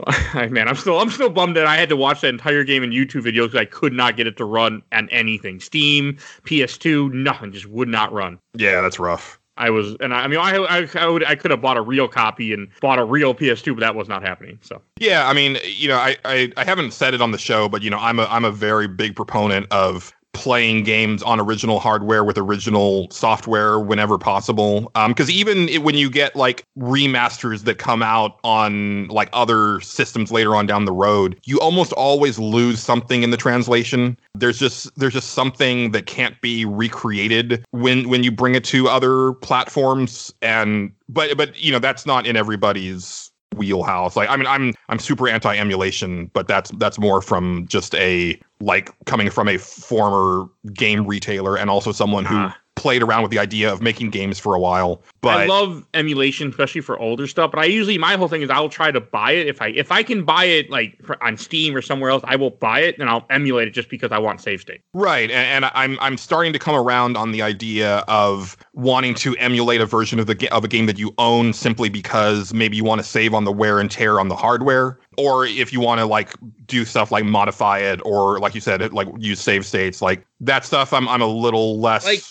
[0.34, 2.92] Man, I'm still I'm still bummed that I had to watch that entire game in
[2.92, 5.60] YouTube videos because I could not get it to run on anything.
[5.60, 8.40] Steam, PS2, nothing, just would not run.
[8.54, 9.40] Yeah, that's rough.
[9.58, 11.82] I was, and I, I mean, I, I, I would, I could have bought a
[11.82, 14.58] real copy and bought a real PS2, but that was not happening.
[14.62, 17.68] So yeah, I mean, you know, I, I, I haven't said it on the show,
[17.68, 21.82] but you know, I'm a, I'm a very big proponent of playing games on original
[21.82, 24.90] hardware with original software whenever possible.
[25.08, 29.82] Because um, even it, when you get like remasters that come out on like other
[29.82, 34.18] systems later on down the road, you almost always lose something in the translation.
[34.34, 38.88] There's just there's just something that can't be recreated when when you bring it to
[38.88, 40.34] other platforms.
[40.42, 44.16] And but but you know that's not in everybody's wheelhouse.
[44.16, 48.40] Like I mean I'm I'm super anti emulation, but that's that's more from just a
[48.62, 53.32] like coming from a former game retailer and also someone who uh played around with
[53.32, 55.02] the idea of making games for a while.
[55.22, 57.52] But I love emulation, especially for older stuff.
[57.52, 59.92] But I usually my whole thing is I'll try to buy it if I if
[59.92, 63.10] I can buy it like on Steam or somewhere else, I will buy it and
[63.10, 64.82] I'll emulate it just because I want save state.
[64.94, 69.36] Right, and, and I'm I'm starting to come around on the idea of wanting to
[69.38, 72.84] emulate a version of the of a game that you own simply because maybe you
[72.84, 76.00] want to save on the wear and tear on the hardware or if you want
[76.00, 76.34] to like
[76.66, 80.64] do stuff like modify it or like you said like use save states like that
[80.64, 82.24] stuff i'm i'm a little less like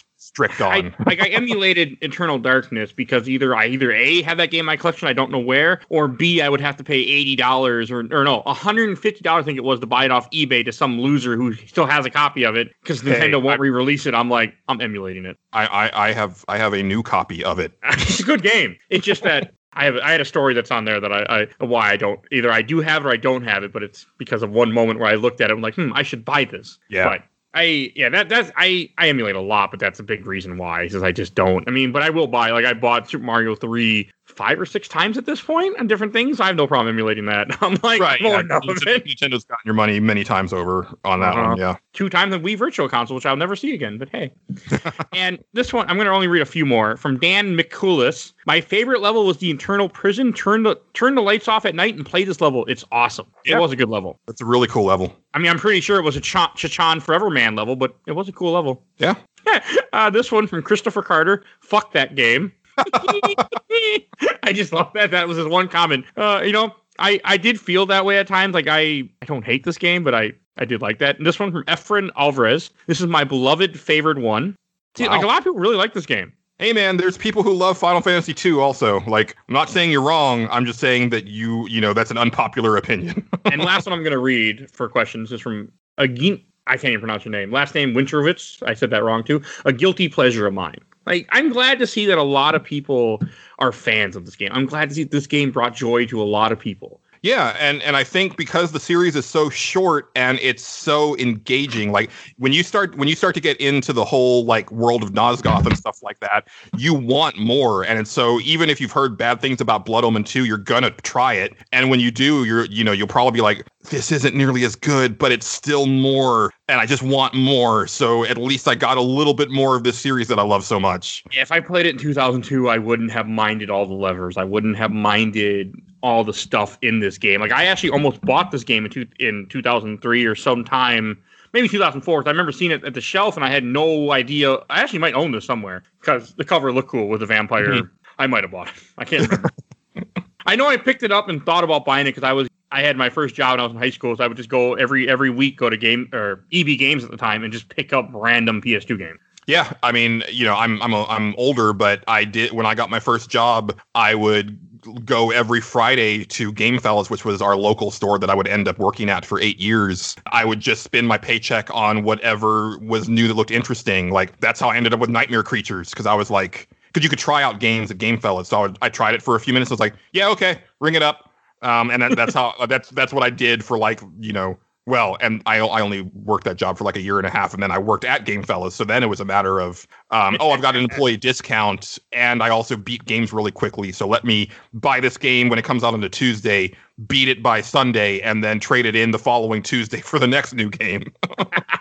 [0.61, 0.95] on.
[0.99, 4.67] I, like I emulated Eternal Darkness because either I either a have that game in
[4.67, 7.91] my collection, I don't know where, or b I would have to pay eighty dollars
[7.91, 10.31] or or no, hundred and fifty dollars I think it was to buy it off
[10.31, 13.61] eBay to some loser who still has a copy of it because Nintendo hey, won't
[13.61, 14.15] I, re-release it.
[14.15, 15.37] I'm like I'm emulating it.
[15.53, 17.73] I, I I have I have a new copy of it.
[17.83, 18.77] it's a good game.
[18.91, 19.55] It's just that.
[19.75, 22.19] I have I had a story that's on there that I, I why I don't
[22.33, 24.73] either I do have it or I don't have it, but it's because of one
[24.73, 25.55] moment where I looked at it.
[25.55, 26.79] I'm like, hmm, I should buy this.
[26.89, 27.05] Yeah.
[27.05, 27.23] But
[27.59, 30.85] I yeah that that's I I emulate a lot, but that's a big reason why
[30.85, 31.67] is I just don't.
[31.67, 34.87] I mean, but I will buy like I bought Super Mario three five or six
[34.87, 36.39] times at this point on different things.
[36.39, 37.49] I have no problem emulating that.
[37.61, 41.49] I'm like, right, yeah, Nintendo's gotten your money many times over on that uh-huh.
[41.49, 41.59] one.
[41.59, 43.99] Yeah, two times the Wii Virtual Console, which I'll never see again.
[43.99, 44.33] But hey,
[45.13, 48.33] and this one I'm going to only read a few more from Dan McCoulis.
[48.47, 50.33] My favorite level was the Eternal Prison.
[50.33, 52.65] Turn the turn the lights off at night and play this level.
[52.67, 53.27] It's awesome.
[53.45, 53.57] Yeah.
[53.57, 54.21] It was a good level.
[54.29, 55.13] It's a really cool level.
[55.35, 58.13] I mean, I'm pretty sure it was a Ch- Chakan Forever Man level, but it
[58.13, 58.85] was a cool level.
[58.99, 59.15] Yeah.
[59.93, 61.45] uh, this one from Christopher Carter.
[61.61, 62.53] Fuck that game.
[64.43, 65.11] I just love that.
[65.11, 66.05] That was his one comment.
[66.17, 68.55] Uh, you know, I, I did feel that way at times.
[68.55, 71.19] Like I, I don't hate this game, but I, I did like that.
[71.19, 72.71] And this one from Efren Alvarez.
[72.87, 74.57] This is my beloved favored one.
[74.97, 75.15] See, wow.
[75.17, 76.33] like a lot of people really like this game.
[76.59, 78.99] Hey man, there's people who love Final Fantasy 2 also.
[79.07, 80.49] Like, I'm not saying you're wrong.
[80.51, 83.29] I'm just saying that you, you know, that's an unpopular opinion.
[83.45, 86.43] and last one I'm going to read for questions is from Agin.
[86.69, 87.51] I can't even pronounce your name.
[87.51, 88.63] Last name Winterowitz.
[88.67, 89.43] I said that wrong too.
[89.65, 90.79] A guilty pleasure of mine.
[91.07, 93.23] Like I'm glad to see that a lot of people
[93.59, 94.51] are fans of this game.
[94.53, 97.01] I'm glad to see this game brought joy to a lot of people.
[97.23, 101.93] Yeah, and and I think because the series is so short and it's so engaging,
[101.93, 105.11] like when you start when you start to get into the whole like world of
[105.11, 107.85] Nosgoth and stuff like that, you want more.
[107.85, 111.35] And so even if you've heard bad things about Blood Omen 2, you're gonna try
[111.35, 111.55] it.
[111.73, 114.77] And when you do, you're you know, you'll probably be like, this isn't nearly as
[114.77, 117.87] good, but it's still more, and I just want more.
[117.87, 120.65] So at least I got a little bit more of this series that I love
[120.65, 121.25] so much.
[121.33, 124.37] If I played it in 2002, I wouldn't have minded all the levers.
[124.37, 127.41] I wouldn't have minded all the stuff in this game.
[127.41, 131.21] Like I actually almost bought this game in two, in 2003 or sometime,
[131.53, 132.23] maybe 2004.
[132.27, 134.55] I remember seeing it at the shelf and I had no idea.
[134.71, 137.69] I actually might own this somewhere because the cover looked cool with the vampire.
[137.69, 137.95] Mm-hmm.
[138.19, 138.75] I might have bought it.
[138.97, 139.51] I can't remember.
[140.47, 142.83] I know I picked it up and thought about buying it because I was I
[142.83, 144.75] had my first job when I was in high school, so I would just go
[144.75, 147.93] every every week go to game or EB Games at the time and just pick
[147.93, 149.19] up random PS2 games.
[149.49, 152.75] Yeah, I mean, you know, I'm I'm a, I'm older, but I did when I
[152.75, 154.59] got my first job, I would
[155.07, 158.69] go every Friday to Game Fellas, which was our local store that I would end
[158.69, 160.17] up working at for eight years.
[160.33, 164.11] I would just spend my paycheck on whatever was new that looked interesting.
[164.11, 167.09] Like that's how I ended up with Nightmare Creatures because I was like, because you
[167.09, 168.49] could try out games at Game Fellas.
[168.49, 169.71] So I, would, I tried it for a few minutes.
[169.71, 171.33] I was like, yeah, okay, ring it up.
[171.63, 174.59] Um, and that, that's how that's that's what I did for like you know
[174.89, 177.53] well, and I, I only worked that job for like a year and a half,
[177.53, 178.75] and then I worked at Game Fellas.
[178.75, 182.43] So then it was a matter of, um, oh, I've got an employee discount, and
[182.43, 183.93] I also beat games really quickly.
[183.93, 186.75] So let me buy this game when it comes out on a Tuesday,
[187.07, 190.55] beat it by Sunday, and then trade it in the following Tuesday for the next
[190.55, 191.13] new game.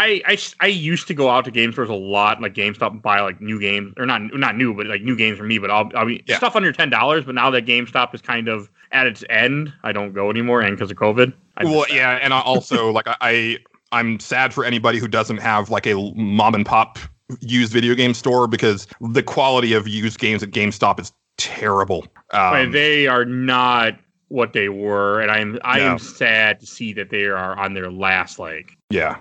[0.00, 3.02] I, I, I used to go out to game stores a lot, like GameStop, and
[3.02, 5.58] buy like new games, or not not new, but like new games for me.
[5.58, 6.38] But I'll, I'll be yeah.
[6.38, 7.26] stuff under ten dollars.
[7.26, 10.74] But now that GameStop is kind of at its end, I don't go anymore, and
[10.74, 11.34] because of COVID.
[11.58, 13.58] I well, yeah, and I also like I,
[13.92, 16.98] I'm sad for anybody who doesn't have like a mom and pop
[17.40, 22.06] used video game store because the quality of used games at GameStop is terrible.
[22.32, 23.98] Um, they are not
[24.28, 25.90] what they were, and I'm I no.
[25.92, 28.72] am sad to see that they are on their last leg.
[28.88, 29.18] Yeah.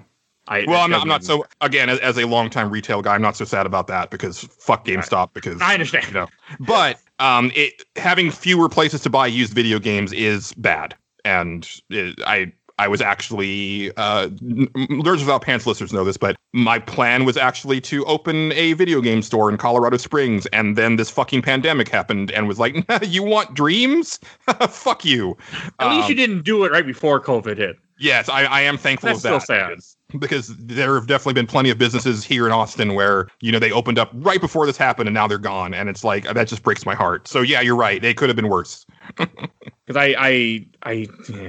[0.49, 3.21] I, Well, I'm not, I'm not so again as, as a longtime retail guy, I'm
[3.21, 6.07] not so sad about that because fuck GameStop because I understand.
[6.07, 6.27] you know.
[6.59, 12.19] But um, it having fewer places to buy used video games is bad, and it,
[12.25, 17.37] I I was actually uh, Nerds Without Pants listeners know this, but my plan was
[17.37, 21.89] actually to open a video game store in Colorado Springs, and then this fucking pandemic
[21.89, 24.19] happened, and was like, nah, "You want dreams?
[24.69, 25.37] Fuck you."
[25.79, 27.77] At least Um, you didn't do it right before COVID hit.
[27.99, 29.41] Yes, I, I am thankful That's of that.
[29.41, 29.77] still sad.
[30.17, 33.71] Because- there have definitely been plenty of businesses here in Austin where, you know, they
[33.71, 35.73] opened up right before this happened and now they're gone.
[35.73, 37.27] And it's like, that just breaks my heart.
[37.27, 38.03] So, yeah, you're right.
[38.03, 38.85] It could have been worse.
[39.17, 40.95] because I, I, I,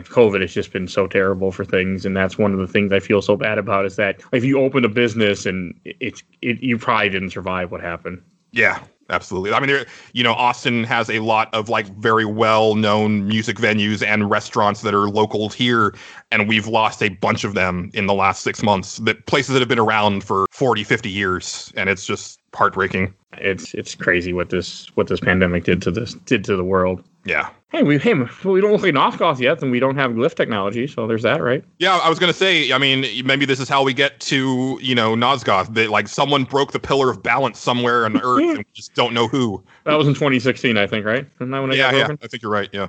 [0.09, 3.01] COVID has just been so terrible for things, and that's one of the things I
[3.01, 6.79] feel so bad about is that if you open a business and it's, it, you
[6.79, 8.23] probably didn't survive what happened.
[8.53, 9.53] Yeah, absolutely.
[9.53, 13.57] I mean, there, you know, Austin has a lot of like very well known music
[13.57, 15.95] venues and restaurants that are local here.
[16.31, 19.61] And we've lost a bunch of them in the last six months that places that
[19.61, 21.73] have been around for 40, 50 years.
[21.77, 23.15] And it's just heartbreaking.
[23.35, 27.03] It's, it's crazy what this, what this pandemic did to this, did to the world.
[27.25, 27.51] Yeah.
[27.71, 30.89] Hey, we, hey, we don't look like Nosgoth yet, and we don't have glyph technology,
[30.89, 31.63] so there's that, right?
[31.79, 32.73] Yeah, I was gonna say.
[32.73, 35.73] I mean, maybe this is how we get to you know Nosgoth.
[35.75, 39.15] That like someone broke the pillar of balance somewhere on Earth, and we just don't
[39.15, 39.63] know who.
[39.85, 41.25] That was in 2016, I think, right?
[41.37, 42.09] Isn't that when it Yeah, yeah.
[42.21, 42.69] I think you're right.
[42.73, 42.89] Yeah.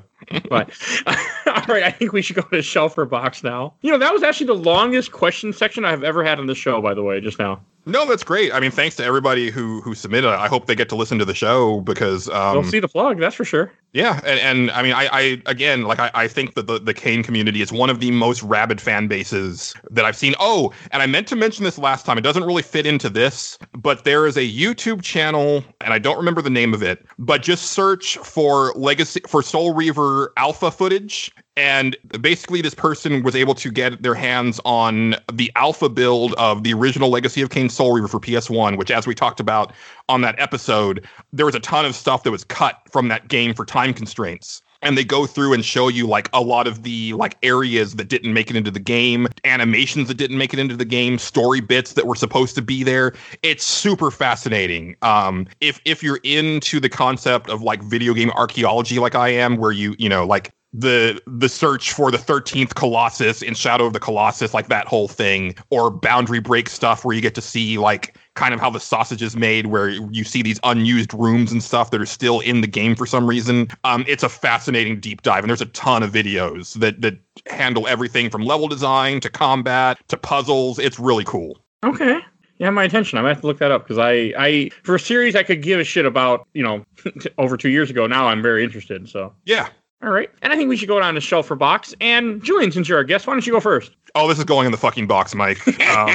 [0.50, 0.72] But
[1.68, 3.74] all right, I think we should go to shelf or box now.
[3.82, 6.82] You know, that was actually the longest question section I've ever had on the show,
[6.82, 7.62] by the way, just now.
[7.86, 8.54] No, that's great.
[8.54, 10.30] I mean, thanks to everybody who who submitted.
[10.30, 13.20] I hope they get to listen to the show because um, They'll see the plug,
[13.20, 13.72] that's for sure.
[13.94, 16.94] Yeah, and, and I mean, I, I again, like I, I think that the the
[16.94, 20.34] Kain community is one of the most rabid fan bases that I've seen.
[20.40, 22.18] Oh, and I meant to mention this last time.
[22.18, 26.16] It doesn't really fit into this, but there is a YouTube channel, and I don't
[26.16, 27.06] remember the name of it.
[27.20, 31.30] But just search for legacy for Soul Reaver alpha footage,
[31.62, 36.64] and basically, this person was able to get their hands on the alpha build of
[36.64, 39.72] the original Legacy of Kain Soul Reaver for PS1, which, as we talked about
[40.10, 43.54] on that episode, there was a ton of stuff that was cut from that game
[43.54, 44.64] for time constraints.
[44.82, 48.10] And they go through and show you like a lot of the like areas that
[48.10, 51.62] didn't make it into the game, animations that didn't make it into the game, story
[51.62, 53.14] bits that were supposed to be there.
[53.44, 54.96] It's super fascinating.
[55.04, 59.58] Um, if if you're into the concept of like video game archaeology, like I am,
[59.58, 63.94] where you you know like the the search for the 13th colossus in shadow of
[63.94, 67.78] the colossus like that whole thing or boundary break stuff where you get to see
[67.78, 71.62] like kind of how the sausage is made where you see these unused rooms and
[71.62, 75.22] stuff that are still in the game for some reason um, it's a fascinating deep
[75.24, 77.18] dive and there's a ton of videos that that
[77.48, 82.20] handle everything from level design to combat to puzzles it's really cool Okay.
[82.60, 83.18] You have my attention.
[83.18, 85.64] I'm gonna have to look that up because I, I, for a series I could
[85.64, 86.86] give a shit about, you know,
[87.40, 88.06] over two years ago.
[88.06, 89.10] Now I'm very interested.
[89.10, 89.70] So, yeah
[90.04, 90.30] all right.
[90.42, 91.94] And I think we should go down to shelf for box.
[92.02, 93.92] And Julian, since you're our guest, why don't you go first?
[94.16, 96.10] oh this is going in the fucking box mike um,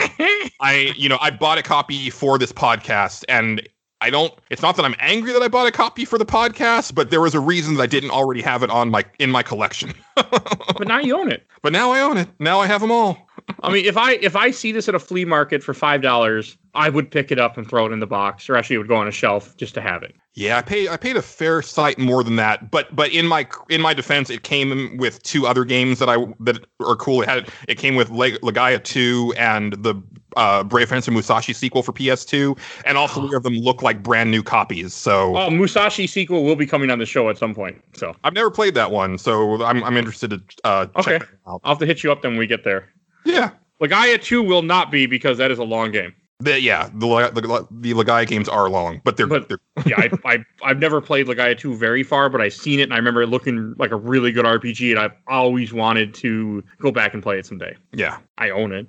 [0.61, 3.67] I, you know, I bought a copy for this podcast and
[4.01, 6.95] I don't it's not that I'm angry that I bought a copy for the podcast,
[6.95, 9.43] but there was a reason that I didn't already have it on my in my
[9.43, 9.95] collection.
[10.15, 11.47] but now you own it.
[11.63, 12.29] but now I own it.
[12.39, 13.26] Now I have them all.
[13.62, 16.56] I mean, if I if I see this at a flea market for five dollars,
[16.74, 18.89] I would pick it up and throw it in the box, or actually, it would
[18.89, 20.14] go on a shelf just to have it.
[20.35, 23.47] Yeah, I paid I paid a fair sight more than that, but but in my
[23.70, 27.23] in my defense, it came with two other games that I that are cool.
[27.23, 29.94] It had it came with Leg- Legaia 2 and the
[30.36, 34.31] uh, Brave Fencer Musashi sequel for PS2, and all three of them look like brand
[34.31, 34.93] new copies.
[34.93, 37.82] So Oh, Musashi sequel will be coming on the show at some point.
[37.94, 41.20] So I've never played that one, so I'm I'm interested to uh, Okay.
[41.47, 42.93] I'll have to hit you up then when we get there.
[43.27, 43.51] Yeah,
[43.81, 46.15] Legaia 2 will not be because that is a long game.
[46.40, 50.11] the, yeah, the the the Legaia games are long, but they're, But- they're Yeah, I,
[50.35, 53.23] I, I've never played Legaia 2 very far, but I've seen it and I remember
[53.23, 57.23] it looking like a really good RPG and I've always wanted to go back and
[57.23, 57.77] play it someday.
[57.93, 58.19] yeah.
[58.39, 58.86] I own it.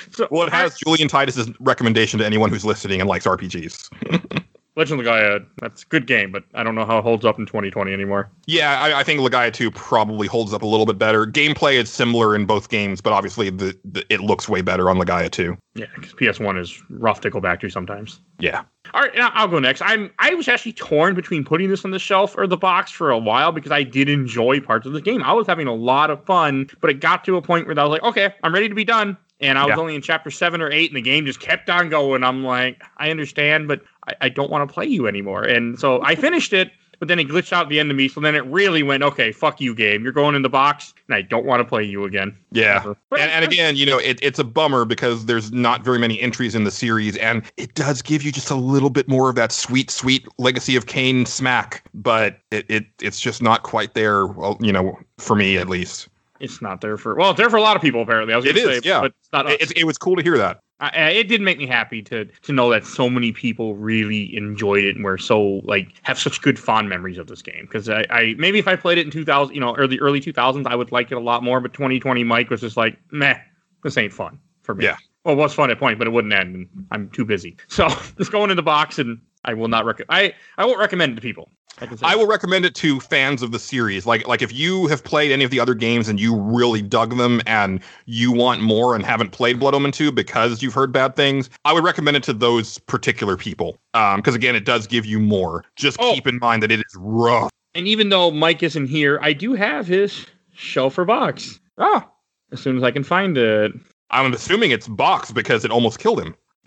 [0.10, 4.42] so, Well, it has Julian Titus's recommendation to anyone who's listening and likes RPGs.
[4.76, 7.38] Legend of Legaia, that's a good game, but I don't know how it holds up
[7.38, 8.30] in 2020 anymore.
[8.46, 11.26] Yeah, I, I think Legaia 2 probably holds up a little bit better.
[11.26, 14.96] Gameplay is similar in both games, but obviously the, the it looks way better on
[14.96, 15.56] Legaia 2.
[15.74, 18.20] Yeah, because PS1 is rough to go back to sometimes.
[18.38, 18.62] Yeah.
[18.94, 19.82] All right, now I'll go next.
[19.82, 23.10] I'm I was actually torn between putting this on the shelf or the box for
[23.10, 25.22] a while because I did enjoy parts of the game.
[25.22, 27.82] I was having a lot of fun, but it got to a point where I
[27.84, 29.16] was like, okay, I'm ready to be done.
[29.42, 29.80] And I was Yeah.
[29.80, 32.22] only in chapter seven or eight, and the game just kept on going.
[32.24, 33.80] I'm like, I understand, but
[34.10, 35.44] I, I don't want to play you anymore.
[35.44, 38.08] And so I finished it, but then it glitched out the end of me.
[38.08, 40.02] So then it really went, okay, fuck you, game.
[40.02, 42.36] You're going in the box, and I don't want to play you again.
[42.52, 42.76] Yeah.
[42.76, 42.96] Ever.
[43.12, 46.54] And, and again, you know, it, it's a bummer because there's not very many entries
[46.54, 49.50] in the series, and it does give you just a little bit more of that
[49.50, 54.26] sweet, sweet Legacy of Kain smack, but it, it it's just not quite there.
[54.26, 56.08] Well, you know, for me at least.
[56.38, 58.32] It's not there for well, it's there for a lot of people apparently.
[58.32, 59.00] I was It gonna is, say, yeah.
[59.00, 59.56] but it's not us.
[59.60, 60.60] It, it was cool to hear that.
[60.80, 64.84] I, it did make me happy to to know that so many people really enjoyed
[64.84, 67.66] it and were so like have such good fond memories of this game.
[67.66, 70.66] Because I, I maybe if I played it in 2000 you know early early 2000s
[70.66, 73.38] I would like it a lot more but 2020 Mike was just like meh
[73.84, 74.84] this ain't fun for me.
[74.84, 74.96] Yeah.
[75.24, 77.56] well it was fun at point but it wouldn't end and I'm too busy.
[77.68, 77.88] So
[78.18, 81.14] just going in the box and I will not recommend I I won't recommend it
[81.16, 81.50] to people
[81.80, 84.04] I can say I will recommend it to fans of the series.
[84.04, 87.16] Like like if you have played any of the other games and you really dug
[87.16, 91.16] them and you want more and haven't played Blood Omen 2 because you've heard bad
[91.16, 93.78] things, I would recommend it to those particular people.
[93.94, 95.64] Um, because again, it does give you more.
[95.76, 96.12] Just Oh.
[96.14, 97.50] keep in mind that it is rough.
[97.74, 102.06] and even though Mike isn't here I do have his shelf or box Ah,
[102.52, 103.72] as soon as I can find it
[104.10, 106.34] I'm assuming it's box because it almost killed him.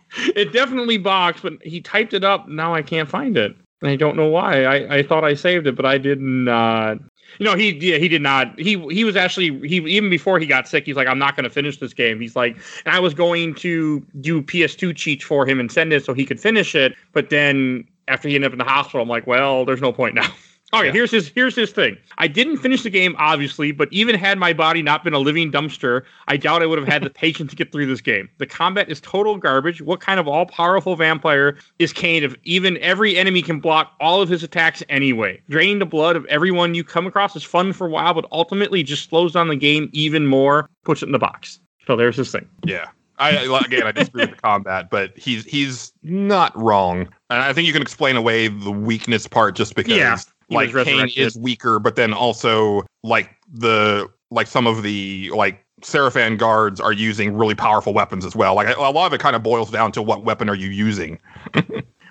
[0.36, 2.48] it definitely boxed, but he typed it up.
[2.48, 4.64] Now I can't find it, I don't know why.
[4.64, 6.98] I, I thought I saved it, but I did not.
[7.38, 8.58] You know, he yeah, he did not.
[8.60, 10.84] He he was actually he even before he got sick.
[10.84, 12.20] He's like, I'm not going to finish this game.
[12.20, 16.04] He's like, and I was going to do PS2 cheats for him and send it
[16.04, 16.94] so he could finish it.
[17.12, 20.14] But then after he ended up in the hospital, I'm like, well, there's no point
[20.14, 20.30] now.
[20.74, 20.92] Okay, Yeah.
[20.92, 21.98] here's his here's his thing.
[22.16, 25.52] I didn't finish the game, obviously, but even had my body not been a living
[25.52, 28.28] dumpster, I doubt I would have had the patience to get through this game.
[28.38, 29.82] The combat is total garbage.
[29.82, 34.22] What kind of all powerful vampire is Kain if even every enemy can block all
[34.22, 35.40] of his attacks anyway?
[35.50, 38.82] Draining the blood of everyone you come across is fun for a while, but ultimately
[38.82, 41.60] just slows down the game even more, puts it in the box.
[41.86, 42.48] So there's his thing.
[42.64, 42.86] Yeah.
[43.18, 43.30] I
[43.64, 47.00] again, I disagree with the combat, but he's he's not wrong,
[47.30, 50.18] and I think you can explain away the weakness part just because, Yeah,
[50.52, 55.64] he like, Kain is weaker, but then also like the like some of the like
[55.82, 58.54] Sarafan guards are using really powerful weapons as well.
[58.54, 61.18] Like a lot of it kind of boils down to what weapon are you using.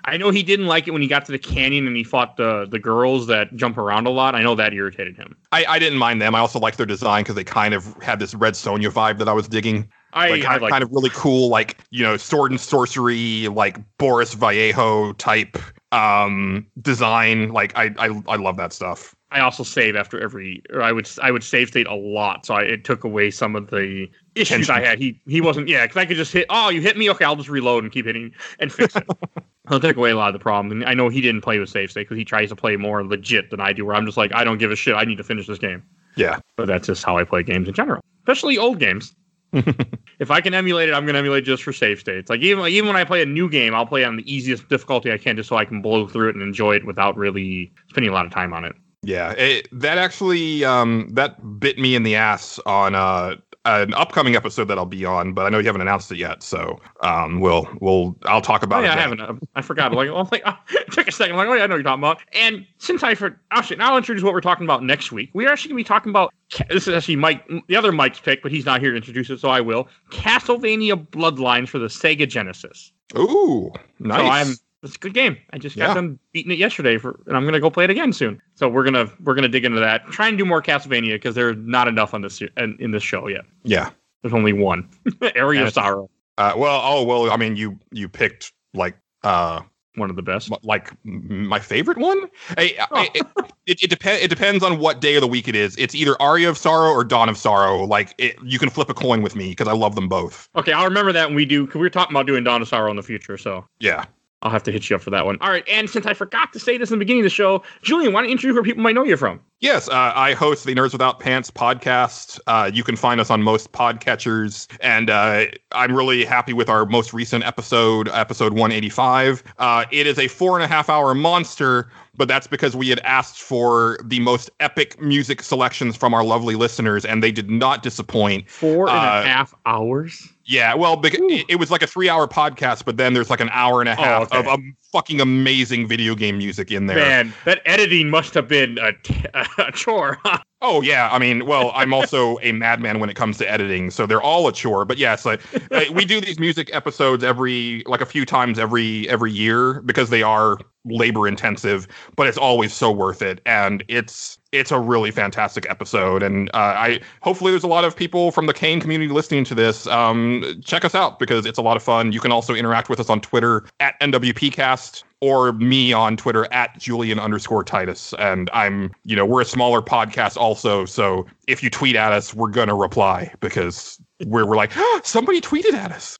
[0.04, 2.36] I know he didn't like it when he got to the canyon and he fought
[2.36, 4.34] the the girls that jump around a lot.
[4.34, 5.36] I know that irritated him.
[5.52, 6.34] I, I didn't mind them.
[6.34, 9.28] I also liked their design because they kind of had this Red Sonja vibe that
[9.28, 9.88] I was digging.
[10.12, 12.60] I, like, I kind, of, like kind of really cool, like you know, sword and
[12.60, 15.56] sorcery, like Boris Vallejo type
[15.92, 17.50] um design.
[17.50, 19.14] Like I I, I love that stuff.
[19.32, 22.54] I also save after every, or I would I would save state a lot, so
[22.54, 24.74] I, it took away some of the issues Tension.
[24.74, 24.98] I had.
[24.98, 26.46] He he wasn't, yeah, because I could just hit.
[26.50, 27.08] Oh, you hit me.
[27.10, 29.06] Okay, I'll just reload and keep hitting and fix it.
[29.68, 30.72] He'll take away a lot of the problem.
[30.72, 33.04] And I know he didn't play with save state because he tries to play more
[33.06, 34.94] legit than I do, where I'm just like, I don't give a shit.
[34.94, 35.82] I need to finish this game.
[36.16, 36.40] Yeah.
[36.56, 39.14] But that's just how I play games in general, especially old games.
[40.18, 42.30] if I can emulate it, I'm going to emulate just for save states.
[42.30, 44.68] Like even like, even when I play a new game, I'll play on the easiest
[44.68, 47.72] difficulty I can just so I can blow through it and enjoy it without really
[47.90, 48.74] spending a lot of time on it.
[49.02, 54.34] Yeah, it, that actually um, that bit me in the ass on uh, an upcoming
[54.34, 57.38] episode that I'll be on, but I know you haven't announced it yet, so um,
[57.40, 58.98] we'll we'll I'll talk Oh, about yeah, it.
[58.98, 59.20] I haven't.
[59.20, 59.92] uh, I forgot.
[59.92, 60.54] Like, well, like, uh,
[60.90, 61.36] took a second.
[61.36, 62.18] Like, oh yeah, I know what you're talking about.
[62.32, 65.30] And since I for actually now I'll introduce what we're talking about next week.
[65.32, 66.34] We are actually gonna be talking about.
[66.68, 69.38] This is actually Mike, the other Mike's pick, but he's not here to introduce it,
[69.40, 69.88] so I will.
[70.10, 72.92] Castlevania Bloodlines for the Sega Genesis.
[73.16, 73.70] Ooh,
[74.00, 74.18] nice.
[74.20, 74.56] So I'm.
[74.82, 75.36] It's a good game.
[75.52, 75.94] I just got Yeah.
[75.94, 78.40] done beating it yesterday, for, and I'm gonna go play it again soon.
[78.56, 80.06] So we're gonna we're gonna dig into that.
[80.08, 83.28] Try and do more Castlevania because there's not enough on this in, in this show
[83.28, 83.44] yet.
[83.64, 83.90] yeah.
[84.22, 84.88] There's only one.
[85.36, 87.30] Aria of Sorrow, Uh, well, oh well.
[87.30, 89.60] I mean, you you picked like uh
[89.96, 90.50] one of the best.
[90.50, 92.20] m- like my favorite one.
[92.56, 93.02] I- Oh.
[93.14, 93.26] it,
[93.66, 94.22] it, it depends.
[94.22, 95.76] It depends on what day of the week it is.
[95.76, 97.84] It's either Aria of Sorrow or Dawn of Sorrow.
[97.84, 100.48] Like it, you can flip a coin with me because I love them both.
[100.56, 101.66] Okay, I'll remember that when we do.
[101.66, 104.04] Cause we were talking about doing Dawn of Sorrow in the future, so Yeah.
[104.42, 105.38] I'll have to hit you up for that one.
[105.40, 107.62] All right, and since I forgot to say this in the beginning of the show,
[107.82, 109.40] Julian, why don't you introduce where people might know you from?
[109.60, 112.40] Yes, uh, I host the Nerds Without Pants podcast.
[112.48, 116.84] Uh, you can find us on most podcatchers, and uh, I'm really happy with our
[116.84, 119.44] most recent episode, episode 185.
[119.58, 122.98] Uh, it is a four and a half hour monster, but that's because we had
[123.00, 127.84] asked for the most epic music selections from our lovely listeners, and they did not
[127.84, 128.50] disappoint.
[128.50, 130.31] Four and Uh, a half hours.
[130.44, 133.50] Yeah, well, it, it was like a three hour podcast, but then there's like an
[133.52, 134.38] hour and a half okay.
[134.38, 136.96] of um, fucking amazing video game music in there.
[136.96, 139.24] Man, that editing must have been a, t-
[139.58, 140.18] a chore.
[140.60, 144.06] Oh yeah, I mean, well, I'm also a madman when it comes to editing, so
[144.06, 144.84] they're all a chore.
[144.84, 145.40] But yes, like,
[145.72, 150.10] uh, we do these music episodes every like a few times every every year because
[150.10, 151.86] they are labor intensive,
[152.16, 156.22] but it's always so worth it, and it's it's a really fantastic episode.
[156.22, 159.54] And uh, I hopefully there's a lot of people from the Kain community listening to
[159.54, 159.86] this.
[159.86, 162.12] Um, check us out because it's a lot of fun.
[162.12, 166.76] You can also interact with us on Twitter at NWPcast or me on Twitter at
[166.78, 168.12] Julian underscore Titus.
[168.18, 170.84] And I'm, you know, we're a smaller podcast also.
[170.84, 174.72] So if you tweet at us, we're going to reply because we're, we're like,
[175.04, 176.18] somebody tweeted at us.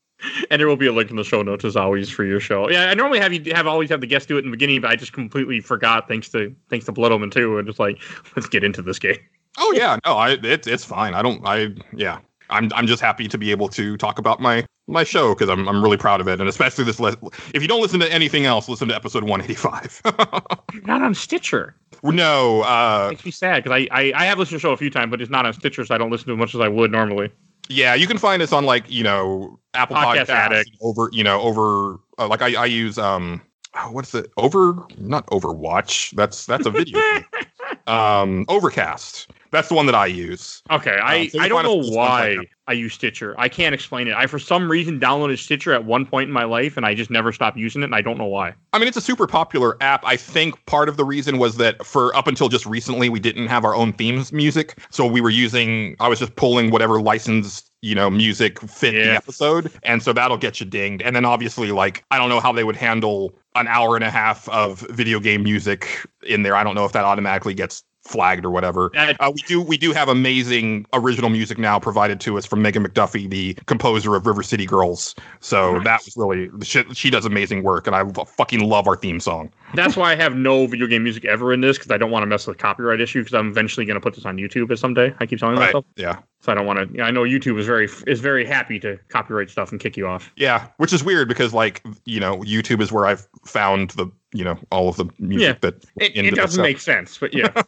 [0.51, 2.69] And there will be a link in the show notes as always for your show.
[2.70, 4.81] Yeah, I normally have you have always have the guest do it in the beginning,
[4.81, 8.01] but I just completely forgot thanks to thanks to Blood Omen 2, and just like
[8.36, 9.19] let's get into this game.
[9.59, 11.15] Oh yeah, no, I it's it's fine.
[11.15, 11.47] I don't.
[11.47, 12.19] I yeah.
[12.51, 15.69] I'm I'm just happy to be able to talk about my my show because I'm
[15.69, 17.01] I'm really proud of it, and especially this.
[17.01, 17.16] Le-
[17.55, 20.03] if you don't listen to anything else, listen to episode 185.
[20.86, 21.74] not on Stitcher.
[22.03, 24.77] No, uh, makes me sad because I, I I have listened to the show a
[24.77, 26.55] few times, but it's not on Stitcher, so I don't listen to it as much
[26.55, 27.31] as I would normally.
[27.73, 31.99] Yeah, you can find us on like you know Apple Podcast over you know over
[32.19, 33.40] uh, like I I use um
[33.74, 34.31] oh, what's it?
[34.36, 36.15] Over not Overwatch.
[36.15, 37.01] That's that's a video
[37.86, 40.62] um Overcast that's the one that I use.
[40.70, 42.39] Okay, I, Uh, so I don't know why.
[42.69, 43.35] I use Stitcher.
[43.39, 44.15] I can't explain it.
[44.15, 47.11] I for some reason downloaded Stitcher at one point in my life, and I just
[47.11, 48.55] never stopped using it, and I don't know why.
[48.73, 50.05] I mean, it's a super popular app.
[50.07, 53.49] I think part of the reason was that for up until just recently, we didn't
[53.49, 54.79] have our own themes music.
[54.91, 59.11] So we were using, I was just pulling whatever licensed, you know, music fit the
[59.11, 59.70] episode.
[59.83, 61.03] And so that'll get you dinged.
[61.03, 64.11] And then obviously, like, I don't know how they would handle an hour and a
[64.11, 66.55] half of video game music in there.
[66.55, 68.91] I don't know if that automatically gets flagged or whatever.
[68.97, 72.85] Uh, we do we do have amazing original music now provided to us from Megan
[72.85, 75.15] McDuffie, the composer of River City Girls.
[75.41, 75.85] So Nice.
[75.85, 79.51] that was really she, she does amazing work, and I fucking love our theme song.
[79.74, 82.23] That's why I have no video game music ever in this because I don't want
[82.23, 84.77] to mess with the copyright issue because I'm eventually going to put this on YouTube
[84.77, 85.15] someday.
[85.20, 85.66] I keep telling Right?
[85.66, 87.02] myself, Yeah, so I don't want to.
[87.02, 90.31] I know YouTube is very is very happy to copyright stuff and kick you off.
[90.36, 90.66] yeah.
[90.77, 94.59] Which is weird because like you know YouTube is where I've found the you know
[94.70, 95.70] all of the music Yeah.
[95.70, 97.51] that It, it doesn't make sense, but yeah.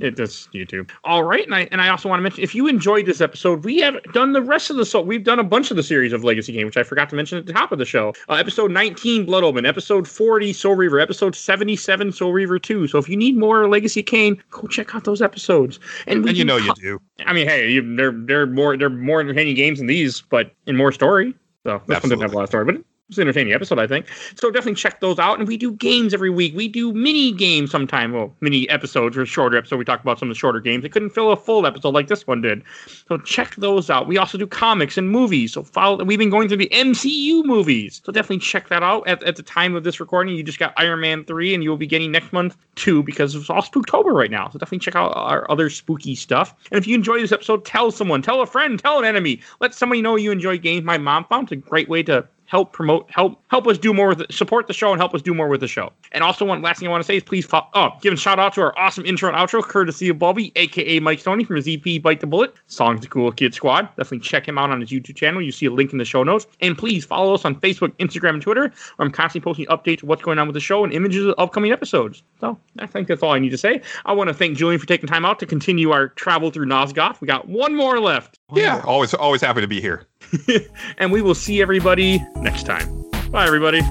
[0.00, 0.90] It does YouTube.
[1.04, 3.64] All right, and I and I also want to mention if you enjoyed this episode,
[3.64, 6.12] we have done the rest of the so we've done a bunch of the series
[6.12, 8.12] of Legacy Game, which I forgot to mention at the top of the show.
[8.28, 9.64] Uh, episode 19, Blood Omen.
[9.64, 10.98] Episode 40, Soul Reaver.
[10.98, 12.88] Episode 77, Soul Reaver 2.
[12.88, 15.78] So if you need more Legacy Kain, go check out those episodes.
[16.08, 17.00] And, and you know you do.
[17.26, 20.76] I mean, hey, you, they're they're more they're more entertaining games than these, but in
[20.76, 21.34] more story.
[21.62, 22.76] So this one didn't have a lot of story, but
[23.10, 24.06] it's an entertaining episode, I think.
[24.34, 25.38] So definitely check those out.
[25.38, 26.56] And we do games every week.
[26.56, 28.12] We do mini games sometime.
[28.12, 29.78] Well, mini episodes or shorter episodes.
[29.78, 30.86] We talk about some of the shorter games.
[30.86, 32.62] It couldn't fill a full episode like this one did.
[33.06, 34.08] So check those out.
[34.08, 35.52] We also do comics and movies.
[35.52, 36.02] So follow.
[36.02, 38.00] We've been going through the MCU movies.
[38.02, 39.06] So definitely check that out.
[39.06, 41.68] At, at the time of this recording, you just got Iron Man three, and you
[41.68, 44.48] will be getting next month two because it's all Spooktober right now.
[44.48, 46.54] So definitely check out our other spooky stuff.
[46.70, 49.42] And if you enjoy this episode, tell someone, tell a friend, tell an enemy.
[49.60, 50.86] Let somebody know you enjoy games.
[50.86, 54.08] My mom found it's a great way to help promote help help us do more
[54.08, 55.92] with it, support the show and help us do more with the show.
[56.12, 58.38] And also one last thing i want to say is please oh give a shout
[58.38, 62.00] out to our awesome intro and outro courtesy of bobby aka mike stoney from zp
[62.02, 63.88] bite the bullet songs the cool kid squad.
[63.96, 65.42] Definitely check him out on his youtube channel.
[65.42, 66.46] You see a link in the show notes.
[66.60, 68.72] And please follow us on facebook instagram and twitter.
[68.96, 71.34] Where i'm constantly posting updates of what's going on with the show and images of
[71.38, 72.22] upcoming episodes.
[72.40, 73.80] So i think that's all i need to say.
[74.04, 77.20] I want to thank julian for taking time out to continue our travel through nosgoth.
[77.20, 78.38] We got one more left.
[78.52, 80.06] Yeah, always always happy to be here.
[80.98, 83.82] and we will see everybody next time bye everybody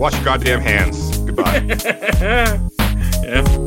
[0.00, 1.18] Wash your goddamn hands.
[1.18, 1.58] Goodbye.
[3.22, 3.66] yeah.